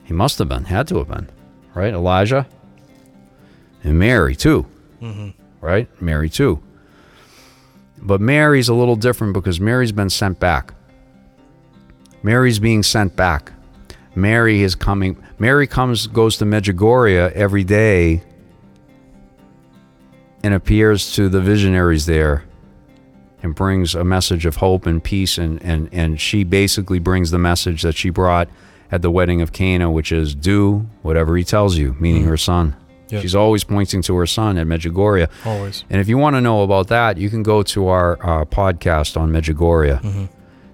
He 0.04 0.12
must 0.12 0.38
have 0.38 0.48
been, 0.48 0.64
had 0.64 0.86
to 0.88 0.98
have 0.98 1.08
been, 1.08 1.28
right? 1.74 1.92
Elijah 1.94 2.46
and 3.84 3.98
Mary 3.98 4.34
too, 4.36 4.66
Mm-hmm. 5.00 5.28
Right? 5.60 5.88
Mary 6.00 6.28
too. 6.28 6.62
But 7.98 8.20
Mary's 8.20 8.68
a 8.68 8.74
little 8.74 8.96
different 8.96 9.32
because 9.32 9.60
Mary's 9.60 9.92
been 9.92 10.10
sent 10.10 10.38
back. 10.38 10.74
Mary's 12.22 12.58
being 12.58 12.82
sent 12.82 13.16
back. 13.16 13.52
Mary 14.14 14.62
is 14.62 14.74
coming. 14.74 15.22
Mary 15.38 15.66
comes, 15.66 16.06
goes 16.06 16.38
to 16.38 16.44
Medjugorje 16.44 17.32
every 17.32 17.64
day 17.64 18.22
and 20.42 20.54
appears 20.54 21.12
to 21.14 21.28
the 21.28 21.40
visionaries 21.40 22.06
there 22.06 22.44
and 23.42 23.54
brings 23.54 23.94
a 23.94 24.04
message 24.04 24.46
of 24.46 24.56
hope 24.56 24.86
and 24.86 25.02
peace. 25.02 25.38
And, 25.38 25.62
and, 25.62 25.88
and 25.92 26.20
she 26.20 26.44
basically 26.44 26.98
brings 26.98 27.30
the 27.30 27.38
message 27.38 27.82
that 27.82 27.94
she 27.94 28.10
brought 28.10 28.48
at 28.90 29.02
the 29.02 29.10
wedding 29.10 29.40
of 29.40 29.52
Cana, 29.52 29.90
which 29.90 30.12
is 30.12 30.34
do 30.34 30.86
whatever 31.02 31.36
he 31.36 31.44
tells 31.44 31.76
you, 31.76 31.96
meaning 31.98 32.24
her 32.24 32.36
son. 32.36 32.76
Yep. 33.08 33.22
She's 33.22 33.34
always 33.36 33.62
pointing 33.64 34.02
to 34.02 34.16
her 34.16 34.26
son 34.26 34.58
at 34.58 34.66
Medjugorje. 34.66 35.28
Always. 35.44 35.84
And 35.88 36.00
if 36.00 36.08
you 36.08 36.18
want 36.18 36.34
to 36.36 36.40
know 36.40 36.62
about 36.62 36.88
that, 36.88 37.18
you 37.18 37.30
can 37.30 37.42
go 37.44 37.62
to 37.62 37.86
our 37.86 38.14
uh, 38.20 38.44
podcast 38.44 39.16
on 39.16 39.30
Medjugorje. 39.30 40.28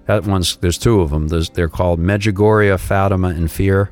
That 0.05 0.25
one's 0.25 0.57
there's 0.57 0.77
two 0.77 1.01
of 1.01 1.11
them. 1.11 1.27
There's, 1.29 1.49
they're 1.51 1.69
called 1.69 1.99
Medjugorje, 1.99 2.77
Fatima, 2.79 3.27
and 3.29 3.49
Fear, 3.51 3.91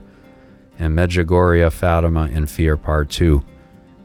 and 0.79 0.97
Medjugorje, 0.97 1.71
Fatima, 1.71 2.29
and 2.33 2.49
Fear 2.49 2.77
Part 2.77 3.09
Two. 3.11 3.43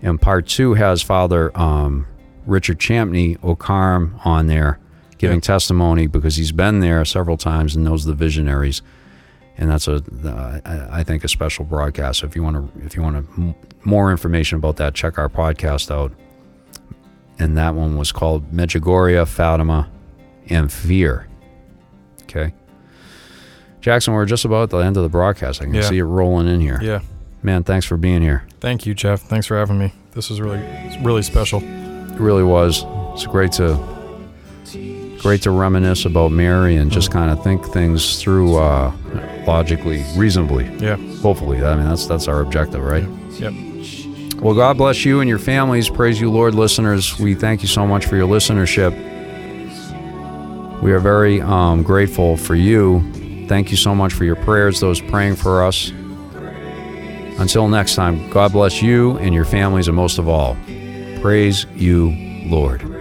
And 0.02 0.20
Part 0.20 0.46
Two 0.46 0.74
has 0.74 1.02
Father 1.02 1.50
um, 1.58 2.06
Richard 2.44 2.78
Champney 2.78 3.38
Okarm 3.38 4.24
on 4.26 4.46
there 4.46 4.78
giving 5.18 5.36
Yep. 5.38 5.44
testimony 5.44 6.06
because 6.06 6.36
he's 6.36 6.52
been 6.52 6.80
there 6.80 7.02
several 7.06 7.38
times 7.38 7.74
and 7.74 7.84
knows 7.84 8.04
the 8.04 8.12
visionaries. 8.12 8.82
And 9.58 9.70
that's 9.70 9.88
a, 9.88 10.02
uh, 10.24 10.60
I 10.90 11.02
think, 11.02 11.24
a 11.24 11.28
special 11.28 11.64
broadcast. 11.64 12.20
So 12.20 12.26
if 12.26 12.36
you 12.36 12.42
want 12.42 12.74
to, 12.74 12.84
if 12.84 12.94
you 12.94 13.02
want 13.02 13.16
to, 13.34 13.40
m- 13.40 13.54
more 13.84 14.10
information 14.10 14.58
about 14.58 14.76
that, 14.76 14.94
check 14.94 15.18
our 15.18 15.28
podcast 15.28 15.90
out 15.90 16.12
and 17.38 17.56
that 17.58 17.74
one 17.74 17.96
was 17.98 18.12
called 18.12 18.50
Medjugorje, 18.52 19.26
Fatima, 19.28 19.90
and 20.48 20.72
Fear. 20.72 21.26
Okay. 22.22 22.52
Jackson, 23.80 24.14
we're 24.14 24.24
just 24.26 24.44
about 24.44 24.64
at 24.64 24.70
the 24.70 24.78
end 24.78 24.96
of 24.96 25.02
the 25.02 25.08
broadcast. 25.08 25.60
I 25.62 25.66
can 25.66 25.74
Yeah. 25.74 25.82
see 25.82 25.98
it 25.98 26.04
rolling 26.04 26.48
in 26.48 26.60
here. 26.60 26.78
Yeah. 26.82 27.00
Man, 27.42 27.62
thanks 27.62 27.86
for 27.86 27.96
being 27.96 28.22
here. 28.22 28.42
Thank 28.60 28.86
you, 28.86 28.94
Jeff. 28.94 29.20
Thanks 29.20 29.46
for 29.46 29.56
having 29.56 29.78
me. 29.78 29.92
This 30.12 30.28
was 30.30 30.40
really, 30.40 30.60
really 31.02 31.22
special. 31.22 31.62
It 31.62 32.18
really 32.18 32.42
was. 32.42 32.84
It's 33.12 33.26
great 33.26 33.52
to 33.52 33.74
great 35.20 35.42
to 35.42 35.50
reminisce 35.50 36.04
about 36.04 36.32
Mary 36.32 36.76
and 36.76 36.90
just 36.90 37.10
kind 37.10 37.30
of 37.30 37.42
think 37.42 37.64
things 37.64 38.22
through 38.22 38.56
uh, 38.56 38.92
logically, 39.46 40.04
reasonably. 40.16 40.64
Yeah. 40.76 40.96
Hopefully, 41.20 41.62
I 41.64 41.74
mean 41.76 41.88
that's 41.88 42.06
that's 42.06 42.28
our 42.28 42.40
objective, 42.40 42.82
right? 42.82 43.06
Yep. 43.32 43.52
Well, 44.40 44.54
God 44.54 44.76
bless 44.76 45.04
you 45.04 45.20
and 45.20 45.28
your 45.28 45.38
families. 45.38 45.88
Praise 45.88 46.20
you, 46.20 46.30
Lord, 46.30 46.54
listeners. 46.54 47.18
We 47.18 47.34
thank 47.34 47.62
you 47.62 47.68
so 47.68 47.86
much 47.86 48.04
for 48.06 48.16
your 48.16 48.28
listenership. 48.28 48.92
We 50.82 50.92
are 50.92 50.98
very 51.00 51.40
um, 51.40 51.82
grateful 51.82 52.36
for 52.36 52.54
you. 52.54 53.00
Thank 53.48 53.70
you 53.70 53.76
so 53.76 53.94
much 53.94 54.12
for 54.12 54.24
your 54.24 54.36
prayers, 54.36 54.78
those 54.78 55.00
praying 55.00 55.36
for 55.36 55.64
us. 55.64 55.90
Until 57.38 57.68
next 57.68 57.94
time, 57.94 58.28
God 58.30 58.52
bless 58.52 58.82
you 58.82 59.16
and 59.18 59.34
your 59.34 59.44
families, 59.44 59.88
and 59.88 59.96
most 59.96 60.18
of 60.18 60.28
all, 60.28 60.56
praise 61.20 61.64
you, 61.74 62.10
Lord. 62.46 62.95